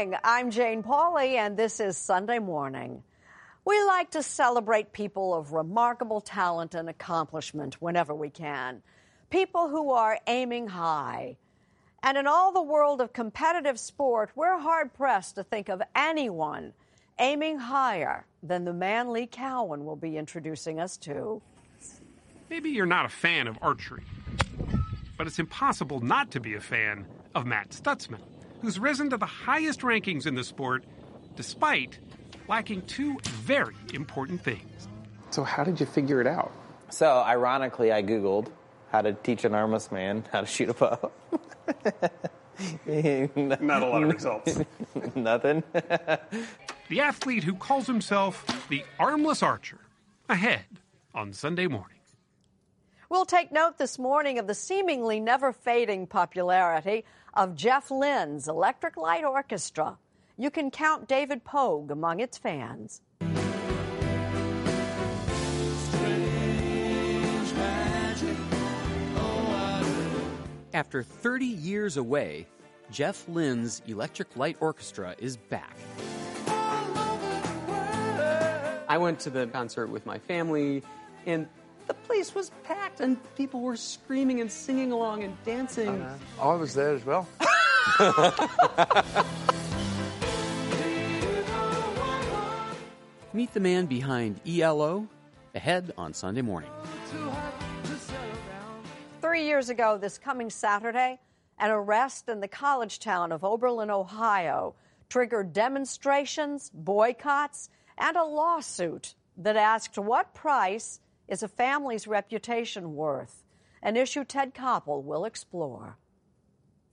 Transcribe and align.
Morning. 0.00 0.18
I'm 0.24 0.50
Jane 0.50 0.82
Pauley, 0.82 1.34
and 1.34 1.58
this 1.58 1.78
is 1.78 1.94
Sunday 1.98 2.38
Morning. 2.38 3.02
We 3.66 3.82
like 3.84 4.12
to 4.12 4.22
celebrate 4.22 4.94
people 4.94 5.34
of 5.34 5.52
remarkable 5.52 6.22
talent 6.22 6.74
and 6.74 6.88
accomplishment 6.88 7.74
whenever 7.82 8.14
we 8.14 8.30
can. 8.30 8.80
People 9.28 9.68
who 9.68 9.90
are 9.90 10.18
aiming 10.26 10.68
high. 10.68 11.36
And 12.02 12.16
in 12.16 12.26
all 12.26 12.50
the 12.50 12.62
world 12.62 13.02
of 13.02 13.12
competitive 13.12 13.78
sport, 13.78 14.30
we're 14.34 14.58
hard 14.58 14.94
pressed 14.94 15.34
to 15.34 15.44
think 15.44 15.68
of 15.68 15.82
anyone 15.94 16.72
aiming 17.18 17.58
higher 17.58 18.24
than 18.42 18.64
the 18.64 18.72
man 18.72 19.12
Lee 19.12 19.26
Cowan 19.26 19.84
will 19.84 19.96
be 19.96 20.16
introducing 20.16 20.80
us 20.80 20.96
to. 20.96 21.42
Maybe 22.48 22.70
you're 22.70 22.86
not 22.86 23.04
a 23.04 23.10
fan 23.10 23.46
of 23.46 23.58
archery, 23.60 24.04
but 25.18 25.26
it's 25.26 25.38
impossible 25.38 26.00
not 26.00 26.30
to 26.30 26.40
be 26.40 26.54
a 26.54 26.60
fan 26.60 27.04
of 27.34 27.44
Matt 27.44 27.68
Stutzman, 27.68 28.22
who's 28.60 28.78
risen 28.78 29.10
to 29.10 29.16
the 29.16 29.26
highest 29.26 29.80
rankings 29.80 30.26
in 30.26 30.34
the 30.34 30.44
sport 30.44 30.84
despite 31.36 31.98
lacking 32.48 32.82
two 32.82 33.18
very 33.24 33.76
important 33.94 34.42
things. 34.42 34.88
So, 35.30 35.44
how 35.44 35.64
did 35.64 35.78
you 35.80 35.86
figure 35.86 36.20
it 36.20 36.26
out? 36.26 36.52
So, 36.90 37.18
ironically, 37.18 37.92
I 37.92 38.02
Googled 38.02 38.48
how 38.90 39.02
to 39.02 39.12
teach 39.12 39.44
an 39.44 39.54
armless 39.54 39.92
man 39.92 40.24
how 40.32 40.40
to 40.40 40.46
shoot 40.46 40.68
a 40.68 40.74
bow. 40.74 41.12
Not 43.36 43.82
a 43.82 43.86
lot 43.86 44.02
of 44.02 44.12
results. 44.12 44.60
Nothing. 45.14 45.62
The 46.90 47.00
athlete 47.00 47.44
who 47.44 47.54
calls 47.54 47.86
himself 47.86 48.66
the 48.68 48.84
armless 48.98 49.42
archer, 49.42 49.78
ahead 50.28 50.64
on 51.14 51.32
Sunday 51.32 51.68
morning. 51.68 51.98
We'll 53.08 53.24
take 53.24 53.50
note 53.50 53.78
this 53.78 53.98
morning 53.98 54.38
of 54.38 54.46
the 54.46 54.54
seemingly 54.54 55.18
never 55.18 55.52
fading 55.52 56.06
popularity 56.06 57.04
of 57.34 57.54
Jeff 57.54 57.90
Lynne's 57.90 58.48
Electric 58.48 58.96
Light 58.96 59.24
Orchestra. 59.24 59.98
You 60.36 60.50
can 60.50 60.70
count 60.70 61.06
David 61.06 61.44
Pogue 61.44 61.90
among 61.90 62.20
its 62.20 62.38
fans. 62.38 63.02
After 70.72 71.02
30 71.02 71.46
years 71.46 71.96
away, 71.96 72.46
Jeff 72.90 73.28
Lynne's 73.28 73.82
Electric 73.86 74.36
Light 74.36 74.56
Orchestra 74.60 75.14
is 75.18 75.36
back. 75.36 75.76
I 78.88 78.98
went 78.98 79.20
to 79.20 79.30
the 79.30 79.46
concert 79.46 79.88
with 79.88 80.06
my 80.06 80.18
family, 80.18 80.82
and 81.26 81.48
the 81.90 81.94
place 82.06 82.36
was 82.36 82.52
packed, 82.62 83.00
and 83.00 83.16
people 83.34 83.60
were 83.62 83.74
screaming 83.74 84.40
and 84.40 84.52
singing 84.52 84.92
along 84.92 85.24
and 85.24 85.36
dancing. 85.44 85.88
Uh-huh. 85.88 86.14
Oh, 86.40 86.50
I 86.50 86.54
was 86.54 86.72
there 86.72 86.94
as 86.94 87.04
well. 87.04 87.26
Meet 93.32 93.54
the 93.54 93.58
man 93.58 93.86
behind 93.86 94.38
ELO 94.46 95.08
ahead 95.56 95.92
on 95.98 96.14
Sunday 96.14 96.42
morning. 96.42 96.70
Three 99.20 99.44
years 99.44 99.68
ago, 99.68 99.98
this 99.98 100.16
coming 100.16 100.48
Saturday, 100.48 101.18
an 101.58 101.72
arrest 101.72 102.28
in 102.28 102.38
the 102.38 102.46
college 102.46 103.00
town 103.00 103.32
of 103.32 103.42
Oberlin, 103.42 103.90
Ohio, 103.90 104.76
triggered 105.08 105.52
demonstrations, 105.52 106.70
boycotts, 106.72 107.68
and 107.98 108.16
a 108.16 108.22
lawsuit 108.22 109.16
that 109.38 109.56
asked 109.56 109.98
what 109.98 110.32
price 110.34 111.00
is 111.30 111.42
a 111.42 111.48
family's 111.48 112.06
reputation 112.06 112.94
worth? 112.94 113.44
An 113.82 113.96
issue 113.96 114.24
Ted 114.24 114.54
Koppel 114.54 115.02
will 115.02 115.24
explore. 115.24 115.96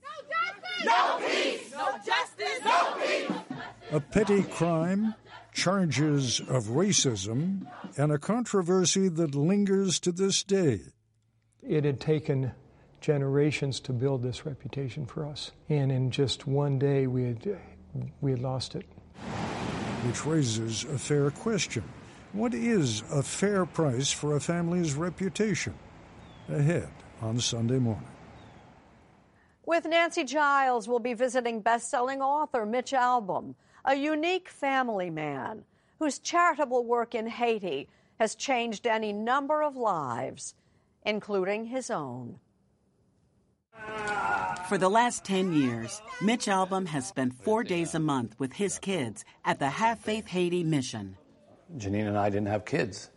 No 0.02 0.08
justice! 0.30 0.86
No 0.86 1.18
peace! 1.26 1.72
No 1.72 1.90
justice! 2.06 2.64
No 2.64 2.96
peace! 3.04 3.58
A 3.90 4.00
petty 4.00 4.42
crime, 4.44 5.14
charges 5.52 6.40
of 6.40 6.66
racism, 6.66 7.66
and 7.96 8.12
a 8.12 8.18
controversy 8.18 9.08
that 9.08 9.34
lingers 9.34 9.98
to 10.00 10.12
this 10.12 10.42
day. 10.42 10.80
It 11.62 11.84
had 11.84 12.00
taken 12.00 12.52
generations 13.00 13.80
to 13.80 13.92
build 13.92 14.22
this 14.22 14.46
reputation 14.46 15.04
for 15.04 15.26
us. 15.26 15.50
And 15.68 15.90
in 15.90 16.10
just 16.10 16.46
one 16.46 16.78
day, 16.78 17.06
we 17.06 17.24
had, 17.24 17.58
we 18.20 18.30
had 18.30 18.40
lost 18.40 18.76
it. 18.76 18.86
Which 20.06 20.24
raises 20.24 20.84
a 20.84 20.98
fair 20.98 21.30
question. 21.30 21.82
What 22.34 22.52
is 22.52 23.02
a 23.10 23.22
fair 23.22 23.64
price 23.64 24.12
for 24.12 24.36
a 24.36 24.40
family's 24.40 24.94
reputation? 24.94 25.72
Ahead 26.50 26.90
on 27.22 27.40
Sunday 27.40 27.78
morning. 27.78 28.04
With 29.64 29.86
Nancy 29.86 30.24
Giles, 30.24 30.86
we'll 30.86 30.98
be 30.98 31.14
visiting 31.14 31.60
best-selling 31.62 32.20
author 32.20 32.66
Mitch 32.66 32.92
Albom, 32.92 33.54
a 33.84 33.94
unique 33.94 34.50
family 34.50 35.08
man 35.08 35.64
whose 35.98 36.18
charitable 36.18 36.84
work 36.84 37.14
in 37.14 37.26
Haiti 37.26 37.88
has 38.18 38.34
changed 38.34 38.86
any 38.86 39.12
number 39.12 39.62
of 39.62 39.76
lives, 39.76 40.54
including 41.06 41.64
his 41.66 41.90
own. 41.90 42.38
For 44.68 44.76
the 44.76 44.90
last 44.90 45.24
10 45.24 45.54
years, 45.54 46.02
Mitch 46.20 46.46
Albom 46.46 46.86
has 46.88 47.06
spent 47.06 47.42
four 47.42 47.64
days 47.64 47.94
a 47.94 48.00
month 48.00 48.38
with 48.38 48.52
his 48.52 48.78
kids 48.78 49.24
at 49.46 49.58
the 49.58 49.68
Have 49.68 49.98
Faith 49.98 50.26
Haiti 50.26 50.62
mission. 50.62 51.16
Janine 51.76 52.08
and 52.08 52.18
I 52.18 52.30
didn't 52.30 52.48
have 52.48 52.64
kids, 52.64 53.10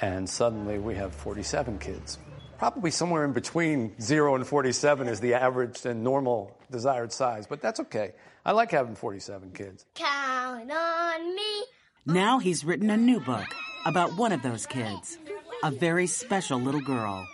and 0.00 0.28
suddenly 0.28 0.78
we 0.78 0.94
have 0.96 1.14
47 1.14 1.78
kids. 1.78 2.18
Probably 2.58 2.90
somewhere 2.90 3.24
in 3.24 3.32
between 3.32 4.00
zero 4.00 4.34
and 4.34 4.46
47 4.46 5.08
is 5.08 5.20
the 5.20 5.34
average 5.34 5.84
and 5.84 6.02
normal 6.02 6.56
desired 6.70 7.12
size, 7.12 7.46
but 7.46 7.60
that's 7.60 7.80
okay. 7.80 8.12
I 8.44 8.52
like 8.52 8.70
having 8.70 8.94
47 8.94 9.52
kids. 9.52 9.84
Count 9.94 10.70
on 10.70 11.36
me. 11.36 11.64
Now 12.06 12.38
he's 12.38 12.64
written 12.64 12.90
a 12.90 12.96
new 12.96 13.20
book 13.20 13.46
about 13.86 14.16
one 14.16 14.32
of 14.32 14.42
those 14.42 14.66
kids, 14.66 15.18
a 15.62 15.70
very 15.70 16.06
special 16.06 16.60
little 16.60 16.80
girl, 16.80 17.26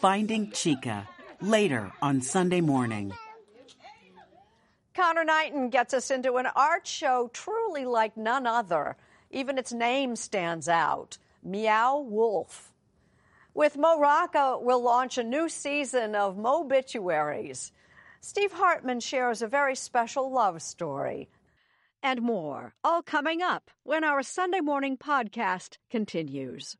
Finding 0.00 0.50
Chica, 0.52 1.08
later 1.40 1.92
on 2.00 2.22
Sunday 2.22 2.60
morning. 2.60 3.12
Connor 4.94 5.24
Knighton 5.24 5.70
gets 5.70 5.94
us 5.94 6.10
into 6.10 6.36
an 6.36 6.46
art 6.54 6.86
show 6.86 7.30
truly 7.32 7.84
like 7.84 8.16
none 8.16 8.46
other. 8.46 8.96
Even 9.32 9.56
its 9.56 9.72
name 9.72 10.14
stands 10.14 10.68
out 10.68 11.16
Meow 11.42 11.98
Wolf. 11.98 12.72
With 13.54 13.78
Mo 13.78 13.98
Rocca, 13.98 14.58
we'll 14.60 14.82
launch 14.82 15.16
a 15.16 15.24
new 15.24 15.48
season 15.48 16.14
of 16.14 16.36
Mobituaries. 16.36 17.72
Steve 18.20 18.52
Hartman 18.52 19.00
shares 19.00 19.40
a 19.42 19.48
very 19.48 19.74
special 19.74 20.30
love 20.30 20.60
story. 20.60 21.30
And 22.02 22.20
more, 22.20 22.74
all 22.84 23.02
coming 23.02 23.40
up 23.42 23.70
when 23.84 24.04
our 24.04 24.22
Sunday 24.22 24.60
morning 24.60 24.96
podcast 24.98 25.78
continues. 25.90 26.76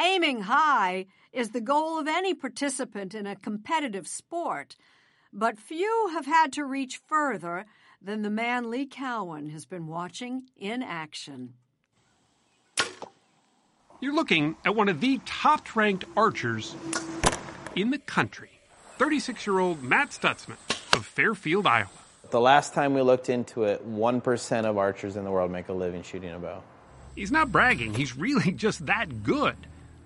Aiming 0.00 0.42
high 0.42 1.06
is 1.32 1.50
the 1.50 1.60
goal 1.60 1.98
of 1.98 2.06
any 2.06 2.34
participant 2.34 3.14
in 3.14 3.26
a 3.26 3.36
competitive 3.36 4.06
sport, 4.06 4.76
but 5.32 5.58
few 5.58 6.10
have 6.12 6.26
had 6.26 6.52
to 6.52 6.64
reach 6.64 6.98
further 6.98 7.64
than 8.00 8.22
the 8.22 8.30
man 8.30 8.70
Lee 8.70 8.86
Cowan 8.86 9.48
has 9.50 9.64
been 9.64 9.86
watching 9.86 10.44
in 10.56 10.82
action. 10.82 11.54
You're 14.00 14.14
looking 14.14 14.56
at 14.64 14.74
one 14.74 14.88
of 14.88 15.00
the 15.00 15.20
top 15.24 15.76
ranked 15.76 16.04
archers 16.16 16.74
in 17.76 17.90
the 17.90 17.98
country 17.98 18.50
36 18.98 19.46
year 19.46 19.58
old 19.58 19.82
Matt 19.82 20.10
Stutzman 20.10 20.56
of 20.92 21.06
Fairfield, 21.06 21.66
Iowa. 21.66 21.88
The 22.30 22.40
last 22.40 22.74
time 22.74 22.94
we 22.94 23.02
looked 23.02 23.28
into 23.28 23.64
it, 23.64 23.86
1% 23.88 24.64
of 24.64 24.78
archers 24.78 25.16
in 25.16 25.24
the 25.24 25.30
world 25.30 25.50
make 25.50 25.68
a 25.68 25.72
living 25.72 26.02
shooting 26.02 26.32
a 26.32 26.38
bow. 26.38 26.62
He's 27.14 27.30
not 27.30 27.52
bragging, 27.52 27.94
he's 27.94 28.16
really 28.16 28.52
just 28.56 28.86
that 28.86 29.22
good. 29.22 29.56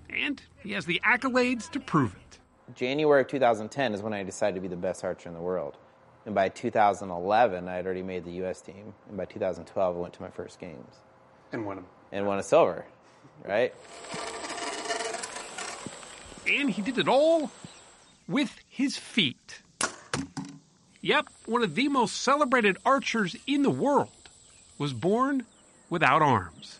And 0.09 0.41
he 0.63 0.71
has 0.73 0.85
the 0.85 1.01
accolades 1.03 1.69
to 1.71 1.79
prove 1.79 2.15
it. 2.15 2.39
January 2.75 3.21
of 3.21 3.27
2010 3.27 3.93
is 3.93 4.01
when 4.01 4.13
I 4.13 4.23
decided 4.23 4.55
to 4.55 4.61
be 4.61 4.67
the 4.67 4.75
best 4.75 5.03
archer 5.03 5.29
in 5.29 5.35
the 5.35 5.41
world. 5.41 5.77
And 6.25 6.35
by 6.35 6.49
2011, 6.49 7.67
I 7.67 7.75
had 7.75 7.85
already 7.85 8.03
made 8.03 8.25
the 8.25 8.31
U.S. 8.31 8.59
team. 8.59 8.93
And 9.07 9.15
by 9.15 9.25
2012, 9.25 9.95
I 9.95 9.99
went 9.99 10.13
to 10.15 10.21
my 10.21 10.29
first 10.29 10.59
games. 10.59 10.95
And 11.53 11.65
won 11.65 11.77
them. 11.77 11.85
And 12.11 12.27
won 12.27 12.39
a 12.39 12.43
silver, 12.43 12.85
right? 13.45 13.73
And 16.45 16.69
he 16.69 16.81
did 16.81 16.97
it 16.97 17.07
all 17.07 17.51
with 18.27 18.59
his 18.67 18.97
feet. 18.97 19.61
Yep, 21.01 21.27
one 21.45 21.63
of 21.63 21.75
the 21.75 21.87
most 21.87 22.21
celebrated 22.21 22.77
archers 22.85 23.35
in 23.47 23.63
the 23.63 23.69
world 23.69 24.09
was 24.77 24.91
born 24.91 25.45
without 25.89 26.21
arms. 26.21 26.79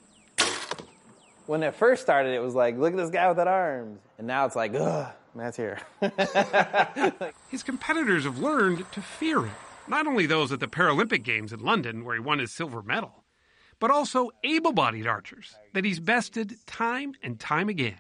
When 1.46 1.64
it 1.64 1.76
first 1.76 2.02
started, 2.02 2.34
it 2.34 2.42
was 2.42 2.54
like, 2.54 2.78
look 2.78 2.92
at 2.92 2.98
this 2.98 3.10
guy 3.10 3.30
without 3.30 3.48
arms. 3.48 4.00
And 4.18 4.28
now 4.28 4.46
it's 4.46 4.56
like, 4.56 4.74
ugh, 4.76 5.14
Matt's 5.38 5.58
here. 5.58 5.80
His 7.50 7.64
competitors 7.64 8.24
have 8.24 8.40
learned 8.40 8.92
to 8.92 9.02
fear 9.02 9.44
him. 9.44 9.56
Not 9.88 10.08
only 10.08 10.26
those 10.26 10.52
at 10.52 10.60
the 10.60 10.68
Paralympic 10.68 11.24
Games 11.24 11.54
in 11.54 11.60
London, 11.60 12.04
where 12.04 12.16
he 12.16 12.20
won 12.20 12.40
his 12.40 12.52
silver 12.52 12.82
medal, 12.82 13.24
but 13.80 13.92
also 13.92 14.32
able 14.44 14.74
bodied 14.74 15.08
archers 15.08 15.56
that 15.74 15.86
he's 15.86 16.00
bested 16.00 16.56
time 16.66 17.14
and 17.24 17.40
time 17.40 17.70
again. 17.70 18.00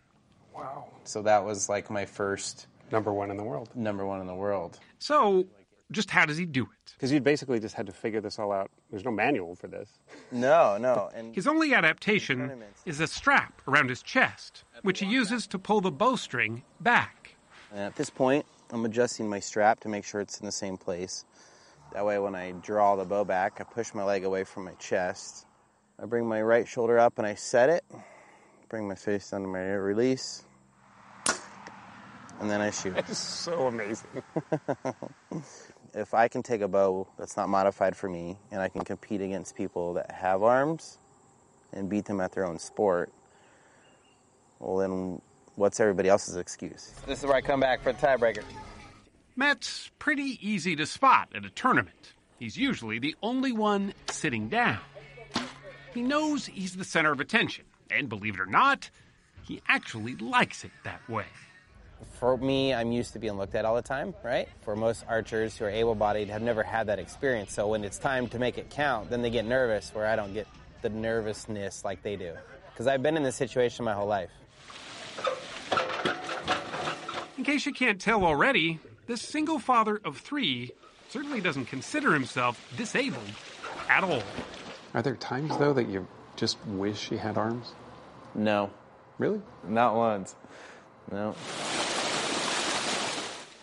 Wow. 0.54 0.88
So 1.04 1.22
that 1.22 1.45
was 1.45 1.69
like 1.69 1.89
my 1.89 2.06
first 2.06 2.68
number 2.92 3.13
one 3.13 3.31
in 3.31 3.38
the 3.38 3.44
world. 3.44 3.69
Number 3.75 4.06
one 4.06 4.19
in 4.19 4.28
the 4.28 4.36
world. 4.36 4.80
So, 5.00 5.45
just 5.92 6.10
how 6.10 6.25
does 6.25 6.38
he 6.38 6.45
do 6.45 6.63
it? 6.63 6.94
Because 6.94 7.12
you 7.12 7.22
basically 7.22 7.60
just 7.60 7.75
had 7.75 7.86
to 7.86 7.94
figure 7.94 8.19
this 8.19 8.40
all 8.40 8.51
out. 8.51 8.69
There's 8.90 9.06
no 9.06 9.12
manual 9.12 9.56
for 9.56 9.68
this. 9.68 9.90
No, 10.30 10.78
no. 10.78 11.10
And 11.16 11.33
his 11.33 11.48
only 11.48 11.74
adaptation 11.74 12.62
is 12.86 13.00
a 13.00 13.07
strap 13.07 13.62
around 13.66 13.88
his 13.90 14.01
chest, 14.01 14.66
which 14.81 15.00
he 15.00 15.06
uses 15.06 15.48
to 15.48 15.57
pull 15.57 15.80
the 15.80 15.92
bowstring 15.92 16.63
back. 16.81 17.26
And 17.72 17.81
at 17.81 17.96
this 17.96 18.10
point, 18.10 18.46
I'm 18.72 18.86
adjusting 18.86 19.30
my 19.30 19.40
strap 19.40 19.80
to 19.81 19.90
make 19.90 20.06
sure 20.06 20.22
it's 20.22 20.40
in 20.40 20.46
the 20.46 20.52
same 20.52 20.78
place. 20.78 21.25
That 21.94 22.06
way, 22.06 22.19
when 22.19 22.36
I 22.36 22.52
draw 22.52 22.96
the 22.96 23.06
bow 23.06 23.24
back, 23.24 23.60
I 23.60 23.64
push 23.64 23.94
my 23.94 24.04
leg 24.04 24.24
away 24.24 24.44
from 24.44 24.66
my 24.66 24.74
chest. 24.74 25.46
I 26.02 26.06
bring 26.06 26.28
my 26.28 26.42
right 26.42 26.68
shoulder 26.68 27.00
up 27.00 27.18
and 27.18 27.25
I 27.25 27.36
set 27.36 27.69
it. 27.69 27.84
Bring 28.69 28.88
my 28.88 28.96
face 28.96 29.31
down 29.31 29.42
to 29.42 29.48
my 29.48 29.74
release. 29.74 30.44
And 32.40 32.50
then 32.50 32.62
I 32.62 32.69
shoot. 32.69 32.96
It's 32.98 33.18
so 33.18 33.68
amazing. 33.68 34.22
if 35.94 36.14
I 36.14 36.28
can 36.28 36.44
take 36.44 36.62
a 36.62 36.68
bow 36.68 37.08
that's 37.18 37.36
not 37.36 37.50
modified 37.50 37.96
for 37.96 38.10
me 38.10 38.38
and 38.52 38.62
I 38.62 38.69
can 38.69 38.81
compete 38.81 39.22
against 39.22 39.56
people 39.56 39.94
that 39.96 40.12
have 40.12 40.44
arms 40.44 41.00
and 41.74 41.90
beat 41.90 42.06
them 42.06 42.22
at 42.22 42.34
their 42.34 42.46
own 42.46 42.60
sport, 42.60 43.12
well, 44.60 44.78
then 44.78 45.22
what's 45.57 45.80
everybody 45.80 46.07
else's 46.07 46.36
excuse? 46.36 46.94
This 47.06 47.19
is 47.19 47.26
where 47.26 47.35
I 47.35 47.42
come 47.42 47.59
back 47.59 47.81
for 47.81 47.92
the 47.92 47.99
tiebreaker. 47.99 48.44
Matt's 49.35 49.92
pretty 49.99 50.40
easy 50.42 50.76
to 50.76 50.85
spot 50.85 51.30
at 51.35 51.45
a 51.45 51.49
tournament. 51.49 52.14
He's 52.40 52.56
usually 52.56 52.99
the 52.99 53.16
only 53.21 53.52
one 53.52 53.94
sitting 54.09 54.47
down. 54.47 54.80
He 55.94 56.02
knows 56.02 56.45
he's 56.45 56.76
the 56.76 56.83
center 56.83 57.11
of 57.11 57.19
attention, 57.19 57.66
and 57.90 58.07
believe 58.07 58.35
it 58.35 58.40
or 58.40 58.45
not, 58.45 58.90
he 59.44 59.61
actually 59.68 60.16
likes 60.16 60.64
it 60.64 60.71
that 60.83 61.07
way. 61.09 61.26
For 62.19 62.37
me, 62.37 62.76
I'm 62.76 62.92
used 62.92 63.14
to 63.14 63.19
being 63.19 63.37
looked 63.37 63.56
at 63.56 63.66
all 63.66 63.76
the 63.76 63.81
time, 63.81 64.14
right? 64.23 64.47
For 64.61 64.76
most 64.76 65.04
archers 65.09 65.57
who 65.57 65.66
are 65.66 65.69
able 65.69 65.95
bodied, 65.95 66.30
have 66.30 66.44
never 66.44 66.61
had 66.61 66.87
that 66.87 66.99
experience. 66.99 67.54
So 67.54 67.68
when 67.68 67.83
it's 67.83 67.97
time 67.97 68.28
to 68.30 68.37
make 68.37 68.59
it 68.59 68.69
count, 68.69 69.09
then 69.09 69.23
they 69.23 69.31
get 69.31 69.45
nervous, 69.45 69.90
where 69.95 70.06
I 70.06 70.16
don't 70.16 70.33
get 70.33 70.47
the 70.83 70.90
nervousness 70.90 71.83
like 71.83 72.04
they 72.04 72.16
do. 72.16 72.33
Because 72.71 72.85
I've 72.85 73.02
been 73.02 73.18
in 73.18 73.23
this 73.23 73.35
situation 73.35 73.85
my 73.85 73.94
whole 73.94 74.06
life. 74.06 74.30
In 77.37 77.44
case 77.44 77.65
you 77.67 77.73
can't 77.73 78.01
tell 78.01 78.25
already, 78.25 78.79
this 79.06 79.21
single 79.21 79.59
father 79.59 80.01
of 80.03 80.17
three 80.17 80.71
certainly 81.09 81.39
doesn't 81.39 81.65
consider 81.65 82.11
himself 82.13 82.59
disabled 82.75 83.29
at 83.89 84.03
all. 84.03 84.23
Are 84.95 85.03
there 85.03 85.15
times, 85.15 85.56
though, 85.57 85.73
that 85.73 85.87
you 85.87 86.07
just 86.35 86.57
wish 86.65 87.09
he 87.09 87.17
had 87.17 87.37
arms? 87.37 87.73
No. 88.33 88.71
Really? 89.19 89.41
Not 89.67 89.95
once. 89.95 90.35
No. 91.11 91.35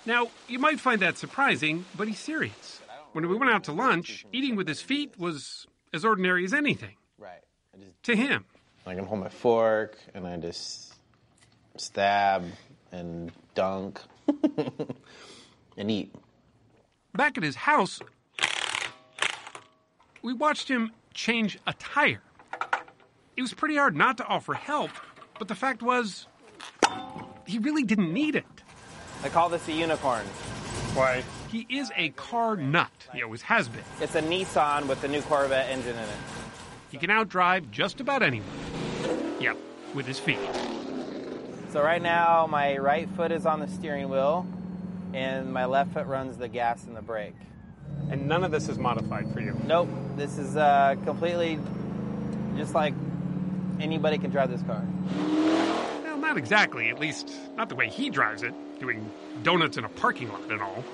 Now, 0.07 0.29
you 0.49 0.59
might 0.61 0.79
find 0.79 1.01
that 1.01 1.19
surprising, 1.19 1.85
but 1.97 2.07
he's 2.07 2.21
serious. 2.21 2.81
When 3.13 3.29
we 3.29 3.37
went 3.37 3.53
out 3.53 3.65
to 3.65 3.73
lunch, 3.73 4.25
eating 4.33 4.55
with 4.55 4.69
his 4.69 4.81
feet 4.81 5.19
was 5.19 5.67
as 5.93 6.05
ordinary 6.05 6.45
as 6.45 6.55
anything. 6.55 6.97
Right. 7.19 7.43
To 8.05 8.15
him. 8.15 8.45
I 8.87 8.95
can 8.95 9.05
hold 9.05 9.21
my 9.21 9.29
fork 9.29 9.97
and 10.15 10.27
I 10.27 10.37
just 10.37 10.95
stab 11.77 12.45
and 12.93 13.33
dunk 13.55 14.01
and 15.77 15.91
eat. 15.91 16.15
Back 17.15 17.39
at 17.39 17.45
his 17.45 17.57
house, 17.57 18.01
we 20.23 20.33
watched 20.33 20.69
him 20.69 20.91
change 21.13 21.59
a 21.67 21.73
tire. 21.75 22.23
It 23.37 23.43
was 23.43 23.53
pretty 23.55 23.77
hard 23.77 23.97
not 23.97 24.17
to 24.19 24.27
offer 24.27 24.55
help, 24.55 24.91
but 25.39 25.49
the 25.49 25.55
fact 25.55 25.83
was, 25.83 26.27
he 27.47 27.59
really 27.59 27.83
didn't 27.83 28.13
need 28.13 28.37
it. 28.37 28.45
I 29.23 29.29
call 29.29 29.49
this 29.49 29.67
a 29.69 29.73
unicorn. 29.73 30.25
Why? 30.95 31.25
He 31.51 31.67
is 31.69 31.91
a 31.97 32.11
car 32.11 32.57
nut. 32.57 32.91
He 33.13 33.23
always 33.23 33.43
has 33.43 33.69
been. 33.69 33.83
It's 34.01 34.15
a 34.15 34.23
Nissan 34.23 34.87
with 34.87 35.01
the 35.01 35.09
new 35.09 35.23
Corvette 35.23 35.69
engine 35.71 35.97
in 35.97 36.03
it. 36.03 36.17
He 36.91 36.99
can 36.99 37.11
outdrive 37.11 37.71
just 37.71 38.01
about 38.01 38.23
anyone. 38.23 38.47
Yep, 39.41 39.57
with 39.95 40.07
his 40.07 40.19
feet. 40.19 40.39
So 41.75 41.83
right 41.83 42.01
now, 42.01 42.47
my 42.49 42.79
right 42.79 43.09
foot 43.17 43.33
is 43.33 43.47
on 43.47 43.59
the 43.59 43.67
steering 43.67 44.09
wheel, 44.09 44.47
and 45.13 45.53
my 45.53 45.65
left 45.65 45.93
foot 45.93 46.07
runs 46.07 46.37
the 46.37 46.47
gas 46.47 46.85
and 46.85 46.97
the 46.97 47.03
brake. 47.03 47.35
And 48.09 48.29
none 48.29 48.45
of 48.45 48.53
this 48.53 48.69
is 48.69 48.79
modified 48.79 49.33
for 49.33 49.41
you? 49.41 49.61
Nope. 49.67 49.89
This 50.15 50.39
is 50.39 50.57
uh, 50.57 50.95
completely 51.05 51.59
just 52.57 52.77
like 52.77 52.95
anybody 53.81 54.19
can 54.19 54.31
drive 54.31 54.53
this 54.53 54.63
car. 54.63 54.85
Well, 56.05 56.17
not 56.19 56.39
exactly. 56.39 56.91
At 56.91 57.01
least, 57.01 57.33
not 57.57 57.69
the 57.69 57.75
way 57.75 57.89
he 57.89 58.09
drives 58.09 58.45
it, 58.45 58.55
doing 58.79 59.11
donuts 59.43 59.77
in 59.77 59.83
a 59.83 59.89
parking 59.89 60.29
lot 60.29 60.49
and 60.53 60.63
all. 60.63 60.85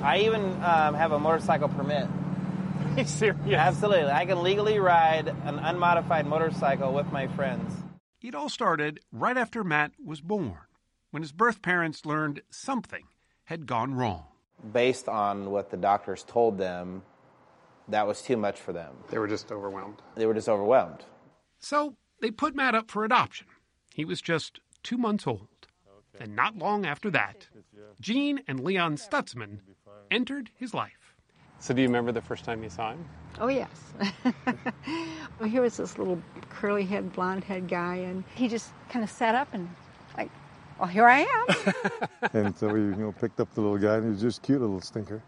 I 0.00 0.20
even 0.26 0.44
um, 0.62 0.94
have 0.94 1.10
a 1.10 1.18
motorcycle 1.18 1.68
permit. 1.70 2.06
Are 2.84 3.00
you 3.00 3.04
serious? 3.04 3.52
Absolutely. 3.52 4.12
I 4.12 4.26
can 4.26 4.44
legally 4.44 4.78
ride 4.78 5.26
an 5.26 5.58
unmodified 5.58 6.24
motorcycle 6.24 6.92
with 6.92 7.10
my 7.10 7.26
friends. 7.26 7.74
It 8.22 8.34
all 8.34 8.50
started 8.50 9.00
right 9.12 9.36
after 9.36 9.64
Matt 9.64 9.92
was 10.04 10.20
born, 10.20 10.58
when 11.10 11.22
his 11.22 11.32
birth 11.32 11.62
parents 11.62 12.04
learned 12.04 12.42
something 12.50 13.04
had 13.44 13.66
gone 13.66 13.94
wrong. 13.94 14.24
Based 14.72 15.08
on 15.08 15.50
what 15.50 15.70
the 15.70 15.78
doctors 15.78 16.22
told 16.24 16.58
them, 16.58 17.02
that 17.88 18.06
was 18.06 18.20
too 18.20 18.36
much 18.36 18.60
for 18.60 18.74
them. 18.74 18.94
They 19.08 19.18
were 19.18 19.26
just 19.26 19.50
overwhelmed. 19.50 20.02
They 20.16 20.26
were 20.26 20.34
just 20.34 20.50
overwhelmed. 20.50 21.02
So 21.60 21.96
they 22.20 22.30
put 22.30 22.54
Matt 22.54 22.74
up 22.74 22.90
for 22.90 23.04
adoption. 23.04 23.46
He 23.94 24.04
was 24.04 24.20
just 24.20 24.60
two 24.82 24.98
months 24.98 25.26
old. 25.26 25.48
And 26.18 26.36
not 26.36 26.58
long 26.58 26.84
after 26.84 27.10
that, 27.10 27.48
Gene 28.02 28.42
and 28.46 28.60
Leon 28.60 28.96
Stutzman 28.96 29.60
entered 30.10 30.50
his 30.54 30.74
life. 30.74 30.99
So, 31.60 31.74
do 31.74 31.82
you 31.82 31.88
remember 31.88 32.10
the 32.10 32.22
first 32.22 32.44
time 32.44 32.62
you 32.62 32.70
saw 32.70 32.92
him? 32.92 33.04
Oh, 33.38 33.48
yes. 33.48 33.68
well, 35.38 35.48
here 35.48 35.60
was 35.60 35.76
this 35.76 35.98
little 35.98 36.20
curly 36.48 36.84
head, 36.84 37.12
blonde 37.12 37.44
head 37.44 37.68
guy, 37.68 37.96
and 37.96 38.24
he 38.34 38.48
just 38.48 38.72
kind 38.88 39.04
of 39.04 39.10
sat 39.10 39.34
up 39.34 39.48
and, 39.52 39.68
like, 40.16 40.30
well, 40.78 40.88
here 40.88 41.06
I 41.06 41.20
am. 41.20 41.74
and 42.32 42.56
so 42.56 42.68
we, 42.68 42.80
you 42.80 42.96
know, 42.96 43.12
picked 43.12 43.40
up 43.40 43.52
the 43.54 43.60
little 43.60 43.76
guy, 43.76 43.96
and 43.96 44.04
he 44.04 44.10
was 44.10 44.22
just 44.22 44.38
a 44.38 44.40
cute 44.40 44.62
little 44.62 44.80
stinker. 44.80 45.22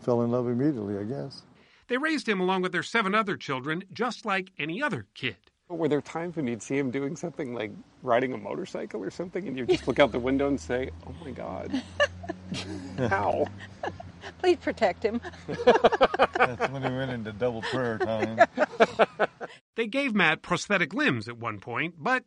Fell 0.00 0.22
in 0.22 0.32
love 0.32 0.48
immediately, 0.48 0.98
I 0.98 1.04
guess. 1.04 1.42
They 1.86 1.96
raised 1.96 2.28
him 2.28 2.40
along 2.40 2.62
with 2.62 2.72
their 2.72 2.82
seven 2.82 3.14
other 3.14 3.36
children, 3.36 3.84
just 3.92 4.26
like 4.26 4.50
any 4.58 4.82
other 4.82 5.06
kid. 5.14 5.36
Were 5.68 5.88
there 5.88 6.00
times 6.00 6.34
when 6.34 6.46
you'd 6.46 6.62
see 6.62 6.76
him 6.76 6.90
doing 6.90 7.14
something 7.14 7.54
like 7.54 7.70
riding 8.02 8.32
a 8.32 8.38
motorcycle 8.38 9.02
or 9.02 9.10
something, 9.10 9.46
and 9.46 9.56
you'd 9.56 9.68
just 9.68 9.86
look 9.86 10.00
out 10.00 10.12
the 10.12 10.18
window 10.18 10.48
and 10.48 10.58
say, 10.58 10.90
"Oh 11.06 11.14
my 11.22 11.30
God, 11.30 11.82
how?" 13.10 13.46
Please 14.38 14.56
protect 14.56 15.02
him. 15.02 15.20
That's 15.46 16.70
when 16.72 16.82
he 16.82 16.90
went 16.90 17.10
into 17.10 17.32
double 17.32 17.62
prayer 17.62 17.98
time. 17.98 18.38
They 19.76 19.86
gave 19.86 20.12
Matt 20.14 20.42
prosthetic 20.42 20.92
limbs 20.92 21.28
at 21.28 21.38
one 21.38 21.60
point, 21.60 21.94
but 21.98 22.24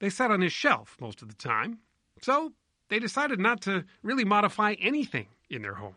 they 0.00 0.08
sat 0.08 0.30
on 0.30 0.40
his 0.40 0.52
shelf 0.52 0.96
most 1.00 1.20
of 1.22 1.28
the 1.28 1.34
time. 1.34 1.78
So 2.22 2.52
they 2.88 2.98
decided 2.98 3.38
not 3.38 3.60
to 3.62 3.84
really 4.02 4.24
modify 4.24 4.74
anything 4.80 5.26
in 5.50 5.62
their 5.62 5.74
home. 5.74 5.94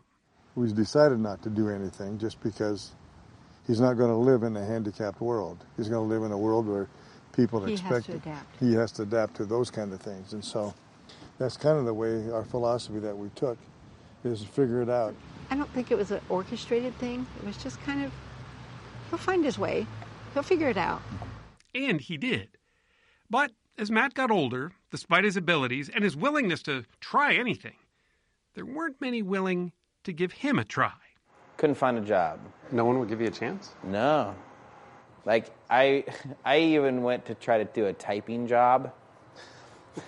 We 0.53 0.71
decided 0.71 1.19
not 1.19 1.41
to 1.43 1.49
do 1.49 1.69
anything 1.69 2.19
just 2.19 2.41
because 2.41 2.91
he's 3.65 3.79
not 3.79 3.93
going 3.93 4.09
to 4.11 4.17
live 4.17 4.43
in 4.43 4.55
a 4.57 4.65
handicapped 4.65 5.21
world. 5.21 5.63
He's 5.77 5.87
going 5.87 6.07
to 6.07 6.13
live 6.13 6.23
in 6.23 6.31
a 6.33 6.37
world 6.37 6.67
where 6.67 6.89
people 7.33 7.63
He 7.63 7.71
has 7.77 7.79
expect 7.79 8.05
to 8.07 8.13
adapt. 8.15 8.59
he 8.59 8.73
has 8.73 8.91
to 8.93 9.03
adapt 9.03 9.35
to 9.37 9.45
those 9.45 9.71
kind 9.71 9.93
of 9.93 10.01
things. 10.01 10.33
And 10.33 10.43
so 10.43 10.73
that's 11.39 11.55
kind 11.55 11.77
of 11.79 11.85
the 11.85 11.93
way 11.93 12.29
our 12.31 12.43
philosophy 12.43 12.99
that 12.99 13.17
we 13.17 13.29
took 13.35 13.57
is 14.23 14.43
figure 14.43 14.81
it 14.81 14.89
out. 14.89 15.15
I 15.49 15.55
don't 15.55 15.69
think 15.73 15.91
it 15.91 15.97
was 15.97 16.11
an 16.11 16.21
orchestrated 16.29 16.97
thing. 16.97 17.25
It 17.39 17.45
was 17.45 17.57
just 17.57 17.81
kind 17.83 18.03
of, 18.03 18.11
he'll 19.09 19.19
find 19.19 19.43
his 19.43 19.57
way, 19.57 19.85
he'll 20.33 20.43
figure 20.43 20.69
it 20.69 20.77
out. 20.77 21.01
And 21.75 21.99
he 21.99 22.17
did. 22.17 22.49
But 23.29 23.51
as 23.77 23.91
Matt 23.91 24.13
got 24.13 24.31
older, 24.31 24.71
despite 24.91 25.23
his 25.23 25.37
abilities 25.37 25.89
and 25.89 26.03
his 26.03 26.15
willingness 26.15 26.61
to 26.63 26.85
try 26.99 27.33
anything, 27.33 27.75
there 28.53 28.65
weren't 28.65 28.99
many 29.01 29.21
willing 29.21 29.71
to 30.03 30.13
give 30.13 30.31
him 30.31 30.59
a 30.59 30.65
try. 30.65 30.93
Couldn't 31.57 31.75
find 31.75 31.97
a 31.97 32.01
job. 32.01 32.39
No 32.71 32.85
one 32.85 32.99
would 32.99 33.09
give 33.09 33.21
you 33.21 33.27
a 33.27 33.31
chance. 33.31 33.71
No. 33.83 34.35
Like 35.25 35.51
I, 35.69 36.05
I 36.45 36.59
even 36.59 37.03
went 37.03 37.25
to 37.25 37.35
try 37.35 37.59
to 37.59 37.65
do 37.65 37.85
a 37.85 37.93
typing 37.93 38.47
job 38.47 38.93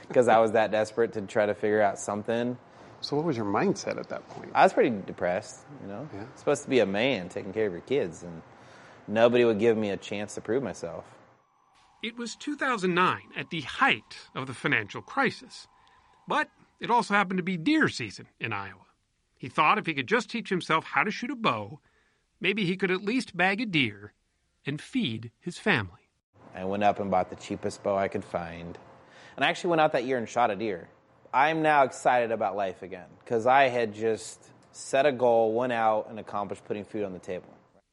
because 0.07 0.27
I 0.27 0.39
was 0.39 0.53
that 0.53 0.71
desperate 0.71 1.13
to 1.13 1.21
try 1.21 1.45
to 1.45 1.53
figure 1.53 1.81
out 1.81 1.99
something. 1.99 2.57
So, 3.03 3.17
what 3.17 3.25
was 3.25 3.35
your 3.35 3.45
mindset 3.45 3.97
at 3.97 4.07
that 4.09 4.27
point? 4.29 4.49
I 4.55 4.63
was 4.63 4.71
pretty 4.71 4.91
depressed. 5.05 5.65
You 5.81 5.89
know, 5.89 6.09
Yeah. 6.13 6.23
supposed 6.35 6.63
to 6.63 6.69
be 6.69 6.79
a 6.79 6.85
man 6.85 7.27
taking 7.27 7.51
care 7.51 7.67
of 7.67 7.73
your 7.73 7.81
kids, 7.81 8.23
and 8.23 8.41
nobody 9.09 9.43
would 9.43 9.59
give 9.59 9.75
me 9.77 9.89
a 9.89 9.97
chance 9.97 10.35
to 10.35 10.41
prove 10.41 10.63
myself. 10.63 11.03
It 12.01 12.15
was 12.15 12.35
2009, 12.35 13.31
at 13.35 13.49
the 13.49 13.61
height 13.61 14.29
of 14.33 14.47
the 14.47 14.53
financial 14.53 15.01
crisis. 15.01 15.67
But 16.27 16.49
it 16.79 16.89
also 16.89 17.13
happened 17.13 17.37
to 17.37 17.43
be 17.43 17.57
deer 17.57 17.89
season 17.89 18.27
in 18.39 18.53
Iowa. 18.53 18.85
He 19.37 19.49
thought 19.49 19.77
if 19.77 19.85
he 19.85 19.93
could 19.93 20.07
just 20.07 20.29
teach 20.29 20.47
himself 20.47 20.85
how 20.85 21.03
to 21.03 21.11
shoot 21.11 21.31
a 21.31 21.35
bow, 21.35 21.81
maybe 22.39 22.65
he 22.65 22.77
could 22.77 22.91
at 22.91 23.03
least 23.03 23.35
bag 23.35 23.59
a 23.59 23.65
deer 23.65 24.13
and 24.65 24.81
feed 24.81 25.31
his 25.41 25.59
family. 25.59 26.09
I 26.55 26.63
went 26.63 26.83
up 26.83 27.01
and 27.01 27.11
bought 27.11 27.29
the 27.29 27.35
cheapest 27.35 27.83
bow 27.83 27.97
I 27.97 28.07
could 28.07 28.23
find, 28.23 28.77
and 29.35 29.43
I 29.43 29.49
actually 29.49 29.71
went 29.71 29.81
out 29.81 29.91
that 29.91 30.05
year 30.05 30.17
and 30.17 30.29
shot 30.29 30.49
a 30.49 30.55
deer. 30.55 30.87
I'm 31.33 31.63
now 31.63 31.83
excited 31.83 32.31
about 32.31 32.55
life 32.55 32.83
again 32.83 33.07
because 33.23 33.47
I 33.47 33.63
had 33.63 33.95
just 33.95 34.51
set 34.71 35.07
a 35.07 35.11
goal, 35.11 35.53
went 35.53 35.73
out, 35.73 36.07
and 36.09 36.19
accomplished 36.19 36.63
putting 36.65 36.85
food 36.85 37.03
on 37.03 37.11
the 37.11 37.19
table. 37.19 37.47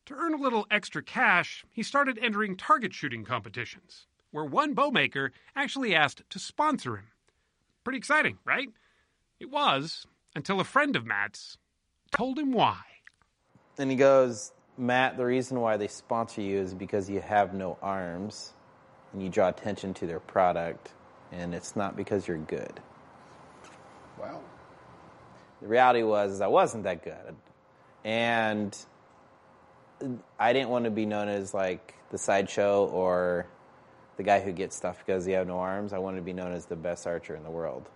To 0.07 0.15
earn 0.15 0.35
a 0.35 0.43
little 0.43 0.67
extra 0.71 1.03
cash, 1.03 1.65
he 1.71 1.83
started 1.83 2.19
entering 2.21 2.57
target 2.57 2.93
shooting 2.93 3.25
competitions, 3.25 4.07
where 4.31 4.45
one 4.45 4.75
bowmaker 4.75 5.31
actually 5.57 5.95
asked 5.95 6.23
to 6.29 6.39
sponsor 6.39 6.97
him. 6.97 7.07
Pretty 7.83 7.97
exciting, 7.97 8.37
right? 8.45 8.69
It 9.39 9.51
was, 9.51 10.07
until 10.37 10.61
a 10.61 10.65
friend 10.65 10.95
of 10.95 11.07
Matt's 11.07 11.57
told 12.13 12.39
him 12.39 12.53
why. 12.53 12.81
And 13.79 13.91
he 13.91 13.97
goes, 13.97 14.53
Matt, 14.77 15.17
the 15.17 15.25
reason 15.25 15.61
why 15.61 15.79
they 15.79 15.89
sponsor 15.89 16.43
you 16.43 16.59
is 16.59 16.75
because 16.75 17.09
you 17.09 17.21
have 17.21 17.55
no 17.55 17.79
arms 17.81 18.53
and 19.15 19.23
you 19.23 19.31
draw 19.31 19.49
attention 19.49 19.95
to 19.95 20.07
their 20.07 20.21
product, 20.21 20.91
and 21.33 21.55
it's 21.55 21.75
not 21.75 21.97
because 21.97 22.29
you're 22.29 22.37
good. 22.37 22.81
Wow. 24.21 24.41
The 25.63 25.69
reality 25.69 26.03
was 26.03 26.33
is 26.33 26.41
I 26.41 26.47
wasn't 26.47 26.85
that 26.85 27.03
good. 27.03 27.37
And 28.05 28.77
I 30.39 30.53
didn't 30.53 30.71
want 30.71 30.85
to 30.85 30.91
be 30.91 31.07
known 31.07 31.29
as 31.29 31.53
like 31.53 31.95
the 32.11 32.19
sideshow 32.19 32.87
or 32.87 33.47
the 34.17 34.23
guy 34.23 34.41
who 34.41 34.53
gets 34.53 34.77
stuff 34.77 35.03
because 35.05 35.25
he 35.25 35.33
had 35.33 35.47
no 35.47 35.59
arms. 35.59 35.93
I 35.93 35.99
wanted 35.99 36.19
to 36.19 36.23
be 36.23 36.33
known 36.33 36.53
as 36.53 36.67
the 36.67 36.77
best 36.77 37.07
archer 37.07 37.35
in 37.35 37.43
the 37.43 37.51
world. 37.51 37.89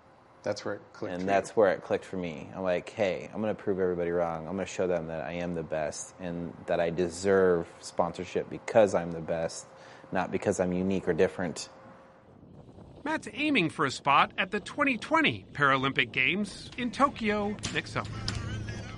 That's 0.43 0.64
where 0.64 0.75
it 0.75 0.83
clicked. 0.93 1.14
And 1.14 1.28
that's 1.28 1.50
you. 1.50 1.54
where 1.54 1.73
it 1.73 1.83
clicked 1.83 2.04
for 2.04 2.19
me. 2.19 2.49
I'm 2.54 2.62
like, 2.62 2.90
hey, 2.90 3.31
I'm 3.33 3.40
going 3.40 3.54
to 3.54 3.62
prove 3.62 3.81
everybody 3.81 4.11
wrong. 4.11 4.47
I'm 4.47 4.54
going 4.54 4.66
to 4.66 4.73
show 4.73 4.87
them 4.87 5.07
that 5.09 5.25
I 5.25 5.33
am 5.33 5.54
the 5.54 5.62
best 5.62 6.14
and 6.21 6.52
that 6.66 6.81
I 6.81 6.90
deserve 6.90 7.66
sponsorship 7.81 8.50
because 8.50 8.95
I'm 8.95 9.11
the 9.11 9.21
best, 9.23 9.66
not 10.12 10.31
because 10.31 10.61
I'm 10.61 10.75
unique 10.75 11.09
or 11.09 11.14
different. 11.14 11.71
Matt's 13.04 13.28
aiming 13.34 13.68
for 13.68 13.84
a 13.84 13.90
spot 13.90 14.32
at 14.38 14.50
the 14.50 14.61
2020 14.61 15.44
Paralympic 15.52 16.11
Games 16.11 16.70
in 16.78 16.90
Tokyo 16.90 17.54
next 17.75 17.92
summer. 17.92 18.08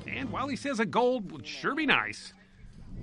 And 0.07 0.31
while 0.31 0.47
he 0.47 0.55
says 0.55 0.79
a 0.79 0.87
gold 0.87 1.33
would 1.33 1.45
sure 1.45 1.75
be 1.75 1.87
nice, 1.87 2.33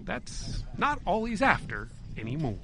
that's 0.06 0.64
not 0.78 1.02
all 1.06 1.26
he's 1.26 1.42
after 1.42 1.90
anymore. 2.18 2.58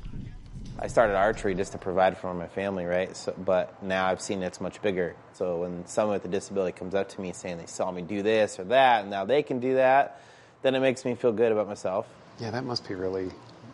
I 0.80 0.88
started 0.88 1.16
archery 1.16 1.54
just 1.54 1.74
to 1.74 1.78
provide 1.78 2.18
for 2.18 2.34
my 2.34 2.48
family, 2.48 2.86
right? 2.86 3.16
So, 3.16 3.34
but 3.38 3.84
now 3.84 4.08
I've 4.08 4.22
seen 4.22 4.42
it's 4.42 4.62
much 4.62 4.82
bigger. 4.82 5.18
So 5.34 5.58
when 5.58 5.86
someone 5.86 6.16
with 6.16 6.24
a 6.24 6.30
disability 6.30 6.78
comes 6.78 6.96
up 6.96 7.10
to 7.10 7.22
me 7.22 7.34
saying 7.34 7.58
they 7.58 7.66
saw 7.66 7.92
me 7.92 8.02
do 8.02 8.24
this 8.24 8.58
or 8.58 8.64
that, 8.66 9.02
and 9.02 9.10
now 9.10 9.26
they 9.26 9.44
can 9.44 9.60
do 9.60 9.76
that, 9.76 10.22
then 10.62 10.76
it 10.76 10.80
makes 10.80 11.04
me 11.04 11.16
feel 11.16 11.34
good 11.34 11.52
about 11.52 11.68
myself. 11.68 12.08
Yeah, 12.40 12.52
that 12.52 12.64
must 12.64 12.88
be 12.88 12.96
really. 12.96 13.32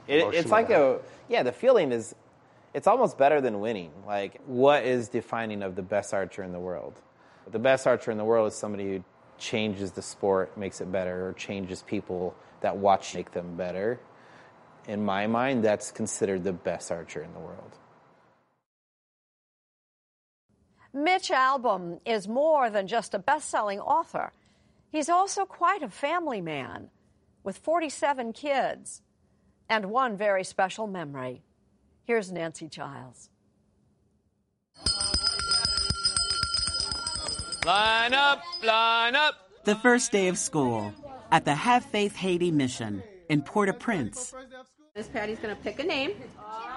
It, 0.07 0.33
it's 0.33 0.49
like 0.49 0.71
a 0.71 0.99
yeah. 1.29 1.43
The 1.43 1.51
feeling 1.51 1.91
is, 1.91 2.15
it's 2.75 2.87
almost 2.87 3.17
better 3.17 3.39
than 3.39 3.61
winning. 3.61 3.91
Like 4.05 4.41
what 4.45 4.83
is 4.83 5.07
defining 5.07 5.63
of 5.63 5.75
the 5.75 5.81
best 5.81 6.13
archer 6.13 6.43
in 6.43 6.51
the 6.51 6.59
world? 6.59 6.93
The 7.49 7.57
best 7.57 7.87
archer 7.87 8.11
in 8.11 8.17
the 8.17 8.25
world 8.25 8.51
is 8.51 8.57
somebody 8.57 8.97
who 8.97 9.03
changes 9.37 9.93
the 9.93 10.01
sport, 10.01 10.57
makes 10.57 10.81
it 10.81 10.91
better, 10.91 11.29
or 11.29 11.33
changes 11.33 11.83
people 11.83 12.35
that 12.59 12.75
watch 12.75 13.15
make 13.15 13.31
them 13.31 13.55
better. 13.55 13.99
In 14.87 15.05
my 15.05 15.25
mind, 15.25 15.63
that's 15.63 15.91
considered 15.91 16.43
the 16.43 16.51
best 16.51 16.91
archer 16.91 17.23
in 17.23 17.33
the 17.33 17.39
world. 17.39 17.71
Mitch 20.93 21.29
Albom 21.29 21.99
is 22.05 22.27
more 22.27 22.69
than 22.69 22.87
just 22.87 23.13
a 23.13 23.19
best 23.19 23.49
selling 23.49 23.79
author. 23.79 24.33
He's 24.91 25.09
also 25.09 25.45
quite 25.45 25.81
a 25.81 25.89
family 25.89 26.41
man 26.41 26.89
with 27.43 27.57
47 27.57 28.33
kids 28.33 29.01
and 29.69 29.85
one 29.85 30.17
very 30.17 30.43
special 30.43 30.87
memory. 30.87 31.41
Here's 32.05 32.31
Nancy 32.31 32.67
Giles. 32.67 33.29
Line 37.65 38.13
up, 38.13 38.43
line 38.63 39.15
up. 39.15 39.49
The 39.63 39.75
first 39.75 40.11
day 40.11 40.27
of 40.27 40.37
school 40.37 40.93
at 41.31 41.45
the 41.45 41.55
Have 41.55 41.83
Faith 41.85 42.15
Haiti 42.15 42.51
mission 42.51 43.01
in 43.29 43.41
Port 43.41 43.69
au 43.69 43.73
Prince. 43.73 44.35
Miss 44.95 45.07
Patty's 45.07 45.39
going 45.39 45.55
to 45.55 45.61
pick 45.63 45.79
a 45.79 45.83
name. 45.83 46.11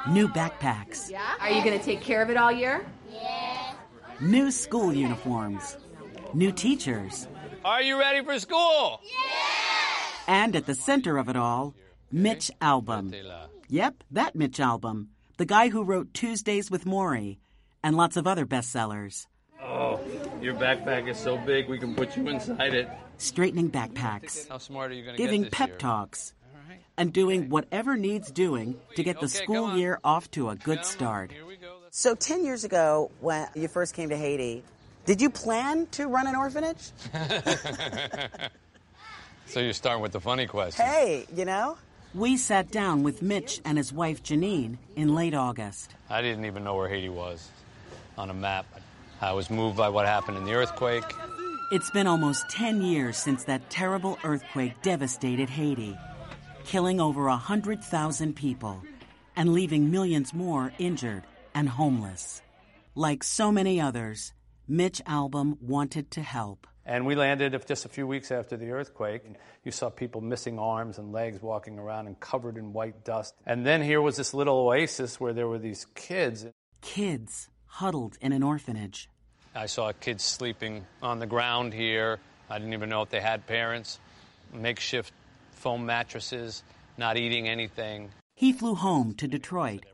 New 0.08 0.28
backpacks, 0.28 1.11
Yeah. 1.11 1.20
Are 1.40 1.50
you 1.50 1.62
going 1.62 1.78
to 1.78 1.85
take 1.85 2.00
care 2.00 2.23
of 2.23 2.30
it 2.30 2.37
all 2.38 2.50
year? 2.50 2.87
new 4.20 4.50
school 4.50 4.92
uniforms, 4.92 5.76
new 6.35 6.50
teachers, 6.50 7.28
Are 7.64 7.82
you 7.82 7.99
ready 8.00 8.25
for 8.25 8.38
school? 8.40 9.00
Yes! 9.04 10.12
And 10.26 10.56
at 10.56 10.66
the 10.66 10.75
center 10.75 11.18
of 11.18 11.28
it 11.28 11.37
all, 11.37 11.75
Mitch 12.11 12.50
Albom. 12.62 13.14
Yep, 13.68 14.02
that 14.11 14.35
Mitch 14.35 14.58
Albom, 14.58 15.08
the 15.38 15.47
guy 15.47 15.68
who 15.68 15.83
wrote 15.85 16.12
Tuesdays 16.12 16.71
with 16.71 16.85
Morrie 16.85 17.38
and 17.83 17.97
lots 17.97 18.16
of 18.16 18.26
other 18.26 18.45
bestsellers. 18.45 19.26
Oh, 19.62 20.00
your 20.42 20.54
backpack 20.54 21.09
is 21.09 21.16
so 21.16 21.38
big 21.38 21.68
we 21.68 21.78
can 21.78 21.95
put 21.95 22.16
you 22.16 22.28
inside 22.28 22.75
it. 22.75 22.88
straightening 23.18 23.71
backpacks, 23.71 24.49
How 24.49 24.59
smart 24.59 24.90
are 24.90 24.95
you 24.95 25.04
going 25.04 25.16
to 25.16 25.23
giving 25.23 25.42
get 25.42 25.50
this 25.52 25.59
pep 25.59 25.68
year? 25.68 25.78
talks, 25.78 26.35
and 26.97 27.12
doing 27.12 27.49
whatever 27.49 27.97
needs 27.97 28.30
doing 28.30 28.76
to 28.97 29.02
get 29.02 29.21
the 29.21 29.26
Okay, 29.26 29.45
school 29.45 29.76
year 29.76 30.00
off 30.02 30.30
to 30.33 30.50
a 30.50 30.57
good 30.57 30.85
start. 30.85 31.33
So 31.90 32.14
10 32.14 32.45
years 32.45 32.64
ago, 32.64 33.11
when 33.21 33.49
you 33.54 33.68
first 33.68 33.95
came 33.95 34.09
to 34.11 34.16
Haiti, 34.16 34.64
did 35.07 35.23
you 35.23 35.30
plan 35.30 35.87
to 35.92 36.07
run 36.09 36.26
an 36.26 36.35
orphanage? 36.35 36.90
so 39.47 39.61
you're 39.61 39.73
starting 39.73 40.02
with 40.02 40.12
the 40.12 40.21
funny 40.21 40.47
question. 40.47 40.85
Hey, 40.85 41.26
you 41.35 41.45
know? 41.45 41.78
We 42.15 42.38
sat 42.38 42.71
down 42.71 43.03
with 43.03 43.21
Mitch 43.21 43.61
and 43.67 43.77
his 43.77 43.93
wife 43.93 44.23
Janine 44.23 44.79
in 44.97 45.15
late 45.15 45.35
August. 45.35 45.95
I 46.09 46.23
didn't 46.23 46.47
even 46.47 46.65
know 46.65 46.75
where 46.75 46.88
Haiti 46.88 47.11
was 47.11 47.50
on 48.17 48.31
a 48.31 48.35
map. 48.35 48.65
I 49.21 49.33
was 49.33 49.50
moved 49.50 49.77
by 49.77 49.91
what 49.91 50.07
happened 50.07 50.38
in 50.38 50.45
the 50.45 50.55
earthquake. 50.55 51.05
It's 51.71 51.91
been 51.91 52.07
almost 52.07 52.49
10 52.49 52.81
years 52.81 53.19
since 53.19 53.45
that 53.45 53.69
terrible 53.69 54.19
earthquake 54.25 54.81
devastated 54.81 55.50
Haiti, 55.50 55.99
killing 56.65 56.99
over 56.99 57.25
100,000 57.25 58.35
people 58.35 58.83
and 59.37 59.53
leaving 59.53 59.91
millions 59.91 60.33
more 60.33 60.73
injured 60.79 61.25
and 61.55 61.69
homeless. 61.69 62.41
Like 62.95 63.23
so 63.23 63.53
many 63.53 63.83
others, 63.83 64.33
Mitch 64.67 65.03
Albom 65.07 65.61
wanted 65.61 66.11
to 66.12 66.23
help. 66.23 66.67
And 66.88 67.04
we 67.04 67.14
landed 67.14 67.54
just 67.66 67.85
a 67.85 67.88
few 67.88 68.07
weeks 68.07 68.33
after 68.33 68.57
the 68.57 68.71
earthquake. 68.71 69.23
And 69.26 69.37
you 69.62 69.71
saw 69.71 69.90
people 69.90 70.23
missing 70.23 70.59
arms 70.59 70.97
and 70.97 71.12
legs 71.12 71.42
walking 71.42 71.78
around 71.78 72.07
and 72.07 72.18
covered 72.18 72.57
in 72.57 72.73
white 72.73 73.04
dust. 73.04 73.35
And 73.45 73.66
then 73.66 73.83
here 73.83 74.00
was 74.00 74.16
this 74.16 74.33
little 74.33 74.57
oasis 74.57 75.21
where 75.21 75.35
there 75.35 75.47
were 75.47 75.59
these 75.59 75.87
kids. 75.95 76.47
Kids 76.80 77.50
huddled 77.66 78.16
in 78.23 78.33
an 78.33 78.42
orphanage. 78.42 79.11
I 79.54 79.66
saw 79.66 79.92
kids 79.92 80.25
sleeping 80.25 80.87
on 81.02 81.18
the 81.18 81.26
ground 81.26 81.75
here. 81.75 82.21
I 82.49 82.59
didn't 82.59 82.73
even 82.73 82.88
know 82.88 83.02
if 83.02 83.11
they 83.11 83.21
had 83.21 83.47
parents. 83.47 84.00
Makeshift 84.54 85.12
foam 85.52 85.85
mattresses, 85.85 86.62
not 86.97 87.18
eating 87.18 87.49
anything. 87.49 88.12
He 88.35 88.52
flew 88.52 88.75
home 88.75 89.12
to 89.16 89.28
Detroit, 89.28 89.85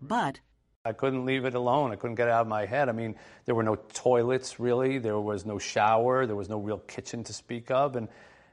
but 0.00 0.38
I 0.86 0.92
couldn't 0.92 1.24
leave 1.26 1.44
it 1.44 1.54
alone. 1.54 1.90
I 1.90 1.96
couldn't 1.96 2.14
get 2.14 2.28
it 2.28 2.30
out 2.30 2.42
of 2.42 2.46
my 2.46 2.64
head. 2.64 2.88
I 2.88 2.92
mean, 2.92 3.16
there 3.44 3.56
were 3.56 3.64
no 3.64 3.74
toilets 3.74 4.60
really. 4.60 4.98
There 4.98 5.18
was 5.18 5.44
no 5.44 5.58
shower. 5.58 6.26
There 6.26 6.36
was 6.36 6.48
no 6.48 6.60
real 6.60 6.78
kitchen 6.78 7.24
to 7.24 7.32
speak 7.32 7.72
of. 7.72 7.96
And, 7.96 8.08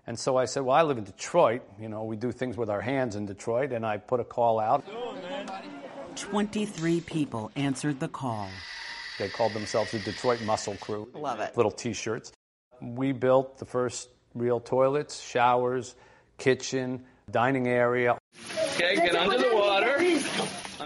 and 0.07 0.17
so 0.17 0.35
I 0.35 0.45
said, 0.45 0.63
well, 0.63 0.75
I 0.75 0.81
live 0.81 0.97
in 0.97 1.03
Detroit. 1.03 1.61
You 1.79 1.89
know, 1.89 2.05
we 2.05 2.15
do 2.15 2.31
things 2.31 2.57
with 2.57 2.71
our 2.71 2.81
hands 2.81 3.15
in 3.15 3.27
Detroit. 3.27 3.71
And 3.71 3.85
I 3.85 3.97
put 3.97 4.19
a 4.19 4.23
call 4.23 4.59
out. 4.59 4.83
23 6.15 7.01
people 7.01 7.51
answered 7.55 7.99
the 7.99 8.07
call. 8.07 8.49
They 9.19 9.29
called 9.29 9.53
themselves 9.53 9.91
the 9.91 9.99
Detroit 9.99 10.41
Muscle 10.41 10.75
Crew. 10.77 11.07
Love 11.13 11.39
it. 11.39 11.55
Little 11.55 11.71
T-shirts. 11.71 12.31
We 12.81 13.11
built 13.11 13.59
the 13.59 13.65
first 13.65 14.09
real 14.33 14.59
toilets, 14.59 15.21
showers, 15.21 15.95
kitchen, 16.39 17.03
dining 17.29 17.67
area. 17.67 18.17
Okay, 18.73 18.95
get 18.95 19.15
under 19.15 19.37
the 19.37 19.43
water. 19.43 19.52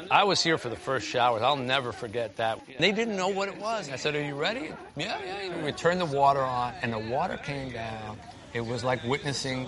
I 0.09 0.23
was 0.23 0.41
here 0.41 0.57
for 0.57 0.69
the 0.69 0.75
first 0.75 1.07
showers. 1.07 1.41
I'll 1.41 1.55
never 1.55 1.91
forget 1.91 2.37
that. 2.37 2.61
They 2.79 2.91
didn't 2.91 3.15
know 3.15 3.29
what 3.29 3.49
it 3.49 3.57
was. 3.57 3.89
I 3.89 3.95
said, 3.95 4.15
Are 4.15 4.23
you 4.23 4.35
ready? 4.35 4.71
Yeah, 4.95 5.19
yeah. 5.25 5.63
We 5.63 5.71
turned 5.71 5.99
the 5.99 6.05
water 6.05 6.41
on, 6.41 6.73
and 6.81 6.93
the 6.93 6.99
water 6.99 7.37
came 7.37 7.71
down. 7.71 8.17
It 8.53 8.61
was 8.61 8.83
like 8.83 9.03
witnessing 9.03 9.67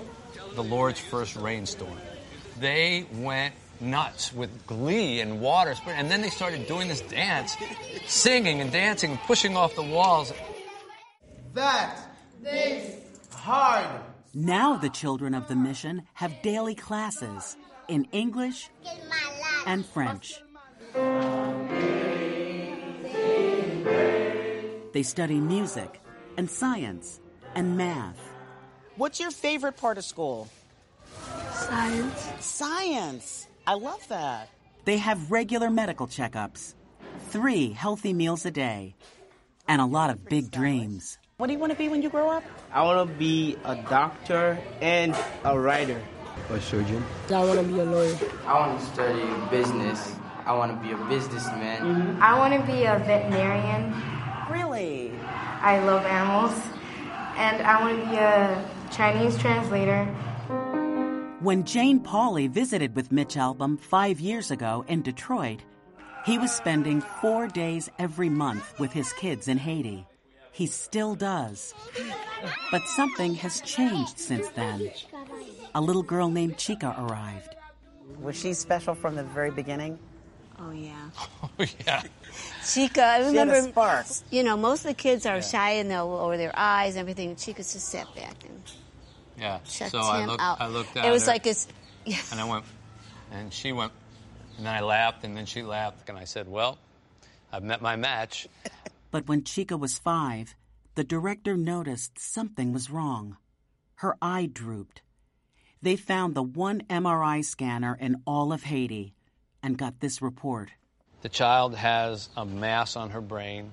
the 0.56 0.63
Lord's 0.63 0.99
first 0.99 1.36
rainstorm. 1.36 1.97
They 2.60 3.06
went 3.13 3.54
nuts 3.82 4.34
with 4.34 4.65
glee 4.65 5.21
and 5.21 5.39
water. 5.41 5.75
And 5.88 6.10
then 6.10 6.21
they 6.21 6.30
started 6.30 6.67
doing 6.67 6.88
this 6.88 7.02
dance, 7.02 7.56
singing 8.08 8.62
and 8.62 8.71
dancing, 8.71 9.17
pushing 9.25 9.56
off 9.56 9.75
the 9.75 9.84
walls. 9.84 10.34
That 11.54 11.97
is 12.45 12.95
hard. 13.34 14.02
Now 14.34 14.78
the 14.78 14.89
children 14.89 15.34
of 15.34 15.47
the 15.47 15.56
mission 15.56 16.04
have 16.13 16.41
daily 16.41 16.75
classes 16.75 17.58
in 17.89 18.08
English 18.12 18.69
and 19.65 19.86
French. 19.86 20.41
They 24.93 25.04
study 25.04 25.39
music 25.39 25.99
and 26.38 26.49
science 26.49 27.19
and 27.56 27.78
math. 27.78 28.19
What's 28.95 29.19
your 29.19 29.32
favorite 29.32 29.78
part 29.78 29.97
of 29.97 30.06
school? 30.06 30.47
Science. 31.52 32.30
Science. 32.39 33.47
I 33.67 33.73
love 33.73 34.08
that. 34.10 34.49
They 34.86 34.97
have 34.97 35.32
regular 35.32 35.69
medical 35.69 36.08
checkups, 36.08 36.73
three 37.30 37.71
healthy 37.71 38.13
meals 38.13 38.45
a 38.45 38.52
day, 38.52 38.95
and 39.67 39.82
a 39.82 39.86
lot 39.86 40.10
of 40.10 40.25
big 40.25 40.52
dreams. 40.52 41.17
What 41.38 41.47
do 41.47 41.54
you 41.54 41.60
want 41.60 41.71
to 41.71 41.78
be 41.78 41.88
when 41.89 42.02
you 42.02 42.10
grow 42.10 42.30
up? 42.30 42.43
I 42.73 42.84
want 42.84 43.08
to 43.10 43.15
be 43.15 43.58
a 43.63 43.75
doctor 43.75 44.58
and 44.82 45.15
a 45.43 45.58
writer. 45.58 46.02
A 46.49 46.60
surgeon. 46.60 47.04
I 47.30 47.43
want 47.45 47.60
to 47.60 47.65
be 47.65 47.80
a 47.80 47.86
lawyer. 47.86 48.17
I 48.45 48.60
want 48.60 48.80
to 48.80 48.86
study 48.88 49.23
business. 49.52 50.15
I 50.45 50.54
want 50.54 50.71
to 50.71 50.88
be 50.88 50.93
a 50.93 50.97
businessman. 51.08 51.82
Mm-hmm. 51.82 52.23
I 52.23 52.38
want 52.39 52.60
to 52.60 52.65
be 52.65 52.86
a 52.86 52.97
veterinarian. 52.99 53.93
Really? 54.52 55.12
I 55.62 55.80
love 55.86 56.06
animals. 56.06 56.54
And 57.38 57.62
I 57.62 57.80
want 57.82 57.99
to 58.02 58.10
be 58.10 58.15
a 58.15 58.69
Chinese 58.91 59.38
translator. 59.38 60.06
When 61.41 61.63
Jane 61.63 61.99
Pauley 61.99 62.49
visited 62.49 62.95
with 62.95 63.12
Mitch 63.12 63.36
Albom 63.36 63.80
five 63.80 64.19
years 64.19 64.52
ago 64.52 64.84
in 64.88 65.04
Detroit, 65.04 65.62
he 66.25 66.38
was 66.38 66.52
spending 66.52 67.02
four 67.21 67.47
days 67.47 67.89
every 67.97 68.30
month 68.30 68.78
with 68.80 68.91
his 68.91 69.13
kids 69.13 69.47
in 69.47 69.58
Haiti. 69.58 70.06
He 70.52 70.65
still 70.67 71.15
does. 71.15 71.73
But 72.71 72.86
something 72.88 73.36
has 73.36 73.62
changed 73.62 74.19
since 74.19 74.49
then. 74.49 74.91
A 75.75 75.82
little 75.82 76.03
girl 76.03 76.29
named 76.29 76.58
Chica 76.58 76.95
arrived. 76.97 77.55
Was 78.21 78.39
she 78.39 78.53
special 78.53 78.95
from 78.95 79.15
the 79.15 79.23
very 79.23 79.51
beginning? 79.51 79.99
Oh 80.60 80.71
yeah. 80.71 81.10
Oh, 81.62 81.65
yeah. 81.86 82.03
Chica, 82.67 83.03
I 83.03 83.19
She 83.29 83.36
had 83.38 83.47
a 83.47 83.51
remember. 83.51 83.69
spark. 83.71 84.05
You 84.29 84.43
know, 84.43 84.55
most 84.58 84.79
of 84.82 84.88
the 84.89 84.93
kids 84.93 85.25
are 85.25 85.41
shy 85.41 85.71
and 85.71 85.89
they'll 85.91 86.12
over 86.12 86.38
their 86.38 86.51
eyes 86.55 86.95
and 86.95 87.01
everything. 87.01 87.36
Chica 87.36 87.60
just 87.63 87.79
sat 87.82 88.13
back 88.15 88.36
and 88.47 88.62
Yeah. 89.38 89.60
checked 89.69 89.91
so 89.91 89.99
him 89.99 90.05
I 90.05 90.25
looked, 90.25 90.41
out. 90.41 90.62
I 90.62 90.67
looked 90.67 90.97
at 90.97 91.05
it 91.05 91.12
was 91.12 91.23
her, 91.25 91.32
like 91.32 91.47
it's. 91.47 91.67
and 92.32 92.39
I 92.39 92.43
went, 92.45 92.65
and 93.32 93.53
she 93.53 93.71
went, 93.71 93.91
and 94.58 94.65
then 94.65 94.73
I 94.73 94.82
laughed, 94.82 95.23
and 95.23 95.36
then 95.36 95.45
she 95.45 95.62
laughed, 95.63 96.08
and 96.10 96.17
I 96.17 96.23
said, 96.25 96.47
"Well, 96.49 96.77
I've 97.51 97.63
met 97.63 97.82
my 97.82 97.95
match." 97.95 98.47
But 99.12 99.27
when 99.27 99.43
Chica 99.43 99.75
was 99.75 99.97
five, 99.97 100.55
the 100.95 101.03
director 101.03 101.58
noticed 101.58 102.19
something 102.19 102.71
was 102.73 102.91
wrong. 102.91 103.38
Her 103.95 104.15
eye 104.21 104.45
drooped. 104.51 105.01
They 105.82 105.96
found 105.96 106.36
the 106.36 106.44
one 106.44 106.82
MRI 106.89 107.44
scanner 107.44 107.98
in 108.00 108.22
all 108.26 108.52
of 108.52 108.63
Haiti 108.63 109.13
and 109.63 109.78
got 109.78 110.02
this 110.02 110.22
report. 110.22 110.72
The 111.22 111.30
child 111.30 111.76
has 111.76 112.30
a 112.36 112.46
mass 112.46 112.96
on 112.96 113.12
her 113.12 113.22
brain. 113.22 113.72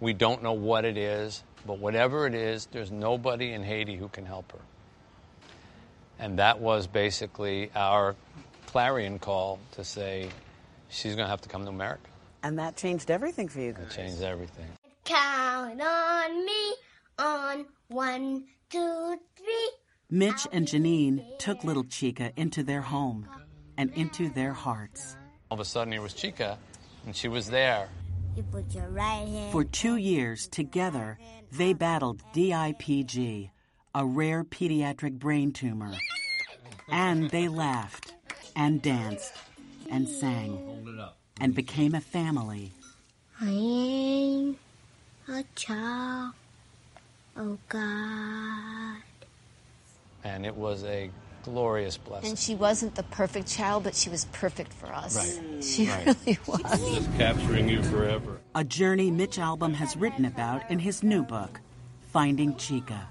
We 0.00 0.12
don't 0.12 0.42
know 0.42 0.52
what 0.52 0.84
it 0.84 0.96
is, 0.96 1.42
but 1.66 1.78
whatever 1.78 2.26
it 2.26 2.34
is, 2.34 2.66
there's 2.66 2.90
nobody 2.90 3.52
in 3.52 3.64
Haiti 3.64 3.96
who 3.96 4.08
can 4.08 4.26
help 4.26 4.52
her. 4.52 4.58
And 6.18 6.38
that 6.38 6.60
was 6.60 6.86
basically 6.86 7.70
our 7.74 8.14
clarion 8.66 9.18
call 9.18 9.58
to 9.72 9.84
say 9.84 10.28
she's 10.88 11.16
going 11.16 11.26
to 11.26 11.30
have 11.30 11.40
to 11.42 11.48
come 11.48 11.64
to 11.64 11.70
America. 11.70 12.08
And 12.44 12.58
that 12.58 12.76
changed 12.76 13.10
everything 13.10 13.48
for 13.48 13.60
you 13.60 13.72
guys. 13.72 13.86
It 13.86 13.96
changed 13.96 14.22
everything. 14.22 14.66
Count 15.04 15.80
on 15.80 16.46
me 16.46 16.74
on 17.18 17.66
one, 17.88 18.44
two, 18.70 19.18
three. 19.36 19.70
Mitch 20.14 20.46
and 20.52 20.64
Janine 20.68 21.24
took 21.38 21.64
little 21.64 21.82
Chica 21.82 22.30
into 22.36 22.62
their 22.62 22.82
home 22.82 23.28
and 23.76 23.92
into 23.94 24.28
their 24.28 24.52
hearts. 24.52 25.16
All 25.50 25.56
of 25.56 25.60
a 25.60 25.64
sudden, 25.64 25.92
here 25.92 26.02
was 26.02 26.14
Chica, 26.14 26.56
and 27.04 27.16
she 27.16 27.26
was 27.26 27.50
there. 27.50 27.88
You 28.36 28.44
put 28.44 28.72
your 28.72 28.86
right 28.90 29.26
hand. 29.26 29.50
For 29.50 29.64
two 29.64 29.96
years, 29.96 30.46
together, 30.46 31.18
they 31.50 31.72
battled 31.72 32.22
DIPG, 32.32 33.50
a 33.92 34.06
rare 34.06 34.44
pediatric 34.44 35.18
brain 35.18 35.50
tumor. 35.50 35.92
And 36.88 37.28
they 37.30 37.48
laughed 37.48 38.14
and 38.54 38.80
danced 38.80 39.34
and 39.90 40.08
sang 40.08 40.86
and 41.40 41.56
became 41.56 41.92
a 41.92 42.00
family. 42.00 42.70
I 43.40 43.50
am 43.50 44.56
a 45.26 45.42
child. 45.56 46.34
Oh 47.36 47.58
God. 47.68 48.98
And 50.24 50.46
it 50.46 50.56
was 50.56 50.84
a 50.84 51.10
glorious 51.42 51.98
blessing. 51.98 52.30
And 52.30 52.38
she 52.38 52.54
wasn't 52.54 52.94
the 52.94 53.02
perfect 53.02 53.46
child, 53.46 53.84
but 53.84 53.94
she 53.94 54.08
was 54.08 54.24
perfect 54.32 54.72
for 54.72 54.86
us. 54.92 55.38
Right. 55.38 55.62
She 55.62 55.86
Right. 55.86 56.06
really 56.06 56.38
was. 56.46 56.94
Just 56.94 57.14
capturing 57.18 57.68
you 57.68 57.82
forever. 57.82 58.40
A 58.54 58.64
journey 58.64 59.10
Mitch 59.10 59.36
Albom 59.36 59.74
has 59.74 59.96
written 59.96 60.24
about 60.24 60.68
in 60.70 60.78
his 60.78 61.02
new 61.02 61.22
book, 61.22 61.60
Finding 62.10 62.56
Chica. 62.56 63.06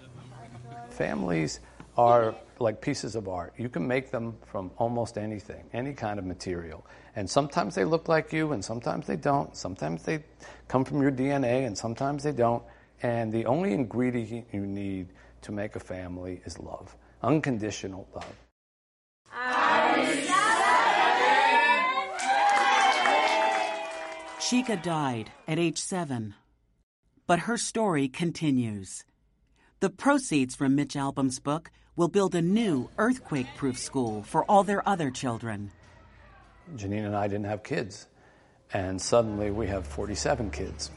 Families 0.89 1.59
are 1.97 2.33
like 2.59 2.81
pieces 2.81 3.15
of 3.15 3.27
art. 3.27 3.53
You 3.57 3.69
can 3.69 3.87
make 3.87 4.09
them 4.09 4.35
from 4.45 4.71
almost 4.77 5.17
anything, 5.17 5.63
any 5.73 5.93
kind 5.93 6.17
of 6.17 6.25
material. 6.25 6.83
And 7.15 7.29
sometimes 7.29 7.75
they 7.75 7.85
look 7.85 8.07
like 8.07 8.33
you, 8.33 8.53
and 8.53 8.65
sometimes 8.65 9.05
they 9.05 9.17
don't. 9.17 9.55
Sometimes 9.55 10.01
they 10.03 10.23
come 10.67 10.83
from 10.83 11.01
your 11.01 11.11
DNA, 11.11 11.67
and 11.67 11.77
sometimes 11.77 12.23
they 12.23 12.31
don't. 12.31 12.63
And 13.03 13.31
the 13.31 13.45
only 13.45 13.73
ingredient 13.73 14.47
you 14.51 14.65
need 14.65 15.09
to 15.41 15.51
make 15.51 15.75
a 15.75 15.79
family 15.79 16.41
is 16.45 16.57
love 16.57 16.95
unconditional 17.23 18.07
love. 18.13 18.35
Chica 24.39 24.75
died 24.75 25.31
at 25.47 25.57
age 25.57 25.79
seven. 25.79 26.35
But 27.25 27.39
her 27.39 27.57
story 27.57 28.09
continues. 28.09 29.05
The 29.79 29.89
proceeds 29.89 30.55
from 30.55 30.75
Mitch 30.75 30.95
Albom's 30.95 31.39
book 31.39 31.71
will 31.95 32.09
build 32.09 32.35
a 32.35 32.41
new 32.41 32.89
earthquake 32.97 33.47
proof 33.55 33.77
school 33.79 34.23
for 34.23 34.43
all 34.45 34.63
their 34.63 34.87
other 34.87 35.09
children. 35.09 35.71
Janine 36.75 37.05
and 37.05 37.15
I 37.15 37.27
didn't 37.27 37.45
have 37.45 37.63
kids, 37.63 38.07
and 38.73 39.01
suddenly 39.01 39.51
we 39.51 39.67
have 39.67 39.87
47 39.87 40.51
kids. 40.51 40.91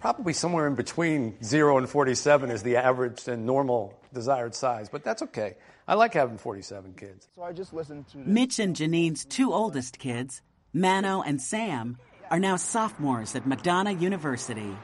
Probably 0.00 0.32
somewhere 0.32 0.66
in 0.66 0.74
between 0.74 1.42
0 1.44 1.78
and 1.78 1.88
47 1.88 2.50
is 2.50 2.62
the 2.62 2.76
average 2.76 3.28
and 3.28 3.46
normal 3.46 3.99
desired 4.12 4.54
size, 4.54 4.88
but 4.88 5.04
that's 5.04 5.22
okay. 5.22 5.56
I 5.86 5.94
like 5.94 6.14
having 6.14 6.38
47 6.38 6.94
kids. 6.94 7.28
So 7.34 7.42
I 7.42 7.52
just 7.52 7.72
listened 7.72 8.08
to 8.08 8.18
Mitch 8.18 8.58
and 8.58 8.76
Janine's 8.76 9.24
two 9.24 9.52
oldest 9.52 9.98
kids, 9.98 10.42
Mano 10.72 11.22
and 11.22 11.40
Sam, 11.40 11.98
are 12.30 12.38
now 12.38 12.56
sophomores 12.56 13.34
at 13.34 13.46
Madonna 13.46 13.92
University. 13.92 14.76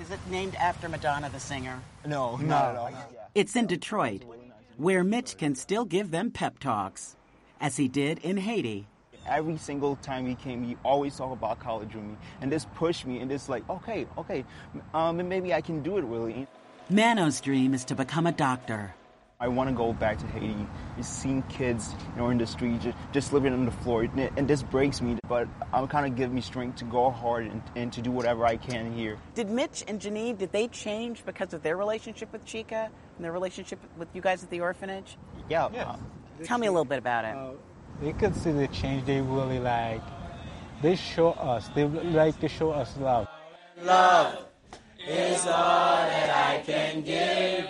Is 0.00 0.10
it 0.10 0.20
named 0.30 0.54
after 0.54 0.88
Madonna 0.88 1.28
the 1.28 1.40
singer? 1.40 1.80
No, 2.06 2.36
not 2.36 2.70
at 2.70 2.76
all. 2.76 2.90
It's 3.34 3.56
in 3.56 3.66
Detroit, 3.66 4.24
where 4.76 5.04
Mitch 5.04 5.36
can 5.36 5.54
still 5.54 5.84
give 5.84 6.10
them 6.10 6.30
pep 6.30 6.60
talks, 6.60 7.16
as 7.60 7.76
he 7.76 7.88
did 7.88 8.18
in 8.20 8.36
Haiti. 8.36 8.86
Every 9.26 9.58
single 9.58 9.96
time 9.96 10.26
he 10.26 10.34
came, 10.34 10.64
he 10.64 10.76
always 10.84 11.16
talked 11.16 11.34
about 11.34 11.58
college 11.58 11.94
with 11.94 12.04
me, 12.04 12.16
and 12.40 12.50
this 12.50 12.66
pushed 12.76 13.06
me, 13.06 13.18
and 13.18 13.30
this 13.30 13.48
like, 13.48 13.68
okay, 13.68 14.06
okay, 14.16 14.44
um, 14.94 15.20
and 15.20 15.28
maybe 15.28 15.52
I 15.52 15.60
can 15.60 15.82
do 15.82 15.98
it, 15.98 16.04
really. 16.04 16.46
Mano's 16.90 17.40
dream 17.42 17.74
is 17.74 17.84
to 17.84 17.94
become 17.94 18.26
a 18.26 18.32
doctor. 18.32 18.94
I 19.40 19.46
want 19.48 19.68
to 19.68 19.74
go 19.76 19.92
back 19.92 20.18
to 20.18 20.26
Haiti. 20.28 20.56
Just 20.96 21.20
seeing 21.20 21.42
kids, 21.42 21.94
you 22.14 22.22
know, 22.22 22.30
in 22.30 22.38
the 22.38 22.46
street, 22.46 22.80
just, 22.80 22.96
just 23.12 23.32
living 23.32 23.52
on 23.52 23.66
the 23.66 23.70
floor, 23.70 24.02
and, 24.02 24.18
and 24.38 24.48
this 24.48 24.62
breaks 24.62 25.02
me. 25.02 25.18
But 25.28 25.46
I'm 25.72 25.86
kind 25.86 26.06
of 26.06 26.16
giving 26.16 26.34
me 26.34 26.40
strength 26.40 26.76
to 26.78 26.84
go 26.86 27.10
hard 27.10 27.44
and, 27.46 27.62
and 27.76 27.92
to 27.92 28.00
do 28.00 28.10
whatever 28.10 28.46
I 28.46 28.56
can 28.56 28.90
here. 28.92 29.18
Did 29.34 29.50
Mitch 29.50 29.84
and 29.86 30.00
Janine, 30.00 30.38
did 30.38 30.50
they 30.50 30.66
change 30.68 31.24
because 31.26 31.52
of 31.52 31.62
their 31.62 31.76
relationship 31.76 32.32
with 32.32 32.44
Chica 32.46 32.90
and 33.16 33.24
their 33.24 33.32
relationship 33.32 33.78
with 33.98 34.08
you 34.14 34.22
guys 34.22 34.42
at 34.42 34.50
the 34.50 34.60
orphanage? 34.60 35.18
Yeah. 35.50 35.66
uh, 35.66 35.96
Tell 36.42 36.56
me 36.58 36.68
a 36.68 36.72
little 36.72 36.84
bit 36.86 36.98
about 36.98 37.24
it. 37.26 37.36
you 38.04 38.14
could 38.14 38.34
see 38.34 38.50
the 38.50 38.66
change 38.68 39.04
they 39.04 39.20
really 39.20 39.58
like. 39.60 40.02
They 40.80 40.96
show 40.96 41.32
us, 41.32 41.68
they 41.74 41.84
like 41.84 42.40
to 42.40 42.48
show 42.48 42.70
us 42.70 42.96
love. 42.96 43.28
Love 43.82 44.47
is 45.06 45.46
all 45.46 45.96
that 45.96 46.30
I 46.30 46.62
can 46.64 47.02
give 47.02 47.66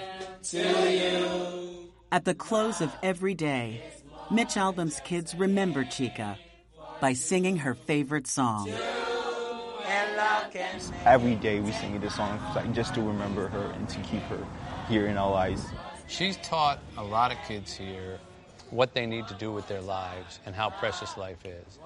to 0.50 0.90
you. 0.90 1.90
At 2.10 2.24
the 2.24 2.34
close 2.34 2.80
of 2.80 2.90
every 3.02 3.34
day, 3.34 3.82
Mitch 4.30 4.56
Albom's 4.56 5.00
kids 5.00 5.34
remember 5.34 5.84
Chica 5.84 6.38
by 7.00 7.12
singing 7.12 7.56
her 7.58 7.74
favorite 7.74 8.26
song. 8.26 8.70
Every 11.04 11.34
day 11.34 11.60
we 11.60 11.72
sing 11.72 11.98
this 12.00 12.16
song 12.16 12.40
like, 12.54 12.72
just 12.72 12.94
to 12.94 13.02
remember 13.02 13.48
her 13.48 13.70
and 13.72 13.88
to 13.88 13.98
keep 14.00 14.22
her 14.22 14.44
here 14.88 15.06
in 15.06 15.16
our 15.16 15.30
lives. 15.30 15.66
She's 16.06 16.36
taught 16.38 16.80
a 16.96 17.04
lot 17.04 17.30
of 17.30 17.38
kids 17.46 17.74
here 17.74 18.18
what 18.70 18.94
they 18.94 19.06
need 19.06 19.28
to 19.28 19.34
do 19.34 19.52
with 19.52 19.68
their 19.68 19.80
lives 19.80 20.40
and 20.44 20.54
how 20.54 20.70
precious 20.70 21.16
life 21.16 21.44
is. 21.44 21.78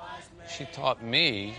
She 0.48 0.64
taught 0.66 1.02
me 1.04 1.54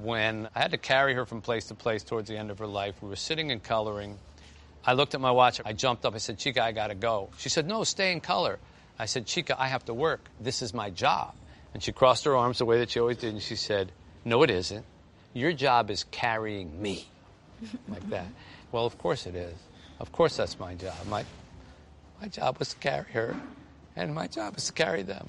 when 0.00 0.48
I 0.54 0.60
had 0.60 0.70
to 0.70 0.78
carry 0.78 1.14
her 1.14 1.26
from 1.26 1.42
place 1.42 1.66
to 1.66 1.74
place 1.74 2.02
towards 2.02 2.28
the 2.28 2.36
end 2.36 2.50
of 2.50 2.58
her 2.58 2.66
life. 2.66 2.94
We 3.02 3.08
were 3.08 3.16
sitting 3.16 3.50
and 3.50 3.62
coloring. 3.62 4.18
I 4.84 4.94
looked 4.94 5.14
at 5.14 5.20
my 5.20 5.30
watch. 5.30 5.60
I 5.64 5.72
jumped 5.72 6.04
up. 6.04 6.14
I 6.14 6.18
said, 6.18 6.38
Chica, 6.38 6.62
I 6.62 6.72
got 6.72 6.88
to 6.88 6.94
go. 6.94 7.30
She 7.38 7.48
said, 7.48 7.66
No, 7.66 7.84
stay 7.84 8.12
in 8.12 8.20
color. 8.20 8.58
I 8.98 9.06
said, 9.06 9.26
Chica, 9.26 9.60
I 9.60 9.68
have 9.68 9.84
to 9.86 9.94
work. 9.94 10.28
This 10.40 10.62
is 10.62 10.74
my 10.74 10.90
job. 10.90 11.34
And 11.74 11.82
she 11.82 11.92
crossed 11.92 12.24
her 12.24 12.36
arms 12.36 12.58
the 12.58 12.64
way 12.64 12.78
that 12.78 12.90
she 12.90 13.00
always 13.00 13.16
did, 13.16 13.32
and 13.32 13.42
she 13.42 13.56
said, 13.56 13.92
No, 14.24 14.42
it 14.42 14.50
isn't. 14.50 14.84
Your 15.34 15.52
job 15.52 15.90
is 15.90 16.04
carrying 16.10 16.80
me. 16.80 17.06
like 17.88 18.08
that. 18.10 18.26
Well, 18.70 18.86
of 18.86 18.98
course 18.98 19.26
it 19.26 19.34
is. 19.34 19.54
Of 20.00 20.12
course 20.12 20.36
that's 20.36 20.58
my 20.58 20.74
job. 20.74 20.94
My, 21.08 21.24
my 22.20 22.28
job 22.28 22.58
was 22.58 22.70
to 22.70 22.76
carry 22.76 23.10
her, 23.12 23.36
and 23.94 24.14
my 24.14 24.26
job 24.26 24.56
is 24.56 24.66
to 24.66 24.72
carry 24.72 25.02
them. 25.02 25.28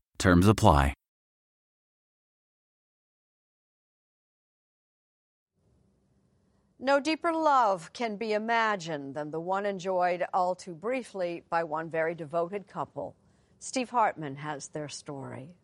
Terms 0.21 0.47
apply. 0.47 0.93
No 6.79 6.99
deeper 6.99 7.33
love 7.33 7.91
can 7.91 8.17
be 8.17 8.33
imagined 8.33 9.15
than 9.15 9.31
the 9.31 9.39
one 9.39 9.65
enjoyed 9.65 10.23
all 10.31 10.53
too 10.53 10.75
briefly 10.75 11.43
by 11.49 11.63
one 11.63 11.89
very 11.89 12.13
devoted 12.13 12.67
couple. 12.67 13.15
Steve 13.57 13.89
Hartman 13.89 14.35
has 14.35 14.67
their 14.67 14.89
story. 14.89 15.55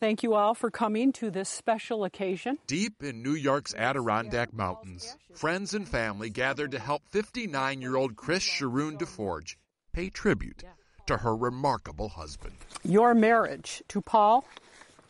Thank 0.00 0.24
you 0.24 0.34
all 0.34 0.54
for 0.54 0.72
coming 0.72 1.12
to 1.12 1.30
this 1.30 1.48
special 1.48 2.02
occasion. 2.02 2.58
Deep 2.66 3.04
in 3.04 3.22
New 3.22 3.34
York's 3.34 3.72
Adirondack 3.72 4.52
Mountains, 4.52 5.16
friends 5.32 5.74
and 5.74 5.88
family 5.88 6.28
gathered 6.28 6.72
to 6.72 6.80
help 6.80 7.02
59 7.10 7.80
year 7.80 7.94
old 7.94 8.16
Chris 8.16 8.42
Sharoon 8.42 8.98
DeForge 8.98 9.54
pay 9.92 10.10
tribute 10.10 10.64
to 11.06 11.18
her 11.18 11.34
remarkable 11.36 12.10
husband. 12.10 12.56
Your 12.84 13.14
marriage 13.14 13.82
to 13.88 14.00
Paul 14.00 14.44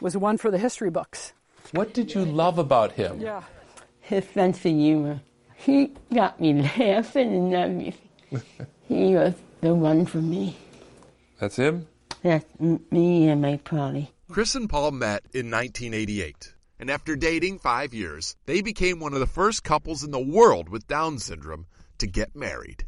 was 0.00 0.16
one 0.16 0.38
for 0.38 0.50
the 0.50 0.58
history 0.58 0.90
books. 0.90 1.32
What 1.72 1.94
did 1.94 2.14
you 2.14 2.24
love 2.24 2.58
about 2.58 2.92
him? 2.92 3.20
Yeah. 3.20 3.42
His 4.00 4.24
sense 4.28 4.58
of 4.58 4.72
humor. 4.72 5.20
He 5.56 5.92
got 6.14 6.40
me 6.40 6.62
laughing 6.78 7.34
and 7.34 7.54
everything. 7.54 8.42
he 8.88 9.14
was 9.14 9.34
the 9.60 9.74
one 9.74 10.06
for 10.06 10.18
me. 10.18 10.56
That's 11.40 11.56
him? 11.56 11.88
That's 12.22 12.46
me 12.90 13.28
and 13.28 13.42
my 13.42 13.56
Polly. 13.58 14.10
Chris 14.30 14.54
and 14.54 14.68
Paul 14.68 14.90
met 14.90 15.22
in 15.32 15.50
1988, 15.50 16.54
and 16.80 16.90
after 16.90 17.14
dating 17.14 17.58
five 17.58 17.94
years, 17.94 18.36
they 18.46 18.60
became 18.60 18.98
one 18.98 19.12
of 19.12 19.20
the 19.20 19.26
first 19.26 19.62
couples 19.62 20.02
in 20.02 20.10
the 20.10 20.20
world 20.20 20.68
with 20.68 20.88
Down 20.88 21.18
syndrome 21.18 21.66
to 21.98 22.06
get 22.06 22.34
married. 22.34 22.84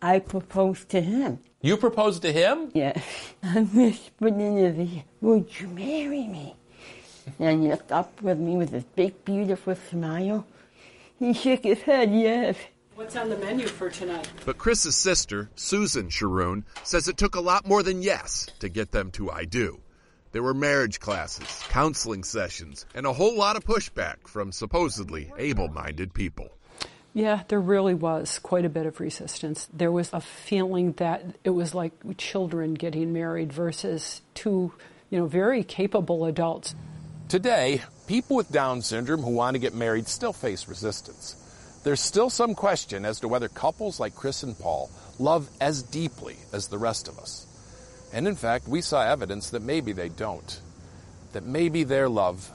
I 0.00 0.18
proposed 0.20 0.88
to 0.90 1.00
him. 1.00 1.40
You 1.60 1.76
proposed 1.76 2.22
to 2.22 2.32
him? 2.32 2.70
Yes. 2.72 3.02
I 3.42 3.62
whispered 3.62 4.34
in 4.40 5.02
Would 5.20 5.60
you 5.60 5.66
marry 5.68 6.26
me? 6.28 6.54
And 7.40 7.62
he 7.62 7.68
looked 7.68 7.90
up 7.90 8.22
with 8.22 8.38
me 8.38 8.56
with 8.56 8.70
his 8.70 8.84
big, 8.84 9.24
beautiful 9.24 9.74
smile. 9.74 10.46
He 11.18 11.32
shook 11.32 11.64
his 11.64 11.82
head, 11.82 12.12
yes. 12.12 12.56
What's 12.94 13.16
on 13.16 13.28
the 13.28 13.36
menu 13.36 13.66
for 13.66 13.90
tonight? 13.90 14.30
But 14.46 14.58
Chris's 14.58 14.96
sister, 14.96 15.50
Susan 15.56 16.10
Sharoon, 16.10 16.62
says 16.84 17.08
it 17.08 17.16
took 17.16 17.34
a 17.34 17.40
lot 17.40 17.66
more 17.66 17.82
than 17.82 18.02
yes 18.02 18.46
to 18.60 18.68
get 18.68 18.92
them 18.92 19.10
to 19.12 19.30
I 19.30 19.44
do. 19.44 19.80
There 20.30 20.42
were 20.42 20.54
marriage 20.54 21.00
classes, 21.00 21.64
counseling 21.68 22.22
sessions, 22.22 22.86
and 22.94 23.04
a 23.04 23.12
whole 23.12 23.36
lot 23.36 23.56
of 23.56 23.64
pushback 23.64 24.28
from 24.28 24.52
supposedly 24.52 25.32
able 25.38 25.68
minded 25.68 26.14
people. 26.14 26.50
Yeah, 27.14 27.42
there 27.48 27.60
really 27.60 27.94
was 27.94 28.38
quite 28.38 28.64
a 28.64 28.68
bit 28.68 28.86
of 28.86 29.00
resistance. 29.00 29.68
There 29.72 29.90
was 29.90 30.10
a 30.12 30.20
feeling 30.20 30.92
that 30.98 31.24
it 31.42 31.50
was 31.50 31.74
like 31.74 31.92
children 32.16 32.74
getting 32.74 33.12
married 33.12 33.52
versus 33.52 34.22
two, 34.34 34.72
you 35.10 35.18
know, 35.18 35.26
very 35.26 35.64
capable 35.64 36.26
adults. 36.26 36.74
Today, 37.28 37.82
people 38.06 38.36
with 38.36 38.50
Down 38.52 38.82
syndrome 38.82 39.22
who 39.22 39.30
want 39.30 39.54
to 39.54 39.58
get 39.58 39.74
married 39.74 40.06
still 40.06 40.32
face 40.32 40.68
resistance. 40.68 41.34
there's 41.84 42.00
still 42.00 42.30
some 42.30 42.54
question 42.54 43.04
as 43.04 43.20
to 43.20 43.28
whether 43.28 43.48
couples 43.48 43.98
like 43.98 44.14
Chris 44.14 44.42
and 44.42 44.58
Paul 44.58 44.90
love 45.18 45.48
as 45.60 45.82
deeply 45.82 46.36
as 46.52 46.68
the 46.68 46.78
rest 46.78 47.08
of 47.08 47.18
us. 47.18 47.46
And 48.12 48.28
in 48.28 48.34
fact, 48.34 48.68
we 48.68 48.80
saw 48.80 49.02
evidence 49.02 49.50
that 49.50 49.62
maybe 49.62 49.92
they 49.92 50.08
don't, 50.08 50.60
that 51.32 51.44
maybe 51.44 51.84
their 51.84 52.08
love 52.08 52.50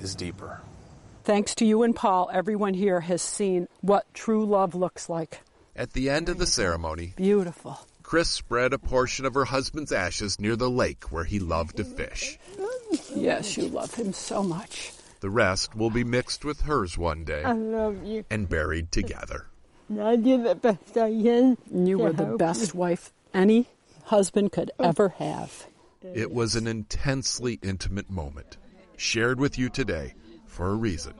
is 0.00 0.14
deeper. 0.14 0.60
Thanks 1.22 1.54
to 1.56 1.66
you 1.66 1.82
and 1.82 1.94
Paul, 1.94 2.30
everyone 2.32 2.74
here 2.74 3.00
has 3.00 3.20
seen 3.20 3.68
what 3.82 4.12
true 4.14 4.44
love 4.44 4.74
looks 4.74 5.08
like. 5.08 5.40
At 5.76 5.92
the 5.92 6.08
end 6.08 6.28
of 6.28 6.38
the 6.38 6.46
ceremony, 6.46 7.12
Beautiful. 7.16 7.78
Chris 8.02 8.28
spread 8.28 8.72
a 8.72 8.78
portion 8.78 9.26
of 9.26 9.34
her 9.34 9.44
husband's 9.44 9.92
ashes 9.92 10.40
near 10.40 10.56
the 10.56 10.70
lake 10.70 11.12
where 11.12 11.24
he 11.24 11.38
loved 11.38 11.76
to 11.76 11.84
fish. 11.84 12.38
Yes, 13.14 13.56
you 13.56 13.68
love 13.68 13.94
him 13.94 14.12
so 14.12 14.42
much. 14.42 14.92
The 15.20 15.30
rest 15.30 15.76
will 15.76 15.90
be 15.90 16.04
mixed 16.04 16.44
with 16.44 16.62
hers 16.62 16.96
one 16.96 17.24
day 17.24 17.44
I 17.44 17.52
love 17.52 18.02
you. 18.04 18.24
and 18.30 18.48
buried 18.48 18.90
together. 18.90 19.46
I 20.00 20.16
did 20.16 20.44
the 20.44 20.54
best 20.54 20.96
I 20.96 21.10
can. 21.10 21.58
You 21.70 21.98
were 21.98 22.12
the 22.12 22.36
best 22.36 22.74
wife 22.74 23.12
any 23.34 23.68
husband 24.04 24.52
could 24.52 24.70
ever 24.80 25.10
have. 25.10 25.66
It 26.02 26.32
was 26.32 26.56
an 26.56 26.66
intensely 26.66 27.58
intimate 27.62 28.08
moment, 28.08 28.56
shared 28.96 29.38
with 29.38 29.58
you 29.58 29.68
today 29.68 30.14
for 30.50 30.68
a 30.68 30.74
reason. 30.74 31.14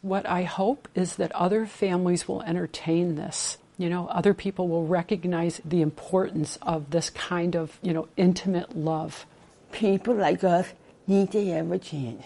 What 0.00 0.26
I 0.28 0.44
hope 0.44 0.88
is 0.94 1.16
that 1.16 1.32
other 1.32 1.66
families 1.66 2.26
will 2.26 2.42
entertain 2.42 3.16
this. 3.16 3.58
You 3.78 3.90
know, 3.90 4.06
other 4.08 4.34
people 4.34 4.68
will 4.68 4.86
recognize 4.86 5.60
the 5.64 5.82
importance 5.82 6.58
of 6.62 6.90
this 6.90 7.10
kind 7.10 7.56
of, 7.56 7.78
you 7.82 7.92
know, 7.92 8.08
intimate 8.16 8.76
love. 8.76 9.26
People 9.72 10.14
like 10.14 10.44
us 10.44 10.72
need 11.06 11.32
to 11.32 11.44
have 11.52 11.70
a 11.70 11.78
chance. 11.78 12.24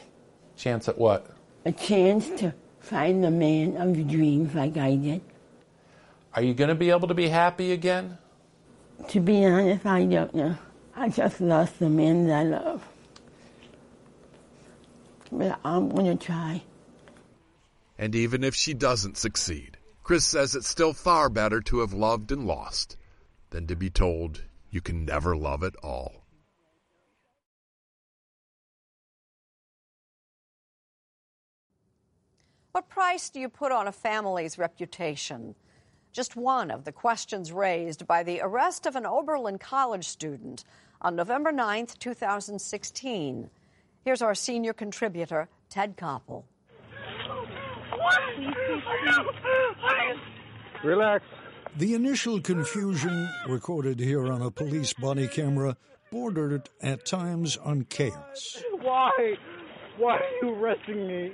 Chance 0.56 0.88
at 0.88 0.98
what? 0.98 1.26
A 1.64 1.72
chance 1.72 2.28
to 2.40 2.54
find 2.80 3.24
the 3.24 3.30
man 3.30 3.76
of 3.76 3.96
your 3.96 4.06
dreams 4.06 4.54
like 4.54 4.76
I 4.76 4.96
did. 4.96 5.20
Are 6.34 6.42
you 6.42 6.54
going 6.54 6.68
to 6.68 6.74
be 6.74 6.90
able 6.90 7.08
to 7.08 7.14
be 7.14 7.28
happy 7.28 7.72
again? 7.72 8.18
To 9.08 9.20
be 9.20 9.44
honest, 9.44 9.86
I 9.86 10.04
don't 10.04 10.34
know. 10.34 10.56
I 10.94 11.08
just 11.08 11.40
lost 11.40 11.78
the 11.78 11.88
man 11.88 12.26
that 12.26 12.40
I 12.40 12.42
love. 12.44 12.84
But 15.36 15.60
I'm 15.64 15.90
going 15.90 16.16
to 16.16 16.24
try. 16.24 16.62
And 17.98 18.14
even 18.14 18.42
if 18.42 18.54
she 18.54 18.72
doesn't 18.72 19.18
succeed, 19.18 19.76
Chris 20.02 20.24
says 20.24 20.54
it's 20.54 20.68
still 20.68 20.94
far 20.94 21.28
better 21.28 21.60
to 21.60 21.80
have 21.80 21.92
loved 21.92 22.32
and 22.32 22.46
lost 22.46 22.96
than 23.50 23.66
to 23.66 23.76
be 23.76 23.90
told 23.90 24.44
you 24.70 24.80
can 24.80 25.04
never 25.04 25.36
love 25.36 25.62
at 25.62 25.76
all. 25.82 26.24
What 32.72 32.88
price 32.88 33.30
do 33.30 33.40
you 33.40 33.48
put 33.48 33.72
on 33.72 33.88
a 33.88 33.92
family's 33.92 34.58
reputation? 34.58 35.54
Just 36.12 36.36
one 36.36 36.70
of 36.70 36.84
the 36.84 36.92
questions 36.92 37.52
raised 37.52 38.06
by 38.06 38.22
the 38.22 38.40
arrest 38.42 38.86
of 38.86 38.96
an 38.96 39.04
Oberlin 39.06 39.58
College 39.58 40.06
student 40.06 40.64
on 41.00 41.16
November 41.16 41.52
9th, 41.52 41.98
2016. 41.98 43.50
Here's 44.06 44.22
our 44.22 44.36
senior 44.36 44.72
contributor, 44.72 45.48
Ted 45.68 45.96
Koppel. 45.96 46.44
Relax. 50.84 51.24
The 51.76 51.94
initial 51.94 52.40
confusion, 52.40 53.28
recorded 53.48 53.98
here 53.98 54.32
on 54.32 54.42
a 54.42 54.50
police 54.52 54.92
body 54.92 55.26
camera, 55.26 55.76
bordered 56.12 56.70
at 56.80 57.04
times 57.04 57.56
on 57.56 57.82
chaos. 57.86 58.62
Why? 58.80 59.10
Why 59.98 60.18
are 60.18 60.20
you 60.40 60.54
arresting 60.54 61.08
me? 61.08 61.32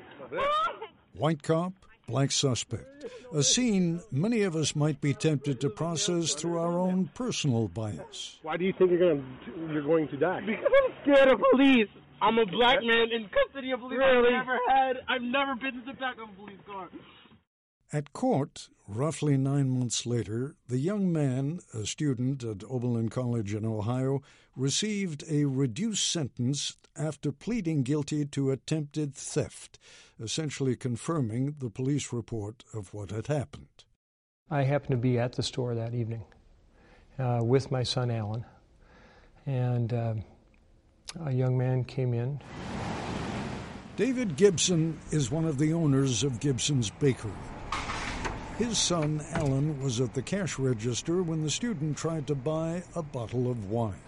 White 1.12 1.42
cop, 1.42 1.74
black 2.08 2.32
suspect. 2.32 3.04
A 3.35 3.42
scene 3.42 4.00
many 4.11 4.44
of 4.44 4.56
us 4.56 4.74
might 4.74 4.98
be 5.02 5.12
tempted 5.12 5.61
to 5.61 5.68
process 5.68 6.32
through 6.32 6.58
our 6.58 6.78
own 6.78 7.11
personal 7.12 7.68
bias. 7.68 8.38
Why 8.40 8.56
do 8.56 8.64
you 8.64 8.72
think 8.72 8.92
you're 8.92 8.98
going 8.98 9.22
to 9.44 9.74
you're 9.74 9.82
going 9.82 10.08
to 10.08 10.16
die? 10.16 10.40
Because 10.40 10.72
I'm 10.87 10.92
scared 11.02 11.28
of 11.28 11.38
police. 11.50 11.88
I'm 12.22 12.38
a 12.38 12.46
black 12.46 12.85
man 12.85 13.11
in 13.11 13.28
custody 13.28 13.72
of 13.72 13.80
police. 13.80 13.98
Really? 13.98 14.32
I've 14.32 14.46
never 14.46 14.58
had. 14.68 14.96
I've 15.08 15.22
never 15.22 15.56
been 15.56 15.74
to 15.74 15.87
the 15.87 15.94
back 15.94 16.16
of 16.22 16.28
a 16.28 16.32
police 16.32 16.61
car. 16.64 16.88
At 17.92 18.12
court, 18.12 18.68
roughly 18.87 19.37
nine 19.37 19.68
months 19.68 20.06
later, 20.06 20.54
the 20.68 20.78
young 20.78 21.12
man, 21.12 21.61
a 21.74 21.85
student 21.85 22.44
at 22.44 22.62
Oberlin 22.64 23.08
College 23.08 23.52
in 23.54 23.66
Ohio, 23.66 24.22
received 24.56 25.24
a 25.28 25.46
reduced 25.46 26.11
sentence 26.11 26.76
after 26.96 27.32
pleading 27.32 27.82
guilty 27.82 28.24
to 28.24 28.52
attempted 28.52 29.14
theft, 29.14 29.78
essentially 30.20 30.76
confirming 30.76 31.56
the 31.58 31.70
police 31.70 32.12
report 32.12 32.62
of 32.72 32.94
what 32.94 33.11
had 33.11 33.26
happened. 33.26 33.85
I 34.48 34.62
happened 34.62 34.92
to 34.92 34.96
be 34.96 35.18
at 35.18 35.32
the 35.32 35.42
store 35.42 35.74
that 35.74 35.92
evening 35.92 36.24
uh, 37.18 37.40
with 37.42 37.70
my 37.70 37.82
son 37.82 38.11
Alan, 38.11 38.44
and 39.44 39.92
uh, 39.92 40.14
a 41.25 41.33
young 41.33 41.57
man 41.57 41.85
came 41.85 42.14
in. 42.14 42.40
David 43.96 44.37
Gibson 44.37 44.98
is 45.11 45.31
one 45.31 45.44
of 45.44 45.59
the 45.59 45.72
owners 45.72 46.25
of 46.25 46.40
Gibson's 46.40 46.90
Bakery. 46.90 47.31
His 48.59 48.79
son, 48.79 49.25
Alan, 49.33 49.83
was 49.83 50.01
at 50.01 50.14
the 50.14 50.22
cash 50.22 50.59
register 50.59 51.22
when 51.22 51.42
the 51.42 51.51
student 51.51 51.96
tried 51.96 52.27
to 52.29 52.35
buy 52.35 52.83
a 52.94 53.03
bottle 53.03 53.51
of 53.51 53.70
wine. 53.70 54.01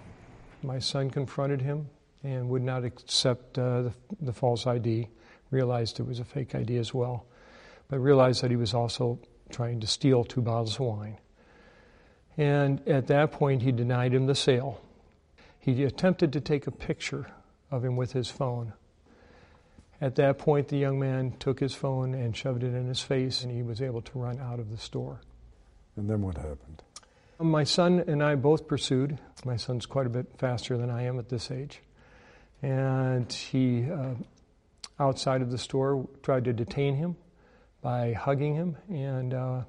My 0.62 0.78
son 0.78 1.10
confronted 1.10 1.60
him 1.60 1.88
and 2.22 2.48
would 2.48 2.62
not 2.62 2.84
accept 2.84 3.58
uh, 3.58 3.82
the, 3.82 3.94
the 4.20 4.32
false 4.32 4.66
ID, 4.66 5.08
realized 5.50 6.00
it 6.00 6.06
was 6.06 6.20
a 6.20 6.24
fake 6.24 6.54
ID 6.54 6.76
as 6.78 6.94
well, 6.94 7.26
but 7.88 7.98
realized 7.98 8.42
that 8.42 8.50
he 8.50 8.56
was 8.56 8.74
also 8.74 9.18
trying 9.50 9.80
to 9.80 9.86
steal 9.86 10.24
two 10.24 10.40
bottles 10.40 10.74
of 10.76 10.80
wine. 10.80 11.18
And 12.36 12.86
at 12.88 13.06
that 13.08 13.32
point, 13.32 13.62
he 13.62 13.72
denied 13.72 14.14
him 14.14 14.26
the 14.26 14.34
sale. 14.34 14.80
He 15.64 15.82
attempted 15.84 16.34
to 16.34 16.42
take 16.42 16.66
a 16.66 16.70
picture 16.70 17.26
of 17.70 17.82
him 17.82 17.96
with 17.96 18.12
his 18.12 18.28
phone. 18.28 18.74
At 19.98 20.16
that 20.16 20.36
point, 20.36 20.68
the 20.68 20.76
young 20.76 20.98
man 20.98 21.36
took 21.38 21.58
his 21.58 21.74
phone 21.74 22.12
and 22.12 22.36
shoved 22.36 22.62
it 22.62 22.74
in 22.74 22.86
his 22.86 23.00
face, 23.00 23.42
and 23.42 23.50
he 23.50 23.62
was 23.62 23.80
able 23.80 24.02
to 24.02 24.18
run 24.18 24.38
out 24.40 24.60
of 24.60 24.70
the 24.70 24.76
store. 24.76 25.22
And 25.96 26.10
then 26.10 26.20
what 26.20 26.36
happened? 26.36 26.82
My 27.38 27.64
son 27.64 28.04
and 28.06 28.22
I 28.22 28.34
both 28.34 28.68
pursued. 28.68 29.18
My 29.46 29.56
son's 29.56 29.86
quite 29.86 30.04
a 30.04 30.10
bit 30.10 30.26
faster 30.36 30.76
than 30.76 30.90
I 30.90 31.04
am 31.04 31.18
at 31.18 31.30
this 31.30 31.50
age. 31.50 31.80
And 32.60 33.32
he, 33.32 33.90
uh, 33.90 34.16
outside 35.00 35.40
of 35.40 35.50
the 35.50 35.56
store, 35.56 36.06
tried 36.22 36.44
to 36.44 36.52
detain 36.52 36.96
him 36.96 37.16
by 37.80 38.12
hugging 38.12 38.54
him. 38.54 38.76
And 38.90 39.32
uh, 39.32 39.62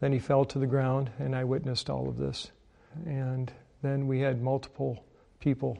then 0.00 0.10
he 0.14 0.20
fell 0.20 0.46
to 0.46 0.58
the 0.58 0.66
ground, 0.66 1.10
and 1.18 1.36
I 1.36 1.44
witnessed 1.44 1.90
all 1.90 2.08
of 2.08 2.16
this. 2.16 2.50
And 3.04 3.52
then 3.82 4.08
we 4.08 4.20
had 4.20 4.40
multiple 4.40 5.04
people 5.40 5.78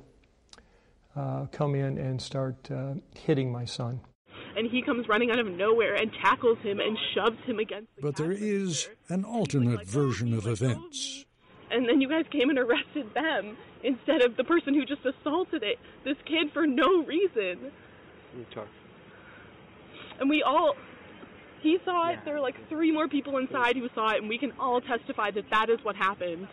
uh, 1.16 1.46
come 1.52 1.74
in 1.74 1.98
and 1.98 2.20
start 2.20 2.70
uh, 2.70 2.94
hitting 3.14 3.50
my 3.50 3.64
son. 3.64 4.00
And 4.56 4.70
he 4.70 4.82
comes 4.82 5.08
running 5.08 5.30
out 5.30 5.38
of 5.38 5.46
nowhere 5.46 5.94
and 5.94 6.10
tackles 6.22 6.58
him 6.62 6.80
and 6.80 6.96
shoves 7.14 7.38
him 7.44 7.58
against 7.58 7.94
the 7.96 8.02
But 8.02 8.16
there 8.16 8.32
is 8.32 8.88
an 9.08 9.24
alternate 9.24 9.86
version 9.86 10.32
of 10.32 10.46
events. 10.46 11.24
And 11.70 11.88
then 11.88 12.00
you 12.00 12.08
guys 12.08 12.24
came 12.30 12.50
and 12.50 12.58
arrested 12.58 13.12
them 13.14 13.56
instead 13.84 14.22
of 14.22 14.36
the 14.36 14.44
person 14.44 14.74
who 14.74 14.84
just 14.84 15.04
assaulted 15.04 15.62
it, 15.62 15.78
this 16.04 16.16
kid 16.24 16.52
for 16.52 16.66
no 16.66 17.04
reason. 17.04 17.70
You. 18.36 18.46
And 20.20 20.28
we 20.28 20.42
all, 20.42 20.74
he 21.60 21.78
saw 21.84 22.10
it. 22.10 22.18
There 22.24 22.34
were 22.34 22.40
like 22.40 22.56
three 22.68 22.90
more 22.90 23.08
people 23.08 23.36
inside 23.38 23.76
who 23.76 23.88
saw 23.94 24.10
it, 24.10 24.20
and 24.20 24.28
we 24.28 24.38
can 24.38 24.52
all 24.58 24.80
testify 24.80 25.30
that 25.32 25.44
that 25.50 25.70
is 25.70 25.78
what 25.82 25.96
happened. 25.96 26.48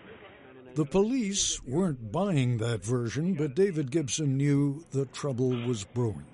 The 0.76 0.86
police 0.86 1.62
weren't 1.64 2.12
buying 2.12 2.58
that 2.58 2.84
version, 2.84 3.34
but 3.34 3.56
David 3.56 3.92
Gibson 3.92 4.36
knew 4.38 4.84
the 4.92 5.06
trouble 5.06 5.50
was 5.66 5.86
brewing. 5.86 6.26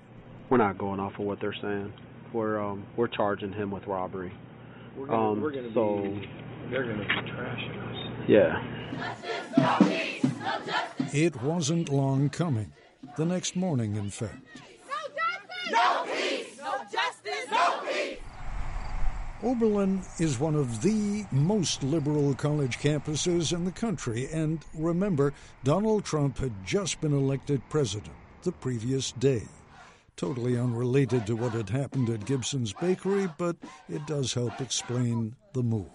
We're 0.50 0.56
not 0.58 0.78
going 0.78 0.98
off 1.00 1.12
of 1.18 1.20
what 1.26 1.40
they're 1.40 1.54
saying. 1.62 1.92
We're 2.32 2.60
um, 2.60 2.84
we're 2.96 3.08
charging 3.08 3.52
him 3.52 3.70
with 3.70 3.86
robbery. 3.86 4.32
We're 4.96 5.06
gonna, 5.06 5.30
um, 5.32 5.40
we're 5.40 5.52
gonna 5.52 5.72
so 5.72 5.98
be. 6.02 6.28
They're 6.70 6.82
gonna 6.84 6.98
be 6.98 7.30
trashing 7.30 7.78
us. 7.90 8.28
yeah. 8.28 8.62
It 11.12 11.40
wasn't 11.42 11.88
long 11.90 12.28
coming. 12.30 12.72
The 13.16 13.24
next 13.24 13.54
morning, 13.54 13.96
in 13.96 14.10
fact. 14.10 14.38
No 15.70 16.04
peace! 16.04 16.58
No 16.58 16.72
justice! 16.90 17.46
No 17.50 17.80
peace! 17.86 18.18
Oberlin 19.42 20.02
is 20.20 20.38
one 20.38 20.54
of 20.54 20.82
the 20.82 21.24
most 21.32 21.82
liberal 21.82 22.32
college 22.34 22.78
campuses 22.78 23.52
in 23.52 23.64
the 23.64 23.72
country, 23.72 24.28
and 24.30 24.64
remember, 24.72 25.34
Donald 25.64 26.04
Trump 26.04 26.38
had 26.38 26.52
just 26.64 27.00
been 27.00 27.12
elected 27.12 27.60
president 27.68 28.14
the 28.44 28.52
previous 28.52 29.10
day. 29.12 29.42
Totally 30.16 30.56
unrelated 30.56 31.26
to 31.26 31.34
what 31.34 31.52
had 31.52 31.70
happened 31.70 32.08
at 32.08 32.24
Gibson's 32.24 32.72
Bakery, 32.72 33.28
but 33.36 33.56
it 33.88 34.06
does 34.06 34.32
help 34.32 34.60
explain 34.60 35.34
the 35.54 35.62
mood. 35.64 35.90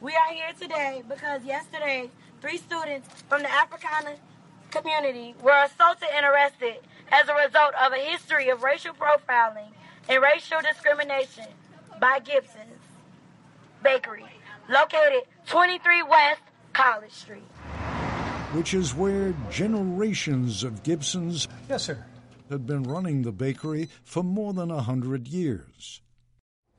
We 0.00 0.14
are 0.14 0.32
here 0.32 0.52
today 0.58 1.02
because 1.06 1.44
yesterday, 1.44 2.10
three 2.40 2.56
students 2.56 3.08
from 3.28 3.42
the 3.42 3.52
Africana 3.52 4.16
community 4.70 5.34
were 5.42 5.64
assaulted 5.64 6.08
and 6.14 6.24
arrested 6.24 6.76
as 7.12 7.28
a 7.28 7.34
result 7.34 7.74
of 7.74 7.92
a 7.92 7.98
history 7.98 8.48
of 8.48 8.62
racial 8.62 8.94
profiling 8.94 9.72
and 10.08 10.22
racial 10.22 10.62
discrimination 10.62 11.46
by 12.00 12.20
Gibsons. 12.20 12.75
Bakery, 13.86 14.24
located 14.68 15.22
23 15.46 16.02
West 16.02 16.40
College 16.72 17.12
Street. 17.12 17.44
Which 18.52 18.74
is 18.74 18.92
where 18.92 19.32
generations 19.48 20.64
of 20.64 20.82
Gibsons 20.82 21.46
yes, 21.68 21.84
sir. 21.84 22.04
had 22.50 22.66
been 22.66 22.82
running 22.82 23.22
the 23.22 23.30
bakery 23.30 23.88
for 24.02 24.24
more 24.24 24.52
than 24.52 24.72
a 24.72 24.82
hundred 24.82 25.28
years. 25.28 26.02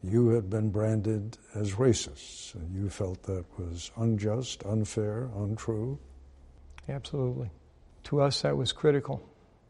You 0.04 0.28
had 0.32 0.50
been 0.50 0.70
branded 0.70 1.38
as 1.56 1.76
racist, 1.76 2.56
and 2.56 2.76
you 2.76 2.90
felt 2.90 3.24
that 3.24 3.46
was 3.58 3.90
unjust, 3.96 4.66
unfair, 4.66 5.30
untrue. 5.34 5.98
Absolutely. 6.90 7.50
To 8.04 8.20
us, 8.20 8.42
that 8.42 8.58
was 8.58 8.74
critical. 8.74 9.24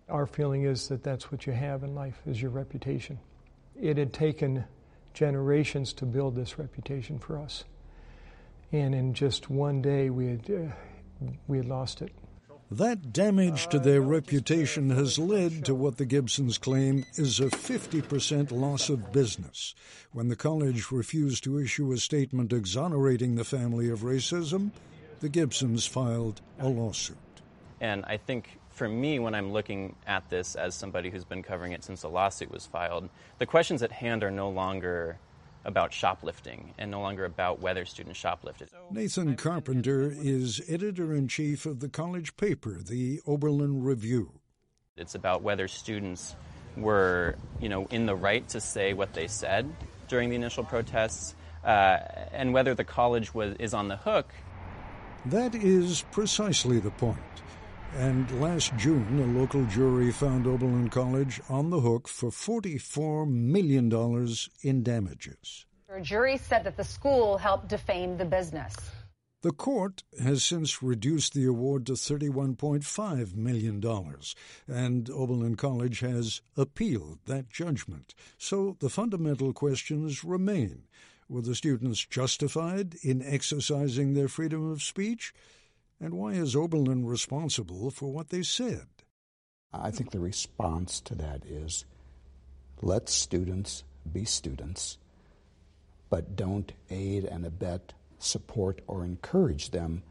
Our 0.09 0.25
feeling 0.25 0.63
is 0.63 0.87
that 0.87 1.03
that's 1.03 1.31
what 1.31 1.45
you 1.45 1.53
have 1.53 1.83
in 1.83 1.93
life 1.93 2.19
is 2.25 2.41
your 2.41 2.49
reputation. 2.49 3.19
It 3.79 3.97
had 3.97 4.11
taken 4.11 4.65
generations 5.17 5.93
to 5.93 6.05
build 6.05 6.35
this 6.35 6.59
reputation 6.59 7.17
for 7.17 7.39
us, 7.39 7.63
and 8.71 8.93
in 8.93 9.13
just 9.13 9.49
one 9.49 9.81
day, 9.81 10.09
we 10.09 10.27
had 10.27 10.49
uh, 10.49 11.27
we 11.47 11.57
had 11.57 11.65
lost 11.65 12.01
it. 12.01 12.11
That 12.69 13.13
damage 13.13 13.67
to 13.69 13.79
their 13.79 14.01
reputation 14.01 14.89
has 14.89 15.17
led 15.17 15.63
to 15.65 15.73
what 15.73 15.97
the 15.97 16.05
Gibsons 16.05 16.57
claim 16.57 17.05
is 17.15 17.39
a 17.39 17.45
50% 17.45 18.51
loss 18.51 18.89
of 18.89 19.13
business. 19.13 19.73
When 20.11 20.27
the 20.27 20.35
college 20.35 20.91
refused 20.91 21.45
to 21.45 21.59
issue 21.59 21.93
a 21.93 21.97
statement 21.97 22.51
exonerating 22.51 23.35
the 23.35 23.45
family 23.45 23.89
of 23.89 24.01
racism, 24.01 24.71
the 25.21 25.29
Gibsons 25.29 25.85
filed 25.85 26.41
a 26.59 26.67
lawsuit. 26.67 27.15
And 27.79 28.03
I 28.05 28.17
think 28.17 28.59
for 28.77 28.87
me, 28.87 29.17
when 29.17 29.33
I'm 29.33 29.51
looking 29.51 29.95
at 30.05 30.29
this 30.29 30.55
as 30.55 30.75
somebody 30.75 31.09
who's 31.09 31.25
been 31.25 31.41
covering 31.41 31.71
it 31.71 31.83
since 31.83 32.01
the 32.01 32.09
lawsuit 32.09 32.51
was 32.51 32.65
filed, 32.65 33.09
the 33.39 33.45
questions 33.45 33.81
at 33.81 33.91
hand 33.91 34.23
are 34.23 34.31
no 34.31 34.49
longer 34.49 35.17
about 35.65 35.91
shoplifting 35.91 36.73
and 36.77 36.91
no 36.91 37.01
longer 37.01 37.25
about 37.25 37.59
whether 37.59 37.83
students 37.85 38.19
shoplifted. 38.19 38.69
Nathan 38.91 39.35
Carpenter 39.35 40.13
is 40.15 40.61
editor 40.69 41.13
in 41.13 41.27
chief 41.27 41.65
of 41.65 41.79
the 41.79 41.89
college 41.89 42.37
paper, 42.37 42.77
the 42.79 43.19
Oberlin 43.25 43.83
Review. 43.83 44.31
It's 44.95 45.15
about 45.15 45.41
whether 45.41 45.67
students 45.67 46.35
were, 46.77 47.35
you 47.59 47.69
know, 47.69 47.87
in 47.87 48.05
the 48.05 48.15
right 48.15 48.47
to 48.49 48.61
say 48.61 48.93
what 48.93 49.13
they 49.13 49.27
said 49.27 49.67
during 50.07 50.29
the 50.29 50.35
initial 50.35 50.63
protests, 50.63 51.35
uh, 51.65 51.97
and 52.31 52.53
whether 52.53 52.75
the 52.75 52.83
college 52.83 53.33
was 53.33 53.55
is 53.59 53.73
on 53.73 53.87
the 53.87 53.97
hook. 53.97 54.31
That 55.25 55.53
is 55.55 56.05
precisely 56.11 56.79
the 56.79 56.91
point. 56.91 57.17
And 57.95 58.29
last 58.39 58.75
June, 58.77 59.19
a 59.19 59.39
local 59.39 59.65
jury 59.65 60.11
found 60.11 60.45
Oberlin 60.45 60.89
College 60.89 61.41
on 61.49 61.69
the 61.69 61.79
hook 61.79 62.07
for 62.07 62.29
$44 62.29 63.27
million 63.27 63.91
in 64.61 64.83
damages. 64.83 65.65
A 65.89 66.01
jury 66.01 66.37
said 66.37 66.63
that 66.65 66.77
the 66.77 66.83
school 66.83 67.37
helped 67.37 67.69
defame 67.69 68.17
the 68.17 68.25
business. 68.25 68.75
The 69.41 69.51
court 69.51 70.03
has 70.21 70.43
since 70.43 70.83
reduced 70.83 71.33
the 71.33 71.45
award 71.45 71.85
to 71.85 71.93
$31.5 71.93 73.35
million, 73.35 73.83
and 74.67 75.09
Oberlin 75.09 75.55
College 75.55 75.99
has 76.01 76.41
appealed 76.55 77.19
that 77.25 77.49
judgment. 77.49 78.13
So 78.37 78.77
the 78.79 78.89
fundamental 78.89 79.53
questions 79.53 80.23
remain. 80.23 80.83
Were 81.29 81.41
the 81.41 81.55
students 81.55 82.05
justified 82.05 82.95
in 83.03 83.21
exercising 83.21 84.13
their 84.13 84.27
freedom 84.27 84.71
of 84.71 84.81
speech? 84.81 85.33
And 85.99 86.13
why 86.13 86.33
is 86.33 86.55
Oberlin 86.55 87.05
responsible 87.05 87.89
for 87.89 88.11
what 88.11 88.29
they 88.29 88.43
said? 88.43 88.87
I 89.73 89.91
think 89.91 90.11
the 90.11 90.19
response 90.19 91.01
to 91.01 91.15
that 91.15 91.43
is 91.45 91.85
let 92.81 93.09
students 93.09 93.83
be 94.11 94.23
students, 94.23 94.97
but 96.09 96.35
don't 96.35 96.71
aid 96.89 97.25
and 97.25 97.45
abet, 97.45 97.93
support, 98.19 98.81
or 98.87 99.03
encourage 99.03 99.71
them 99.71 100.03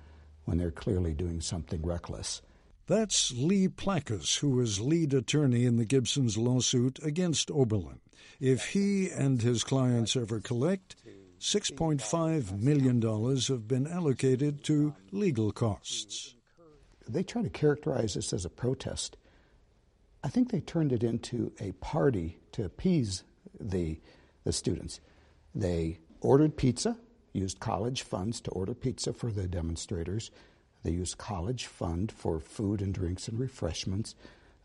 when 0.44 0.58
they're 0.58 0.70
clearly 0.70 1.14
doing 1.14 1.40
something 1.40 1.82
reckless. 1.82 2.42
That's 2.86 3.32
Lee 3.32 3.68
Plakas, 3.68 4.38
who 4.38 4.60
is 4.60 4.80
lead 4.80 5.12
attorney 5.14 5.64
in 5.64 5.76
the 5.76 5.84
Gibsons 5.84 6.36
lawsuit 6.36 7.00
against 7.02 7.50
Oberlin. 7.50 8.00
If 8.38 8.68
he 8.68 9.10
and 9.10 9.42
his 9.42 9.64
clients 9.64 10.14
ever 10.14 10.40
collect, 10.40 10.94
$6.5 11.40 12.60
million 12.60 13.02
have 13.02 13.68
been 13.68 13.86
allocated 13.86 14.64
to 14.64 14.94
legal 15.12 15.52
costs. 15.52 16.34
They 17.08 17.22
try 17.22 17.42
to 17.42 17.50
characterize 17.50 18.14
this 18.14 18.32
as 18.32 18.44
a 18.44 18.50
protest. 18.50 19.16
I 20.24 20.28
think 20.28 20.50
they 20.50 20.60
turned 20.60 20.92
it 20.92 21.04
into 21.04 21.52
a 21.60 21.72
party 21.72 22.38
to 22.52 22.64
appease 22.64 23.22
the, 23.60 24.00
the 24.44 24.52
students. 24.52 25.00
They 25.54 26.00
ordered 26.20 26.56
pizza, 26.56 26.96
used 27.32 27.60
college 27.60 28.02
funds 28.02 28.40
to 28.40 28.50
order 28.50 28.74
pizza 28.74 29.12
for 29.12 29.30
the 29.30 29.46
demonstrators. 29.46 30.30
They 30.82 30.92
used 30.92 31.18
college 31.18 31.66
fund 31.66 32.10
for 32.10 32.40
food 32.40 32.80
and 32.80 32.94
drinks 32.94 33.28
and 33.28 33.38
refreshments. 33.38 34.14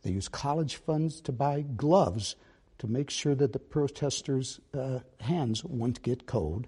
They 0.04 0.12
used 0.12 0.32
college 0.32 0.78
funds 0.78 1.22
to 1.22 1.32
buy 1.32 1.62
gloves 1.62 2.36
to 2.82 2.88
make 2.88 3.12
sure 3.12 3.36
that 3.36 3.54
the 3.54 3.60
protesters' 3.60 4.60
uh, 4.74 5.00
hands 5.20 5.64
wouldn't 5.64 6.02
get 6.02 6.26
cold. 6.26 6.66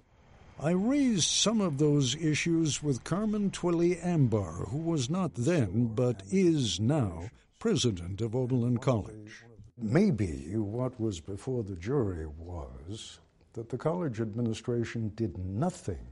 I 0.60 0.70
raised 0.70 1.28
some 1.28 1.60
of 1.60 1.78
those 1.78 2.14
issues 2.14 2.80
with 2.80 3.02
Carmen 3.02 3.50
Twillie 3.50 3.98
Ambar, 4.00 4.66
who 4.66 4.78
was 4.78 5.10
not 5.10 5.34
then, 5.34 5.86
but 5.92 6.22
is 6.30 6.78
now, 6.78 7.30
president 7.58 8.20
of 8.20 8.36
Oberlin 8.36 8.78
College. 8.78 9.42
Maybe 9.76 10.56
what 10.56 11.00
was 11.00 11.18
before 11.18 11.64
the 11.64 11.74
jury 11.74 12.28
was 12.38 13.18
that 13.54 13.70
the 13.70 13.78
college 13.78 14.20
administration 14.20 15.10
did 15.16 15.36
nothing 15.36 16.06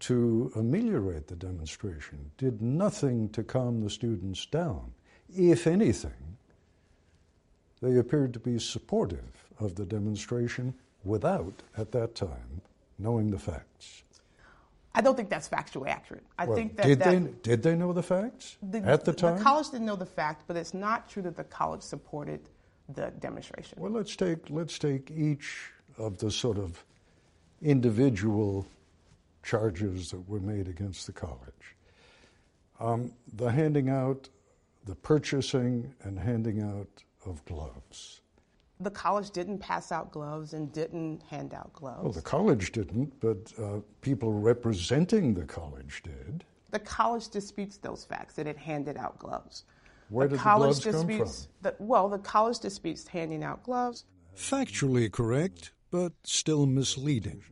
to 0.00 0.52
ameliorate 0.54 1.28
the 1.28 1.36
demonstration, 1.36 2.30
did 2.36 2.60
nothing 2.60 3.30
to 3.30 3.42
calm 3.42 3.80
the 3.80 3.88
students 3.88 4.44
down. 4.44 4.92
If 5.34 5.66
anything, 5.66 6.12
they 7.84 7.98
appeared 7.98 8.32
to 8.32 8.40
be 8.40 8.58
supportive 8.58 9.44
of 9.60 9.74
the 9.74 9.84
demonstration 9.84 10.74
without, 11.04 11.62
at 11.76 11.92
that 11.92 12.14
time, 12.14 12.62
knowing 12.98 13.30
the 13.30 13.38
facts. 13.38 14.02
I 14.94 15.00
don't 15.00 15.16
think 15.16 15.28
that's 15.28 15.48
factually 15.48 15.88
accurate. 15.88 16.24
I 16.38 16.46
well, 16.46 16.56
think 16.56 16.76
that 16.76 16.86
did 16.86 16.98
that, 17.00 17.10
they 17.10 17.30
did 17.42 17.62
they 17.62 17.74
know 17.74 17.92
the 17.92 18.02
facts 18.02 18.56
the, 18.62 18.78
at 18.78 19.04
the 19.04 19.12
time? 19.12 19.38
The 19.38 19.42
college 19.42 19.70
didn't 19.70 19.86
know 19.86 19.96
the 19.96 20.06
fact, 20.06 20.44
but 20.46 20.56
it's 20.56 20.72
not 20.72 21.08
true 21.08 21.22
that 21.22 21.36
the 21.36 21.44
college 21.44 21.82
supported 21.82 22.40
the 22.94 23.12
demonstration. 23.18 23.76
Well, 23.80 23.90
let's 23.90 24.14
take 24.14 24.48
let's 24.50 24.78
take 24.78 25.10
each 25.10 25.70
of 25.98 26.18
the 26.18 26.30
sort 26.30 26.58
of 26.58 26.84
individual 27.60 28.66
charges 29.42 30.12
that 30.12 30.28
were 30.28 30.40
made 30.40 30.68
against 30.68 31.06
the 31.06 31.12
college. 31.12 31.76
Um, 32.78 33.12
the 33.34 33.50
handing 33.50 33.88
out, 33.90 34.28
the 34.86 34.94
purchasing 34.94 35.92
and 36.02 36.18
handing 36.18 36.62
out 36.62 37.02
of 37.26 37.44
gloves. 37.44 38.20
The 38.80 38.90
college 38.90 39.30
didn't 39.30 39.58
pass 39.58 39.92
out 39.92 40.10
gloves 40.10 40.52
and 40.52 40.72
didn't 40.72 41.22
hand 41.22 41.54
out 41.54 41.72
gloves. 41.72 42.02
Well, 42.02 42.12
the 42.12 42.22
college 42.22 42.72
didn't, 42.72 43.18
but 43.20 43.52
uh, 43.58 43.80
people 44.00 44.32
representing 44.32 45.34
the 45.34 45.44
college 45.44 46.02
did. 46.02 46.44
The 46.70 46.80
college 46.80 47.28
disputes 47.28 47.76
those 47.76 48.04
facts 48.04 48.34
that 48.34 48.48
it 48.48 48.56
handed 48.56 48.96
out 48.96 49.18
gloves. 49.18 49.64
Where 50.08 50.26
the 50.26 50.36
did 50.36 50.42
college 50.42 50.80
the 50.80 50.90
gloves 50.90 51.06
disputes 51.06 51.48
come 51.62 51.72
The, 51.78 51.84
well, 51.84 52.08
the 52.08 52.18
college 52.18 52.58
disputes 52.58 53.06
handing 53.06 53.44
out 53.44 53.62
gloves. 53.62 54.04
Factually 54.36 55.10
correct, 55.10 55.70
but 55.90 56.12
still 56.24 56.66
misleading. 56.66 57.44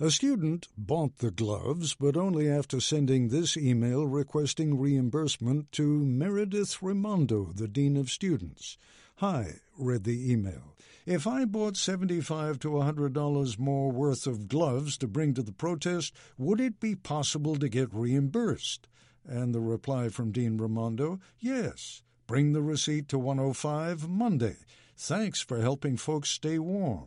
A 0.00 0.10
student 0.10 0.66
bought 0.76 1.18
the 1.18 1.30
gloves, 1.30 1.94
but 1.94 2.16
only 2.16 2.50
after 2.50 2.80
sending 2.80 3.28
this 3.28 3.56
email 3.56 4.06
requesting 4.06 4.78
reimbursement 4.78 5.70
to 5.72 6.04
Meredith 6.04 6.82
Raimondo, 6.82 7.52
the 7.54 7.68
Dean 7.68 7.96
of 7.96 8.10
Students. 8.10 8.78
Hi, 9.22 9.60
read 9.78 10.02
the 10.02 10.32
email. 10.32 10.74
If 11.06 11.28
I 11.28 11.44
bought 11.44 11.76
75 11.76 12.58
to 12.58 12.70
$100 12.70 13.56
more 13.56 13.92
worth 13.92 14.26
of 14.26 14.48
gloves 14.48 14.98
to 14.98 15.06
bring 15.06 15.32
to 15.34 15.44
the 15.44 15.52
protest, 15.52 16.12
would 16.36 16.60
it 16.60 16.80
be 16.80 16.96
possible 16.96 17.54
to 17.54 17.68
get 17.68 17.94
reimbursed? 17.94 18.88
And 19.24 19.54
the 19.54 19.60
reply 19.60 20.08
from 20.08 20.32
Dean 20.32 20.58
Raimondo, 20.58 21.20
yes. 21.38 22.02
Bring 22.26 22.52
the 22.52 22.62
receipt 22.62 23.08
to 23.10 23.18
105 23.20 24.08
Monday. 24.08 24.56
Thanks 24.96 25.40
for 25.40 25.60
helping 25.60 25.96
folks 25.96 26.28
stay 26.28 26.58
warm. 26.58 27.06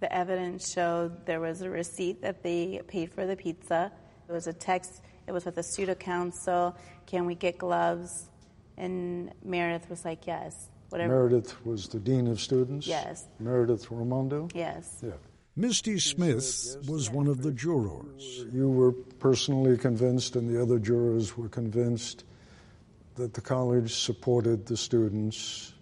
The 0.00 0.12
evidence 0.12 0.72
showed 0.72 1.24
there 1.24 1.38
was 1.38 1.62
a 1.62 1.70
receipt 1.70 2.20
that 2.22 2.42
they 2.42 2.80
paid 2.88 3.12
for 3.12 3.26
the 3.26 3.36
pizza. 3.36 3.92
It 4.28 4.32
was 4.32 4.48
a 4.48 4.52
text, 4.52 5.02
it 5.28 5.30
was 5.30 5.44
with 5.44 5.54
the 5.54 5.62
pseudo 5.62 5.94
council. 5.94 6.76
Can 7.06 7.26
we 7.26 7.36
get 7.36 7.58
gloves? 7.58 8.28
And 8.76 9.30
Meredith 9.44 9.88
was 9.88 10.04
like, 10.04 10.26
yes. 10.26 10.68
Whatever. 10.90 11.14
Meredith 11.14 11.66
was 11.66 11.88
the 11.88 11.98
dean 11.98 12.26
of 12.26 12.40
students? 12.40 12.86
Yes. 12.86 13.26
Meredith 13.38 13.90
Raimondo? 13.90 14.48
Yes. 14.54 15.00
Yeah. 15.02 15.12
Misty 15.56 15.98
Smith 15.98 16.76
was 16.86 17.10
one 17.10 17.26
of 17.26 17.42
the 17.42 17.50
jurors. 17.50 18.44
You 18.52 18.68
were 18.68 18.92
personally 18.92 19.78
convinced, 19.78 20.36
and 20.36 20.48
the 20.48 20.60
other 20.60 20.78
jurors 20.78 21.36
were 21.36 21.48
convinced 21.48 22.24
that 23.14 23.32
the 23.32 23.40
college 23.40 23.94
supported 23.94 24.66
the 24.66 24.76
students 24.76 25.72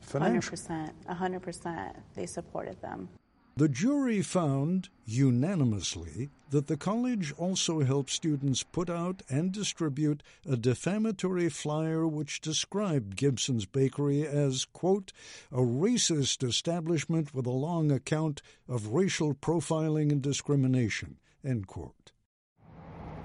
financially. 0.00 0.56
100%. 0.56 0.92
100%. 1.08 1.94
They 2.14 2.26
supported 2.26 2.80
them. 2.80 3.08
The 3.54 3.68
jury 3.68 4.22
found 4.22 4.88
unanimously 5.04 6.30
that 6.48 6.68
the 6.68 6.76
college 6.78 7.32
also 7.36 7.80
helped 7.80 8.08
students 8.08 8.62
put 8.62 8.88
out 8.88 9.20
and 9.28 9.52
distribute 9.52 10.22
a 10.48 10.56
defamatory 10.56 11.50
flyer 11.50 12.06
which 12.06 12.40
described 12.40 13.14
Gibson's 13.14 13.66
Bakery 13.66 14.26
as, 14.26 14.64
quote, 14.64 15.12
a 15.50 15.58
racist 15.58 16.42
establishment 16.42 17.34
with 17.34 17.44
a 17.44 17.50
long 17.50 17.92
account 17.92 18.40
of 18.68 18.88
racial 18.88 19.34
profiling 19.34 20.10
and 20.10 20.22
discrimination, 20.22 21.18
end 21.44 21.66
quote. 21.66 22.12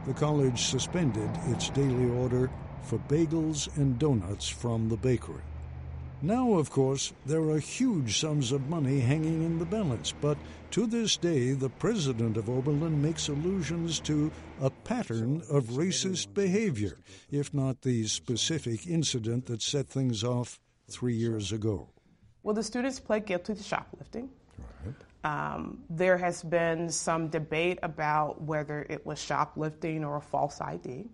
The 0.05 0.13
college 0.13 0.63
suspended 0.63 1.29
its 1.47 1.69
daily 1.69 2.09
order 2.09 2.49
for 2.83 2.99
bagels 3.07 3.73
and 3.77 3.97
donuts 3.97 4.49
from 4.49 4.89
the 4.89 4.97
bakery. 4.97 5.43
Now, 6.21 6.53
of 6.53 6.71
course, 6.71 7.13
there 7.27 7.41
are 7.49 7.59
huge 7.59 8.19
sums 8.19 8.51
of 8.51 8.69
money 8.69 8.99
hanging 8.99 9.43
in 9.43 9.59
the 9.59 9.65
balance, 9.65 10.13
but 10.19 10.37
to 10.71 10.87
this 10.87 11.15
day, 11.15 11.51
the 11.51 11.69
president 11.69 12.37
of 12.37 12.49
Oberlin 12.49 13.01
makes 13.01 13.27
allusions 13.27 13.99
to 14.01 14.31
a 14.59 14.71
pattern 14.71 15.43
of 15.49 15.65
racist 15.65 16.33
behavior, 16.33 16.97
if 17.29 17.53
not 17.53 17.81
the 17.83 18.07
specific 18.07 18.87
incident 18.87 19.45
that 19.45 19.61
set 19.61 19.87
things 19.87 20.23
off 20.23 20.59
three 20.89 21.13
years 21.15 21.51
ago. 21.51 21.87
Well, 22.41 22.55
the 22.55 22.63
students 22.63 22.99
pled 22.99 23.25
guilty 23.27 23.53
to 23.53 23.63
shoplifting. 23.63 24.29
Um, 25.23 25.83
there 25.89 26.17
has 26.17 26.41
been 26.41 26.89
some 26.89 27.27
debate 27.27 27.79
about 27.83 28.41
whether 28.41 28.85
it 28.89 29.05
was 29.05 29.19
shoplifting 29.21 30.03
or 30.03 30.17
a 30.17 30.21
false 30.21 30.61
ID. 30.61 31.09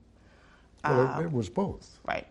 Well, 0.83 1.07
Um, 1.07 1.21
it, 1.23 1.25
it 1.25 1.31
was 1.31 1.49
both. 1.49 1.99
Right. 2.05 2.27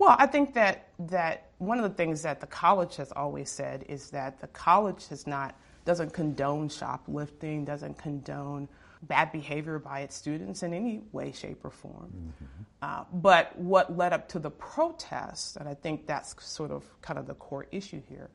Well, 0.00 0.16
I 0.18 0.26
think 0.26 0.54
that 0.54 0.88
that 1.10 1.50
one 1.58 1.76
of 1.78 1.84
the 1.84 1.94
things 1.94 2.22
that 2.22 2.40
the 2.40 2.46
college 2.46 2.96
has 2.96 3.12
always 3.12 3.50
said 3.50 3.84
is 3.86 4.10
that 4.10 4.40
the 4.40 4.46
college 4.46 5.06
has 5.08 5.26
not 5.26 5.54
doesn't 5.84 6.14
condone 6.14 6.70
shoplifting, 6.70 7.66
doesn't 7.66 7.98
condone 7.98 8.66
bad 9.02 9.30
behavior 9.30 9.78
by 9.78 10.00
its 10.00 10.14
students 10.16 10.62
in 10.62 10.72
any 10.72 11.02
way, 11.12 11.32
shape, 11.32 11.62
or 11.64 11.70
form. 11.70 12.32
Uh, 12.80 13.04
but 13.12 13.56
what 13.58 13.94
led 13.94 14.14
up 14.14 14.28
to 14.30 14.38
the 14.38 14.50
protests, 14.50 15.56
and 15.56 15.68
I 15.68 15.74
think 15.74 16.06
that's 16.06 16.34
sort 16.42 16.70
of 16.70 16.82
kind 17.02 17.18
of 17.18 17.26
the 17.26 17.34
core 17.34 17.66
issue 17.70 18.00
here, 18.08 18.30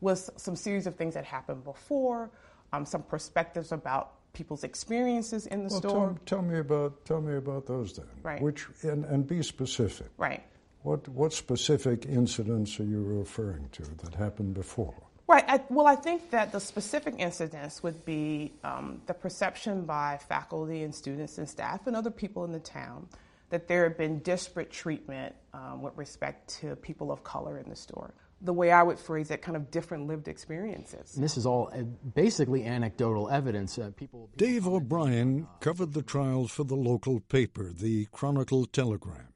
was 0.00 0.30
some 0.36 0.56
series 0.56 0.86
of 0.86 0.94
things 0.96 1.14
that 1.14 1.26
happened 1.26 1.64
before, 1.64 2.30
um, 2.72 2.86
some 2.86 3.02
perspectives 3.02 3.72
about 3.72 4.12
people's 4.32 4.64
experiences 4.64 5.46
in 5.46 5.64
the 5.64 5.68
Well, 5.68 5.80
store. 5.80 6.06
tell, 6.24 6.38
tell 6.38 6.42
me 6.42 6.58
about 6.60 7.04
tell 7.04 7.20
me 7.20 7.36
about 7.36 7.66
those 7.66 7.92
then. 7.94 8.06
Right. 8.22 8.40
Which 8.40 8.66
and, 8.82 9.04
and 9.04 9.26
be 9.26 9.42
specific. 9.42 10.06
Right. 10.16 10.44
What 10.82 11.08
what 11.08 11.32
specific 11.32 12.06
incidents 12.06 12.80
are 12.80 12.84
you 12.84 13.02
referring 13.02 13.68
to 13.72 13.82
that 14.02 14.14
happened 14.14 14.54
before? 14.54 14.94
Right. 15.30 15.44
I, 15.46 15.60
well, 15.68 15.86
I 15.86 15.94
think 15.94 16.30
that 16.30 16.50
the 16.50 16.58
specific 16.58 17.14
incidents 17.18 17.84
would 17.84 18.04
be 18.04 18.52
um, 18.64 19.00
the 19.06 19.14
perception 19.14 19.84
by 19.84 20.18
faculty 20.28 20.82
and 20.82 20.92
students 20.92 21.38
and 21.38 21.48
staff 21.48 21.86
and 21.86 21.94
other 21.94 22.10
people 22.10 22.44
in 22.44 22.50
the 22.50 22.58
town 22.58 23.06
that 23.50 23.68
there 23.68 23.84
had 23.84 23.96
been 23.96 24.18
disparate 24.20 24.72
treatment 24.72 25.34
um, 25.54 25.82
with 25.82 25.96
respect 25.96 26.60
to 26.60 26.74
people 26.76 27.12
of 27.12 27.22
color 27.22 27.58
in 27.58 27.68
the 27.68 27.76
store. 27.76 28.12
The 28.42 28.52
way 28.52 28.72
I 28.72 28.82
would 28.82 28.98
phrase 28.98 29.30
it, 29.30 29.42
kind 29.42 29.56
of 29.56 29.70
different 29.70 30.08
lived 30.08 30.26
experiences. 30.26 31.14
And 31.14 31.22
this 31.22 31.36
is 31.36 31.46
all 31.46 31.70
uh, 31.72 31.82
basically 31.82 32.64
anecdotal 32.64 33.28
evidence. 33.28 33.78
Uh, 33.78 33.90
people, 33.94 34.30
Dave 34.36 34.66
O'Brien 34.66 35.46
covered 35.60 35.92
the 35.92 36.02
trials 36.02 36.50
for 36.50 36.64
the 36.64 36.74
local 36.74 37.20
paper, 37.20 37.70
the 37.72 38.06
Chronicle 38.06 38.64
Telegram. 38.64 39.29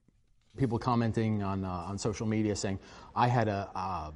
People 0.56 0.78
commenting 0.78 1.42
on 1.42 1.64
uh, 1.64 1.68
on 1.68 1.98
social 1.98 2.26
media 2.26 2.56
saying, 2.56 2.78
"I 3.14 3.28
had 3.28 3.48
a, 3.48 3.70
uh, 3.74 4.10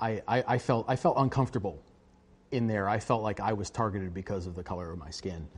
I, 0.00 0.22
I, 0.26 0.44
I 0.46 0.58
felt 0.58 0.86
I 0.88 0.96
felt 0.96 1.16
uncomfortable 1.18 1.82
in 2.50 2.66
there. 2.66 2.88
I 2.88 2.98
felt 2.98 3.22
like 3.22 3.40
I 3.40 3.52
was 3.52 3.70
targeted 3.70 4.14
because 4.14 4.46
of 4.46 4.54
the 4.54 4.62
color 4.62 4.90
of 4.90 4.98
my 4.98 5.10
skin." 5.10 5.48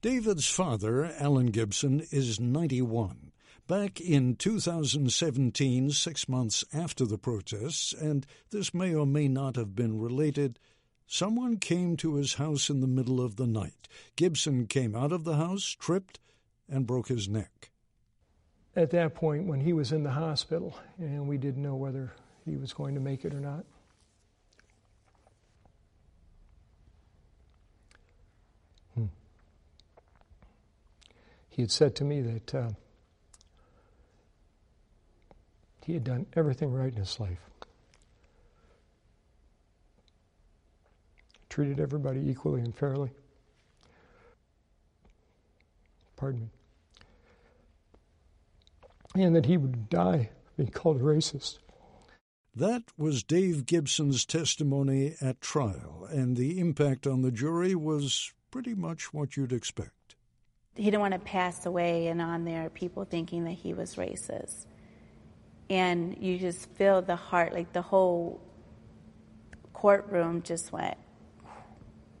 David's 0.00 0.48
father, 0.48 1.04
Alan 1.18 1.46
Gibson, 1.46 2.04
is 2.10 2.40
91. 2.40 3.30
Back 3.68 4.00
in 4.00 4.34
2017, 4.34 5.90
six 5.90 6.28
months 6.28 6.64
after 6.74 7.06
the 7.06 7.18
protests, 7.18 7.92
and 7.92 8.26
this 8.50 8.74
may 8.74 8.92
or 8.92 9.06
may 9.06 9.28
not 9.28 9.54
have 9.54 9.76
been 9.76 10.00
related, 10.00 10.58
someone 11.06 11.58
came 11.58 11.96
to 11.98 12.16
his 12.16 12.34
house 12.34 12.68
in 12.68 12.80
the 12.80 12.88
middle 12.88 13.20
of 13.20 13.36
the 13.36 13.46
night. 13.46 13.86
Gibson 14.16 14.66
came 14.66 14.96
out 14.96 15.12
of 15.12 15.22
the 15.22 15.36
house, 15.36 15.76
tripped, 15.78 16.18
and 16.68 16.86
broke 16.86 17.06
his 17.06 17.28
neck. 17.28 17.71
At 18.74 18.90
that 18.90 19.14
point, 19.14 19.46
when 19.46 19.60
he 19.60 19.74
was 19.74 19.92
in 19.92 20.02
the 20.02 20.10
hospital, 20.10 20.78
and 20.98 21.28
we 21.28 21.36
didn't 21.36 21.62
know 21.62 21.74
whether 21.76 22.12
he 22.46 22.56
was 22.56 22.72
going 22.72 22.94
to 22.94 23.00
make 23.00 23.24
it 23.24 23.34
or 23.34 23.40
not. 23.40 23.64
Hmm. 28.94 29.06
He 31.50 31.62
had 31.62 31.70
said 31.70 31.94
to 31.96 32.04
me 32.04 32.22
that 32.22 32.54
uh, 32.54 32.70
he 35.84 35.92
had 35.92 36.04
done 36.04 36.26
everything 36.34 36.72
right 36.72 36.92
in 36.92 36.98
his 36.98 37.20
life. 37.20 37.40
Treated 41.50 41.78
everybody 41.78 42.26
equally 42.30 42.62
and 42.62 42.74
fairly. 42.74 43.10
Pardon 46.16 46.40
me. 46.40 46.48
And 49.14 49.36
that 49.36 49.46
he 49.46 49.56
would 49.56 49.90
die 49.90 50.30
being 50.56 50.70
called 50.70 50.96
a 50.96 51.00
racist. 51.00 51.58
That 52.54 52.82
was 52.98 53.22
Dave 53.22 53.64
Gibson's 53.66 54.24
testimony 54.26 55.16
at 55.20 55.40
trial, 55.40 56.06
and 56.10 56.36
the 56.36 56.58
impact 56.60 57.06
on 57.06 57.22
the 57.22 57.30
jury 57.30 57.74
was 57.74 58.32
pretty 58.50 58.74
much 58.74 59.14
what 59.14 59.36
you'd 59.36 59.52
expect. 59.52 60.16
He 60.74 60.84
didn't 60.84 61.00
want 61.00 61.14
to 61.14 61.20
pass 61.20 61.64
away, 61.66 62.08
and 62.08 62.20
on 62.20 62.44
there, 62.44 62.68
people 62.70 63.04
thinking 63.04 63.44
that 63.44 63.52
he 63.52 63.74
was 63.74 63.94
racist. 63.96 64.66
And 65.70 66.16
you 66.18 66.38
just 66.38 66.70
feel 66.72 67.00
the 67.00 67.16
heart, 67.16 67.54
like 67.54 67.72
the 67.72 67.82
whole 67.82 68.40
courtroom 69.72 70.42
just 70.42 70.72
went, 70.72 70.98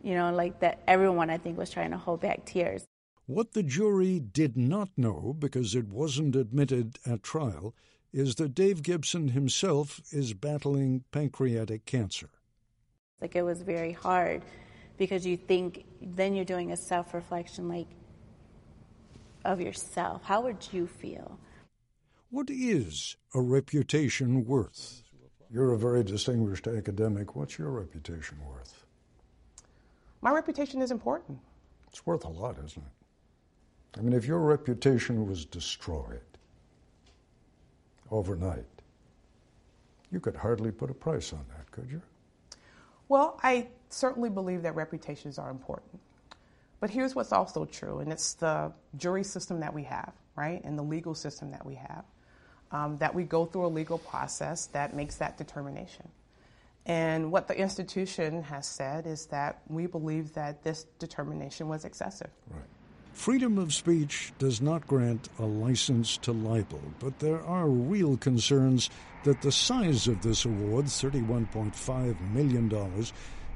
you 0.02 0.14
know, 0.14 0.32
like 0.32 0.60
that 0.60 0.82
everyone, 0.86 1.28
I 1.28 1.38
think, 1.38 1.58
was 1.58 1.70
trying 1.70 1.90
to 1.90 1.98
hold 1.98 2.20
back 2.20 2.46
tears. 2.46 2.84
What 3.26 3.52
the 3.52 3.62
jury 3.62 4.18
did 4.18 4.56
not 4.56 4.90
know, 4.96 5.34
because 5.38 5.74
it 5.74 5.88
wasn't 5.88 6.34
admitted 6.34 6.98
at 7.06 7.22
trial, 7.22 7.74
is 8.12 8.34
that 8.36 8.54
Dave 8.54 8.82
Gibson 8.82 9.28
himself 9.28 10.00
is 10.10 10.34
battling 10.34 11.04
pancreatic 11.12 11.86
cancer. 11.86 12.28
Like 13.20 13.36
it 13.36 13.42
was 13.42 13.62
very 13.62 13.92
hard 13.92 14.42
because 14.98 15.24
you 15.24 15.36
think, 15.36 15.84
then 16.00 16.34
you're 16.34 16.44
doing 16.44 16.72
a 16.72 16.76
self 16.76 17.14
reflection, 17.14 17.68
like, 17.68 17.86
of 19.44 19.60
yourself. 19.60 20.22
How 20.24 20.40
would 20.42 20.68
you 20.72 20.86
feel? 20.86 21.38
What 22.30 22.50
is 22.50 23.16
a 23.34 23.40
reputation 23.40 24.44
worth? 24.44 25.02
You're 25.50 25.72
a 25.72 25.78
very 25.78 26.02
distinguished 26.02 26.66
academic. 26.66 27.36
What's 27.36 27.58
your 27.58 27.70
reputation 27.70 28.38
worth? 28.44 28.84
My 30.22 30.32
reputation 30.32 30.82
is 30.82 30.90
important. 30.90 31.38
It's 31.88 32.04
worth 32.06 32.24
a 32.24 32.28
lot, 32.28 32.56
isn't 32.58 32.82
it? 32.82 33.01
I 33.98 34.00
mean, 34.00 34.12
if 34.14 34.26
your 34.26 34.38
reputation 34.38 35.26
was 35.26 35.44
destroyed 35.44 36.20
overnight, 38.10 38.64
you 40.10 40.20
could 40.20 40.36
hardly 40.36 40.70
put 40.70 40.90
a 40.90 40.94
price 40.94 41.32
on 41.32 41.44
that, 41.56 41.70
could 41.70 41.90
you? 41.90 42.00
Well, 43.08 43.38
I 43.42 43.68
certainly 43.90 44.30
believe 44.30 44.62
that 44.62 44.74
reputations 44.74 45.38
are 45.38 45.50
important. 45.50 46.00
But 46.80 46.90
here's 46.90 47.14
what's 47.14 47.32
also 47.32 47.64
true, 47.64 48.00
and 48.00 48.10
it's 48.10 48.34
the 48.34 48.72
jury 48.96 49.22
system 49.22 49.60
that 49.60 49.72
we 49.72 49.84
have, 49.84 50.12
right, 50.34 50.62
and 50.64 50.78
the 50.78 50.82
legal 50.82 51.14
system 51.14 51.50
that 51.50 51.64
we 51.64 51.76
have, 51.76 52.04
um, 52.72 52.98
that 52.98 53.14
we 53.14 53.24
go 53.24 53.44
through 53.44 53.66
a 53.66 53.68
legal 53.68 53.98
process 53.98 54.66
that 54.68 54.94
makes 54.94 55.16
that 55.16 55.38
determination. 55.38 56.08
And 56.86 57.30
what 57.30 57.46
the 57.46 57.56
institution 57.56 58.42
has 58.42 58.66
said 58.66 59.06
is 59.06 59.26
that 59.26 59.60
we 59.68 59.86
believe 59.86 60.32
that 60.34 60.64
this 60.64 60.86
determination 60.98 61.68
was 61.68 61.84
excessive. 61.84 62.30
Right. 62.50 62.62
Freedom 63.12 63.58
of 63.58 63.72
speech 63.72 64.32
does 64.38 64.60
not 64.60 64.86
grant 64.86 65.28
a 65.38 65.44
license 65.44 66.16
to 66.16 66.32
libel, 66.32 66.82
but 66.98 67.18
there 67.20 67.40
are 67.44 67.68
real 67.68 68.16
concerns 68.16 68.90
that 69.24 69.42
the 69.42 69.52
size 69.52 70.08
of 70.08 70.22
this 70.22 70.44
award, 70.44 70.86
$31.5 70.86 72.20
million, 72.32 72.72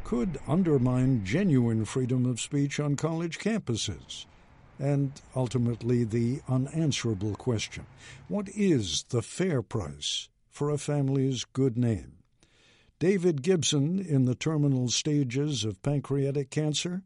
could 0.04 0.38
undermine 0.46 1.24
genuine 1.24 1.84
freedom 1.84 2.26
of 2.26 2.40
speech 2.40 2.78
on 2.78 2.94
college 2.94 3.38
campuses. 3.38 4.26
And 4.78 5.10
ultimately, 5.34 6.04
the 6.04 6.42
unanswerable 6.48 7.34
question 7.34 7.86
what 8.28 8.48
is 8.50 9.04
the 9.08 9.22
fair 9.22 9.62
price 9.62 10.28
for 10.50 10.70
a 10.70 10.78
family's 10.78 11.44
good 11.44 11.76
name? 11.76 12.18
David 12.98 13.42
Gibson, 13.42 13.98
in 13.98 14.26
the 14.26 14.34
terminal 14.34 14.88
stages 14.90 15.64
of 15.64 15.82
pancreatic 15.82 16.50
cancer, 16.50 17.02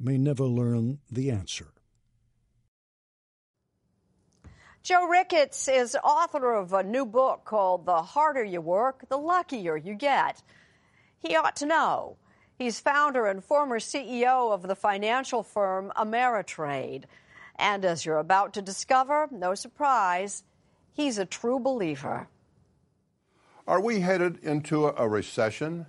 may 0.00 0.18
never 0.18 0.44
learn 0.44 0.98
the 1.10 1.30
answer. 1.30 1.73
Joe 4.84 5.06
Ricketts 5.08 5.66
is 5.66 5.96
author 6.04 6.52
of 6.52 6.74
a 6.74 6.82
new 6.82 7.06
book 7.06 7.46
called 7.46 7.86
The 7.86 8.02
Harder 8.02 8.44
You 8.44 8.60
Work, 8.60 9.08
The 9.08 9.16
Luckier 9.16 9.78
You 9.78 9.94
Get. 9.94 10.42
He 11.16 11.34
ought 11.36 11.56
to 11.56 11.64
know. 11.64 12.18
He's 12.58 12.80
founder 12.80 13.24
and 13.24 13.42
former 13.42 13.78
CEO 13.78 14.52
of 14.52 14.60
the 14.60 14.76
financial 14.76 15.42
firm 15.42 15.90
Ameritrade. 15.96 17.04
And 17.56 17.82
as 17.82 18.04
you're 18.04 18.18
about 18.18 18.52
to 18.54 18.60
discover, 18.60 19.26
no 19.30 19.54
surprise, 19.54 20.42
he's 20.92 21.16
a 21.16 21.24
true 21.24 21.58
believer. 21.58 22.28
Are 23.66 23.80
we 23.80 24.00
headed 24.00 24.36
into 24.42 24.88
a 24.88 25.08
recession? 25.08 25.86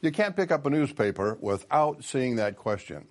You 0.00 0.12
can't 0.12 0.36
pick 0.36 0.52
up 0.52 0.64
a 0.64 0.70
newspaper 0.70 1.38
without 1.40 2.04
seeing 2.04 2.36
that 2.36 2.56
question. 2.56 3.08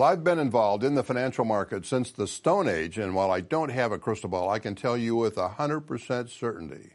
Well, 0.00 0.08
I've 0.08 0.24
been 0.24 0.38
involved 0.38 0.82
in 0.82 0.94
the 0.94 1.02
financial 1.02 1.44
market 1.44 1.84
since 1.84 2.10
the 2.10 2.26
Stone 2.26 2.68
Age, 2.70 2.96
and 2.96 3.14
while 3.14 3.30
I 3.30 3.42
don't 3.42 3.68
have 3.68 3.92
a 3.92 3.98
crystal 3.98 4.30
ball, 4.30 4.48
I 4.48 4.58
can 4.58 4.74
tell 4.74 4.96
you 4.96 5.14
with 5.14 5.34
100% 5.34 6.30
certainty 6.30 6.92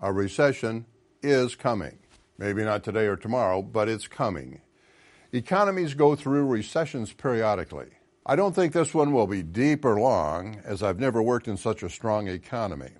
a 0.00 0.12
recession 0.12 0.86
is 1.24 1.56
coming. 1.56 1.98
Maybe 2.38 2.62
not 2.62 2.84
today 2.84 3.08
or 3.08 3.16
tomorrow, 3.16 3.62
but 3.62 3.88
it's 3.88 4.06
coming. 4.06 4.60
Economies 5.32 5.94
go 5.94 6.14
through 6.14 6.46
recessions 6.46 7.12
periodically. 7.12 7.88
I 8.24 8.36
don't 8.36 8.54
think 8.54 8.72
this 8.72 8.94
one 8.94 9.10
will 9.12 9.26
be 9.26 9.42
deep 9.42 9.84
or 9.84 9.98
long, 9.98 10.60
as 10.64 10.84
I've 10.84 11.00
never 11.00 11.20
worked 11.20 11.48
in 11.48 11.56
such 11.56 11.82
a 11.82 11.90
strong 11.90 12.28
economy. 12.28 12.92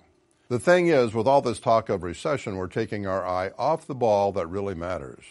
The 0.49 0.59
thing 0.59 0.87
is, 0.87 1.13
with 1.13 1.25
all 1.25 1.41
this 1.41 1.61
talk 1.61 1.87
of 1.87 2.03
recession, 2.03 2.57
we're 2.57 2.67
taking 2.67 3.07
our 3.07 3.25
eye 3.25 3.51
off 3.57 3.87
the 3.87 3.95
ball 3.95 4.33
that 4.33 4.47
really 4.47 4.75
matters. 4.75 5.23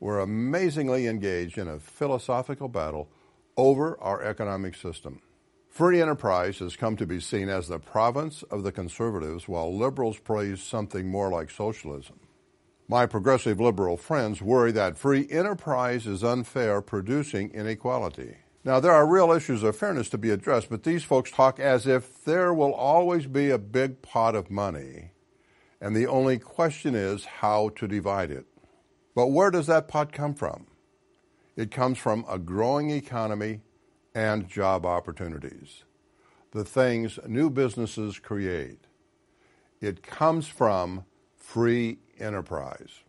We're 0.00 0.18
amazingly 0.18 1.06
engaged 1.06 1.56
in 1.56 1.68
a 1.68 1.78
philosophical 1.78 2.66
battle 2.66 3.08
over 3.58 4.00
our 4.00 4.22
economic 4.22 4.74
system. 4.74 5.20
Free 5.68 6.00
enterprise 6.00 6.60
has 6.60 6.76
come 6.76 6.96
to 6.96 7.06
be 7.06 7.20
seen 7.20 7.48
as 7.48 7.68
the 7.68 7.78
province 7.78 8.42
of 8.44 8.62
the 8.62 8.72
conservatives, 8.72 9.46
while 9.46 9.76
liberals 9.76 10.18
praise 10.18 10.62
something 10.62 11.06
more 11.06 11.30
like 11.30 11.50
socialism. 11.50 12.20
My 12.88 13.04
progressive 13.04 13.60
liberal 13.60 13.98
friends 13.98 14.40
worry 14.40 14.72
that 14.72 14.96
free 14.96 15.28
enterprise 15.30 16.06
is 16.06 16.24
unfair, 16.24 16.80
producing 16.80 17.50
inequality. 17.50 18.36
Now, 18.64 18.80
there 18.80 18.92
are 18.92 19.06
real 19.06 19.30
issues 19.30 19.62
of 19.62 19.76
fairness 19.76 20.08
to 20.10 20.18
be 20.18 20.30
addressed, 20.30 20.70
but 20.70 20.84
these 20.84 21.04
folks 21.04 21.30
talk 21.30 21.60
as 21.60 21.86
if 21.86 22.24
there 22.24 22.54
will 22.54 22.72
always 22.72 23.26
be 23.26 23.50
a 23.50 23.58
big 23.58 24.02
pot 24.02 24.34
of 24.34 24.50
money, 24.50 25.10
and 25.80 25.94
the 25.94 26.06
only 26.06 26.38
question 26.38 26.94
is 26.94 27.24
how 27.24 27.70
to 27.76 27.86
divide 27.86 28.30
it. 28.30 28.46
But 29.14 29.28
where 29.28 29.50
does 29.50 29.66
that 29.66 29.88
pot 29.88 30.12
come 30.12 30.34
from? 30.34 30.66
It 31.58 31.72
comes 31.72 31.98
from 31.98 32.24
a 32.30 32.38
growing 32.38 32.90
economy 32.90 33.62
and 34.14 34.48
job 34.48 34.86
opportunities, 34.86 35.82
the 36.52 36.64
things 36.64 37.18
new 37.26 37.50
businesses 37.50 38.20
create. 38.20 38.84
It 39.80 40.00
comes 40.00 40.46
from 40.46 41.04
free 41.36 41.98
enterprise. 42.20 43.02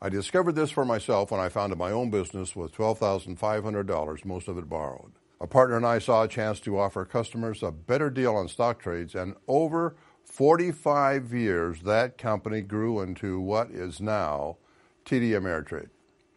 I 0.00 0.08
discovered 0.08 0.54
this 0.54 0.70
for 0.70 0.84
myself 0.84 1.32
when 1.32 1.40
I 1.40 1.48
founded 1.48 1.78
my 1.78 1.90
own 1.90 2.10
business 2.10 2.54
with 2.54 2.72
$12,500, 2.76 4.24
most 4.24 4.46
of 4.46 4.56
it 4.56 4.68
borrowed. 4.68 5.14
A 5.40 5.48
partner 5.48 5.76
and 5.76 5.84
I 5.84 5.98
saw 5.98 6.22
a 6.22 6.28
chance 6.28 6.60
to 6.60 6.78
offer 6.78 7.04
customers 7.04 7.60
a 7.64 7.72
better 7.72 8.08
deal 8.08 8.36
on 8.36 8.46
stock 8.46 8.78
trades, 8.78 9.16
and 9.16 9.34
over 9.48 9.96
45 10.22 11.34
years, 11.34 11.82
that 11.82 12.18
company 12.18 12.60
grew 12.60 13.00
into 13.00 13.40
what 13.40 13.72
is 13.72 14.00
now 14.00 14.58
TD 15.04 15.30
Ameritrade. 15.30 15.88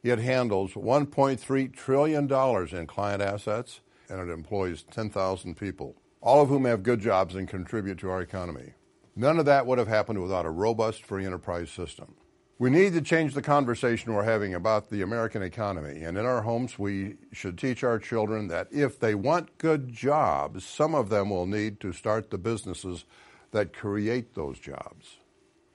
It 0.04 0.20
handles 0.20 0.74
$1.3 0.74 1.74
trillion 1.74 2.32
in 2.32 2.88
client 2.88 3.22
assets 3.22 3.82
and 4.10 4.20
it 4.20 4.32
employs 4.32 4.84
10,000 4.84 5.56
people, 5.56 5.96
all 6.22 6.42
of 6.42 6.50
whom 6.50 6.66
have 6.66 6.84
good 6.84 7.00
jobs 7.00 7.36
and 7.36 7.48
contribute 7.48 8.00
to 8.00 8.10
our 8.10 8.22
economy. 8.22 8.74
None 9.16 9.38
of 9.38 9.46
that 9.46 9.66
would 9.66 9.78
have 9.78 9.88
happened 9.88 10.22
without 10.22 10.46
a 10.46 10.50
robust 10.50 11.04
free 11.04 11.26
enterprise 11.26 11.70
system. 11.70 12.16
We 12.58 12.70
need 12.70 12.94
to 12.94 13.02
change 13.02 13.34
the 13.34 13.42
conversation 13.42 14.14
we're 14.14 14.24
having 14.24 14.54
about 14.54 14.90
the 14.90 15.02
American 15.02 15.42
economy. 15.42 16.04
And 16.04 16.18
in 16.18 16.26
our 16.26 16.42
homes, 16.42 16.78
we 16.78 17.16
should 17.32 17.58
teach 17.58 17.86
our 17.86 18.00
children 18.00 18.50
that 18.50 18.68
if 18.70 19.00
they 19.00 19.16
want 19.16 19.58
good 19.58 19.94
jobs, 19.94 20.66
some 20.66 20.94
of 20.94 21.08
them 21.08 21.30
will 21.30 21.46
need 21.46 21.80
to 21.80 21.94
start 21.94 22.30
the 22.30 22.38
businesses 22.38 23.06
that 23.52 23.74
create 23.74 24.36
those 24.36 24.60
jobs. 24.60 25.20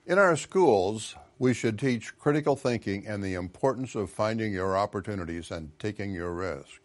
In 0.05 0.19
our 0.19 0.35
schools, 0.35 1.15
we 1.37 1.53
should 1.53 1.77
teach 1.77 2.17
critical 2.17 2.55
thinking 2.55 3.05
and 3.05 3.23
the 3.23 3.33
importance 3.33 3.95
of 3.95 4.09
finding 4.09 4.53
your 4.53 4.77
opportunities 4.77 5.51
and 5.51 5.77
taking 5.79 6.11
your 6.11 6.33
risk. 6.33 6.81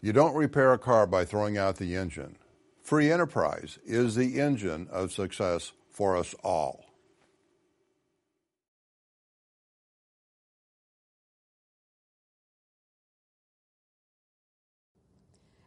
You 0.00 0.12
don't 0.12 0.34
repair 0.34 0.72
a 0.72 0.78
car 0.78 1.06
by 1.06 1.24
throwing 1.24 1.58
out 1.58 1.76
the 1.76 1.94
engine. 1.94 2.36
Free 2.82 3.12
enterprise 3.12 3.78
is 3.84 4.14
the 4.14 4.40
engine 4.40 4.88
of 4.90 5.12
success 5.12 5.72
for 5.90 6.16
us 6.16 6.34
all. 6.42 6.86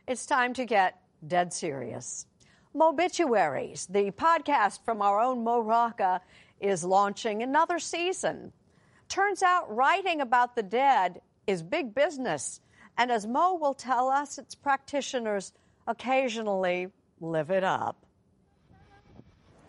It's 0.08 0.26
time 0.26 0.54
to 0.56 0.66
get 0.66 1.00
dead 1.28 1.54
serious. 1.54 2.26
Mobituaries, 2.76 3.88
the 3.88 4.12
podcast 4.12 4.84
from 4.84 5.02
our 5.02 5.20
own 5.22 5.44
Mo 5.44 5.62
Rocca, 5.62 6.20
is 6.64 6.84
launching 6.84 7.44
another 7.44 7.78
season. 7.78 8.52
Turns 9.10 9.44
out 9.44 9.74
writing 9.76 10.22
about 10.22 10.56
the 10.56 10.64
dead 10.64 11.22
is 11.46 11.62
big 11.62 11.94
business. 11.94 12.62
And 12.98 13.12
as 13.12 13.28
Mo 13.28 13.56
will 13.56 13.74
tell 13.74 14.10
us, 14.10 14.38
its 14.38 14.56
practitioners 14.56 15.52
occasionally 15.88 16.88
live 17.20 17.52
it 17.52 17.64
up. 17.64 18.06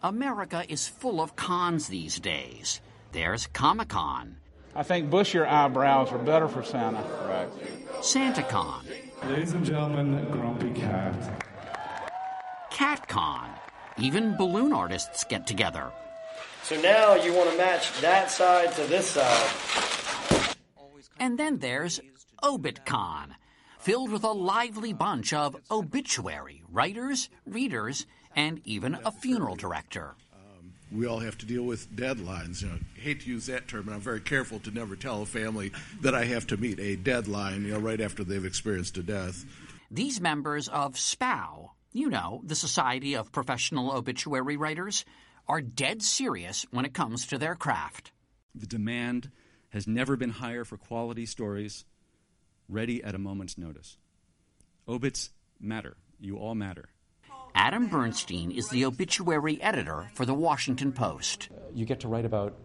America 0.03 0.64
is 0.68 0.86
full 0.86 1.20
of 1.20 1.34
cons 1.34 1.88
these 1.88 2.20
days. 2.20 2.80
There's 3.12 3.47
Comic 3.49 3.88
Con. 3.88 4.36
I 4.74 4.82
think 4.82 5.09
bushier 5.09 5.47
eyebrows 5.47 6.12
are 6.12 6.18
better 6.18 6.49
for 6.49 6.62
Santa. 6.62 7.01
Right. 7.26 8.05
Santa 8.05 8.42
Con. 8.42 8.84
Ladies 9.28 9.53
and 9.53 9.64
gentlemen, 9.64 10.26
Grumpy 10.30 10.78
Cat. 10.78 11.14
Cat 12.70 13.09
Con. 13.09 13.51
Even 13.97 14.36
balloon 14.36 14.72
artists 14.72 15.24
get 15.24 15.47
together. 15.47 15.90
So 16.65 16.81
now 16.81 17.15
you 17.15 17.35
want 17.35 17.51
to 17.51 17.59
match 17.59 18.01
that 18.01 18.31
side 18.31 18.73
to 18.77 18.85
this 18.85 19.11
side. 19.11 20.57
And 21.21 21.39
then 21.39 21.59
there's 21.59 22.01
ObitCon, 22.43 23.33
filled 23.81 24.11
with 24.11 24.25
a 24.25 24.33
lively 24.33 24.95
bunch 24.95 25.35
of 25.35 25.57
obituary 25.71 26.62
writers, 26.71 27.29
readers, 27.45 28.07
and 28.35 28.62
even 28.65 28.97
a 29.05 29.12
funeral 29.12 29.57
director. 29.57 30.15
Um, 30.33 30.73
we 30.91 31.07
all 31.07 31.19
have 31.19 31.37
to 31.39 31.47
deal 31.47 31.65
with 31.65 31.95
deadlines. 31.95 32.62
You 32.62 32.69
know, 32.69 32.79
I 32.97 33.01
hate 33.01 33.21
to 33.21 33.29
use 33.29 33.45
that 33.45 33.69
term, 33.69 33.89
and 33.89 33.95
I'm 33.95 34.01
very 34.01 34.23
careful 34.23 34.59
to 34.61 34.71
never 34.71 34.97
tell 34.97 35.21
a 35.21 35.27
family 35.27 35.71
that 36.01 36.15
I 36.15 36.25
have 36.25 36.47
to 36.47 36.57
meet 36.57 36.81
a 36.81 36.97
deadline, 36.97 37.67
you 37.67 37.73
know, 37.73 37.79
right 37.79 38.01
after 38.01 38.25
they've 38.25 38.43
experienced 38.43 38.97
a 38.97 39.03
death. 39.03 39.45
These 39.91 40.19
members 40.19 40.69
of 40.69 40.99
SPOW, 40.99 41.73
you 41.93 42.09
know, 42.09 42.41
the 42.43 42.55
Society 42.55 43.17
of 43.17 43.33
Professional 43.33 43.93
Obituary 43.93 44.57
Writers, 44.57 45.05
are 45.49 45.61
dead 45.61 46.03
serious 46.03 46.66
when 46.70 46.84
it 46.84 46.95
comes 46.95 47.26
to 47.26 47.38
their 47.38 47.55
craft. 47.55 48.12
The 48.55 48.66
demand 48.66 49.30
has 49.70 49.86
never 49.86 50.16
been 50.16 50.30
higher 50.30 50.64
for 50.64 50.76
quality 50.76 51.26
stories 51.26 51.84
ready 52.68 53.03
at 53.03 53.14
a 53.14 53.18
moment's 53.18 53.59
notice. 53.59 53.99
Obits 54.88 55.30
matter. 55.61 55.97
You 56.20 56.36
all 56.36 56.55
matter. 56.55 56.88
Adam 57.55 57.88
Bernstein 57.88 58.51
is 58.51 58.68
the 58.68 58.84
obituary 58.84 59.61
editor 59.62 60.11
for 60.14 60.26
the 60.26 60.34
Washington 60.34 60.92
Post. 60.92 61.49
You 61.72 61.84
get 61.84 62.01
to 62.01 62.09
write 62.09 62.24
about 62.24 62.57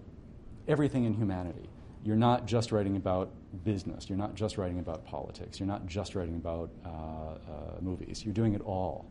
everything 0.67 1.05
in 1.05 1.13
humanity. 1.13 1.69
You're 2.03 2.15
not 2.15 2.47
just 2.47 2.71
writing 2.71 2.95
about 2.95 3.31
business. 3.63 4.09
You're 4.09 4.17
not 4.17 4.35
just 4.35 4.57
writing 4.57 4.79
about 4.79 5.05
politics. 5.05 5.59
You're 5.59 5.67
not 5.67 5.85
just 5.85 6.15
writing 6.15 6.35
about 6.35 6.71
uh, 6.85 6.89
uh, 6.89 7.35
movies. 7.81 8.23
You're 8.23 8.33
doing 8.33 8.53
it 8.53 8.61
all. 8.61 9.05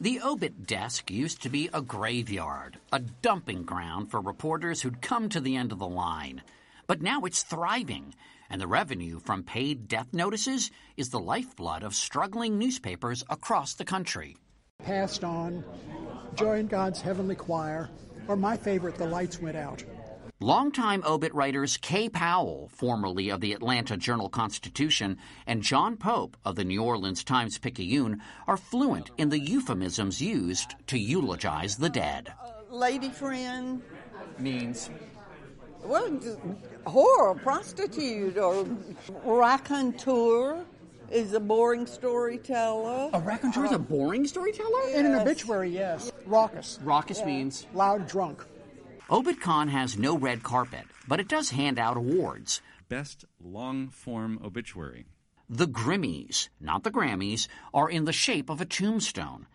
The 0.00 0.20
obit 0.22 0.66
desk 0.66 1.10
used 1.10 1.42
to 1.42 1.48
be 1.48 1.70
a 1.72 1.80
graveyard, 1.80 2.78
a 2.92 2.98
dumping 2.98 3.62
ground 3.62 4.10
for 4.10 4.20
reporters 4.20 4.82
who'd 4.82 5.00
come 5.00 5.28
to 5.28 5.40
the 5.40 5.56
end 5.56 5.70
of 5.70 5.78
the 5.78 5.88
line. 5.88 6.42
But 6.86 7.00
now 7.00 7.20
it's 7.22 7.44
thriving, 7.44 8.14
and 8.50 8.60
the 8.60 8.66
revenue 8.66 9.20
from 9.20 9.44
paid 9.44 9.86
death 9.86 10.08
notices 10.12 10.70
is 10.96 11.10
the 11.10 11.20
lifeblood 11.20 11.84
of 11.84 11.94
struggling 11.94 12.58
newspapers 12.58 13.24
across 13.30 13.74
the 13.74 13.84
country. 13.84 14.36
Passed 14.82 15.22
on, 15.22 15.64
joined 16.34 16.70
God's 16.70 17.00
heavenly 17.00 17.36
choir, 17.36 17.88
or 18.26 18.36
my 18.36 18.56
favorite, 18.56 18.96
The 18.96 19.06
Lights 19.06 19.40
Went 19.40 19.56
Out. 19.56 19.84
Longtime 20.40 21.04
obit 21.06 21.32
writers 21.32 21.76
Kay 21.76 22.08
Powell, 22.08 22.68
formerly 22.74 23.30
of 23.30 23.40
the 23.40 23.52
Atlanta 23.52 23.96
Journal 23.96 24.28
Constitution, 24.28 25.16
and 25.46 25.62
John 25.62 25.96
Pope 25.96 26.36
of 26.44 26.56
the 26.56 26.64
New 26.64 26.82
Orleans 26.82 27.22
Times 27.22 27.56
Picayune 27.56 28.20
are 28.48 28.56
fluent 28.56 29.12
in 29.16 29.28
the 29.28 29.38
euphemisms 29.38 30.20
used 30.20 30.74
to 30.88 30.98
eulogize 30.98 31.76
the 31.76 31.88
dead. 31.88 32.34
Uh, 32.42 32.74
lady 32.74 33.10
friend 33.10 33.80
means 34.36 34.90
well, 35.84 36.10
whore, 36.84 37.40
prostitute, 37.40 38.36
or 38.36 38.66
raconteur 39.24 40.64
is 41.12 41.32
a 41.32 41.40
boring 41.40 41.86
storyteller. 41.86 43.10
A 43.12 43.20
raconteur 43.20 43.66
is 43.66 43.72
a 43.72 43.78
boring 43.78 44.26
storyteller? 44.26 44.80
Yes. 44.88 44.98
In 44.98 45.06
an 45.06 45.14
obituary, 45.14 45.70
yes. 45.70 46.10
Raucous. 46.26 46.80
Raucous 46.82 47.20
yeah. 47.20 47.26
means? 47.26 47.66
Loud 47.72 48.08
drunk. 48.08 48.44
ObitCon 49.10 49.68
has 49.68 49.98
no 49.98 50.16
red 50.16 50.42
carpet, 50.42 50.86
but 51.06 51.20
it 51.20 51.28
does 51.28 51.50
hand 51.50 51.78
out 51.78 51.98
awards. 51.98 52.62
Best 52.88 53.26
long 53.38 53.88
form 53.88 54.40
obituary. 54.42 55.04
The 55.46 55.66
Grimmies, 55.66 56.48
not 56.58 56.84
the 56.84 56.90
Grammys, 56.90 57.46
are 57.74 57.90
in 57.90 58.06
the 58.06 58.14
shape 58.14 58.48
of 58.48 58.62
a 58.62 58.64
tombstone. 58.64 59.46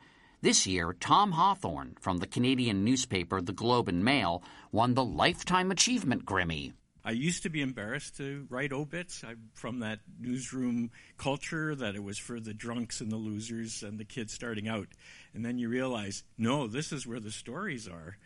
This 0.41 0.67
year, 0.67 0.95
Tom 0.99 1.31
Hawthorne 1.31 1.95
from 1.99 2.17
the 2.17 2.27
Canadian 2.27 2.83
newspaper 2.83 3.41
The 3.41 3.51
Globe 3.51 3.89
and 3.89 4.05
Mail 4.05 4.43
won 4.71 4.93
the 4.93 5.03
Lifetime 5.03 5.71
Achievement 5.71 6.25
Grimmy. 6.25 6.73
I 7.03 7.11
used 7.11 7.41
to 7.41 7.49
be 7.49 7.63
embarrassed 7.63 8.17
to 8.17 8.45
write 8.51 8.71
obits 8.71 9.23
I'm 9.23 9.49
from 9.55 9.79
that 9.79 9.99
newsroom 10.19 10.91
culture 11.17 11.73
that 11.73 11.95
it 11.95 12.03
was 12.03 12.19
for 12.19 12.39
the 12.39 12.53
drunks 12.53 13.01
and 13.01 13.11
the 13.11 13.15
losers 13.15 13.81
and 13.81 13.99
the 13.99 14.05
kids 14.05 14.31
starting 14.31 14.67
out. 14.67 14.89
And 15.33 15.43
then 15.43 15.57
you 15.57 15.69
realize, 15.69 16.23
no, 16.37 16.67
this 16.67 16.91
is 16.91 17.07
where 17.07 17.19
the 17.19 17.31
stories 17.31 17.87
are. 17.87 18.17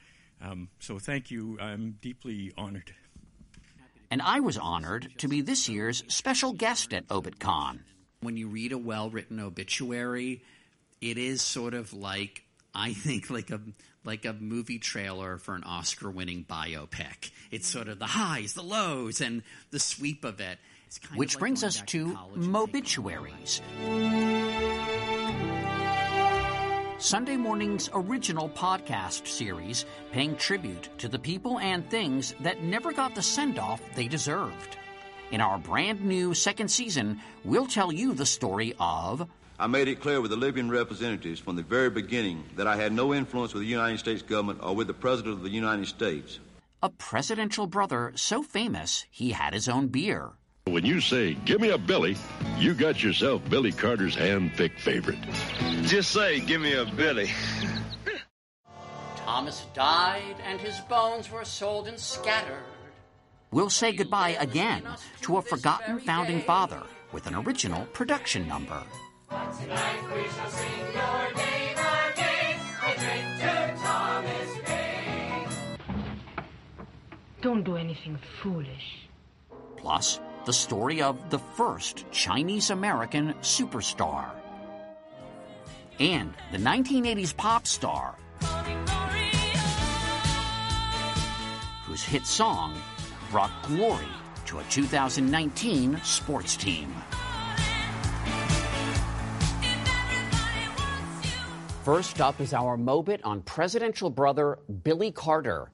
Um, 0.44 0.70
so 0.80 1.00
thank 1.00 1.32
you. 1.32 1.58
I'm 1.60 1.98
deeply 2.02 2.52
honored. 2.58 2.94
And 4.12 4.22
I 4.22 4.42
was 4.42 4.58
honored 4.58 5.12
to 5.20 5.28
be 5.28 5.42
this 5.42 5.68
year's 5.70 6.04
special 6.08 6.54
guest 6.54 6.94
at 6.94 7.08
ObitCon. 7.08 7.80
When 8.20 8.38
you 8.38 8.48
read 8.48 8.72
a 8.72 8.78
well 8.78 9.10
written 9.10 9.40
obituary, 9.40 10.44
it 11.02 11.18
is 11.18 11.42
sort 11.42 11.74
of 11.74 11.94
like 11.94 12.44
I 12.76 12.94
think 12.94 13.30
like 13.30 13.50
a 13.50 13.60
like 14.04 14.26
a 14.26 14.34
movie 14.34 14.80
trailer 14.80 15.38
for 15.38 15.56
an 15.56 15.64
Oscar 15.64 16.12
winning 16.12 16.46
biopic. 16.46 17.32
It's 17.52 17.68
sort 17.68 17.88
of 17.88 18.00
the 18.00 18.06
highs, 18.06 18.54
the 18.54 18.64
lows, 18.64 19.22
and 19.22 19.44
the 19.72 19.80
sweep 19.80 20.26
of 20.26 20.40
it. 20.40 20.60
Which 21.16 21.36
like 21.36 21.40
brings 21.40 21.64
us 21.64 21.82
to 21.88 22.16
Mobituaries. 22.36 23.62
Sunday 27.04 27.36
Morning's 27.36 27.90
original 27.94 28.48
podcast 28.48 29.28
series 29.28 29.86
paying 30.14 30.38
tribute 30.38 30.88
to 31.00 31.10
the 31.10 31.20
people 31.20 31.60
and 31.60 31.86
things 31.90 32.34
that 32.40 32.64
never 32.64 32.94
got 32.94 33.14
the 33.14 33.22
send 33.22 33.60
off 33.60 33.82
they 33.94 34.08
deserved. 34.08 34.78
In 35.30 35.42
our 35.42 35.58
brand 35.58 36.02
new 36.02 36.34
second 36.34 36.70
season, 36.70 37.20
we'll 37.44 37.68
tell 37.68 37.92
you 37.92 38.14
the 38.14 38.26
story 38.26 38.74
of 38.80 39.28
I 39.60 39.68
made 39.68 39.90
it 39.90 40.00
clear 40.00 40.22
with 40.22 40.32
the 40.32 40.38
Libyan 40.38 40.72
representatives 40.72 41.42
from 41.42 41.58
the 41.58 41.64
very 41.64 41.90
beginning 41.90 42.42
that 42.56 42.68
I 42.68 42.78
had 42.78 42.94
no 42.94 43.14
influence 43.14 43.54
with 43.54 43.64
the 43.64 43.68
United 43.68 43.98
States 43.98 44.22
government 44.22 44.62
or 44.64 44.74
with 44.74 44.88
the 44.88 44.94
President 44.94 45.34
of 45.36 45.44
the 45.44 45.50
United 45.50 45.88
States. 45.88 46.40
A 46.82 46.90
presidential 46.90 47.68
brother 47.68 48.14
so 48.16 48.42
famous 48.42 49.06
he 49.12 49.32
had 49.32 49.54
his 49.54 49.68
own 49.68 49.90
beer. 49.90 50.30
When 50.66 50.86
you 50.86 51.02
say, 51.02 51.34
give 51.46 51.60
me 51.60 51.70
a 51.72 51.78
Billy, 51.78 52.16
you 52.58 52.74
got 52.74 53.04
yourself 53.04 53.42
Billy 53.50 53.72
Carter's 53.72 54.16
hand-picked 54.16 54.80
favorite. 54.80 55.20
Just 55.84 56.12
say, 56.12 56.40
give 56.40 56.62
me 56.62 56.74
a 56.74 56.86
Billy. 56.86 57.30
Thomas 59.18 59.66
died 59.74 60.36
and 60.46 60.60
his 60.62 60.80
bones 60.82 61.30
were 61.30 61.44
sold 61.44 61.88
and 61.88 62.00
scattered. 62.00 62.64
We'll 63.52 63.70
say 63.70 63.92
goodbye 63.92 64.38
again 64.40 64.84
to 65.22 65.38
a 65.38 65.42
forgotten 65.42 66.00
founding 66.00 66.42
father 66.42 66.82
with 67.12 67.28
an 67.28 67.36
original 67.36 67.86
production 67.88 68.48
number. 68.48 68.82
Tonight 69.30 70.02
we 70.16 70.24
shall 70.30 70.50
sing 70.50 70.80
your 70.94 71.34
name 71.36 71.78
again. 71.78 72.60
I 72.82 72.96
drink 72.98 73.26
to 73.42 73.76
Thomas 73.84 74.52
Paine. 74.66 75.50
Don't 77.42 77.64
do 77.64 77.76
anything 77.76 78.18
foolish. 78.42 79.08
Plus, 79.78 80.20
the 80.46 80.54
story 80.54 81.02
of 81.02 81.30
the 81.30 81.40
first 81.40 82.06
Chinese 82.12 82.70
American 82.70 83.34
superstar. 83.42 84.30
And 86.00 86.34
the 86.52 86.58
1980s 86.58 87.36
pop 87.36 87.68
star 87.68 88.16
whose 91.86 92.04
hit 92.04 92.26
song 92.26 92.76
brought 93.30 93.52
glory 93.68 94.08
to 94.48 94.60
a 94.60 94.64
2019 94.64 96.00
sports 96.04 96.58
team. 96.58 96.92
First 101.84 102.22
up 102.22 102.40
is 102.40 102.54
our 102.54 102.78
Mobit 102.78 103.20
on 103.24 103.42
presidential 103.42 104.10
brother 104.10 104.58
Billy 104.84 105.12
Carter, 105.12 105.70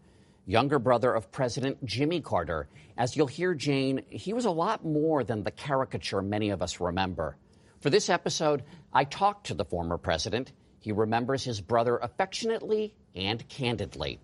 younger 0.46 0.80
brother 0.80 1.14
of 1.14 1.32
President 1.32 1.84
Jimmy 1.86 2.22
Carter. 2.22 2.68
As 2.98 3.16
you'll 3.16 3.28
hear, 3.28 3.54
Jane, 3.54 4.04
he 4.10 4.34
was 4.34 4.46
a 4.46 4.52
lot 4.52 4.86
more 4.86 5.24
than 5.24 5.44
the 5.44 5.52
caricature 5.52 6.22
many 6.22 6.50
of 6.50 6.62
us 6.62 6.80
remember. 6.80 7.38
For 7.82 7.90
this 7.90 8.10
episode, 8.10 8.64
I 8.92 9.04
talked 9.04 9.48
to 9.48 9.54
the 9.54 9.66
former 9.66 9.98
president. 9.98 10.52
He 10.80 10.92
remembers 10.92 11.44
his 11.44 11.62
brother 11.62 11.98
affectionately 11.98 12.94
and 13.16 13.48
candidly. 13.48 14.20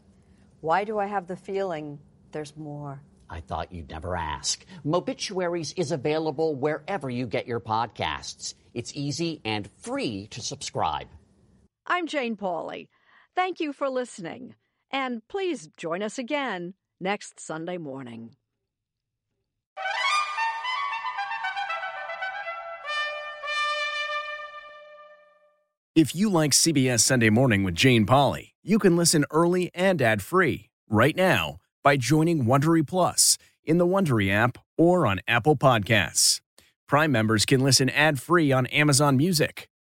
Why 0.62 0.84
do 0.84 0.98
I 0.98 1.06
have 1.06 1.28
the 1.28 1.36
feeling 1.36 2.00
there's 2.32 2.56
more? 2.58 3.02
I 3.30 3.40
thought 3.40 3.72
you'd 3.72 3.90
never 3.90 4.16
ask. 4.16 4.66
Mobituaries 4.86 5.74
is 5.78 5.92
available 5.92 6.56
wherever 6.56 7.10
you 7.10 7.26
get 7.26 7.48
your 7.48 7.60
podcasts. 7.60 8.54
It's 8.74 8.96
easy 8.96 9.42
and 9.44 9.70
free 9.82 10.28
to 10.28 10.42
subscribe. 10.42 11.08
I'm 11.88 12.08
Jane 12.08 12.36
Pauley. 12.36 12.88
Thank 13.36 13.60
you 13.60 13.74
for 13.74 13.90
listening, 13.90 14.56
and 14.96 15.22
please 15.28 15.68
join 15.76 16.02
us 16.02 16.18
again 16.18 16.74
next 17.02 17.38
Sunday 17.38 17.78
morning. 17.78 18.32
If 25.94 26.16
you 26.16 26.30
like 26.30 26.52
CBS 26.52 27.02
Sunday 27.02 27.30
Morning 27.30 27.64
with 27.64 27.76
Jane 27.76 28.06
Pauley, 28.06 28.52
you 28.64 28.80
can 28.80 28.96
listen 28.96 29.26
early 29.32 29.70
and 29.74 30.02
ad-free 30.02 30.70
right 30.90 31.16
now 31.16 31.58
by 31.84 31.98
joining 31.98 32.46
Wondery 32.46 32.88
Plus 32.88 33.38
in 33.66 33.78
the 33.78 33.86
Wondery 33.86 34.32
app 34.32 34.58
or 34.78 35.06
on 35.06 35.20
Apple 35.28 35.58
Podcasts. 35.58 36.40
Prime 36.88 37.12
members 37.12 37.46
can 37.46 37.60
listen 37.60 37.90
ad-free 37.90 38.54
on 38.54 38.66
Amazon 38.68 39.18
Music. 39.18 39.70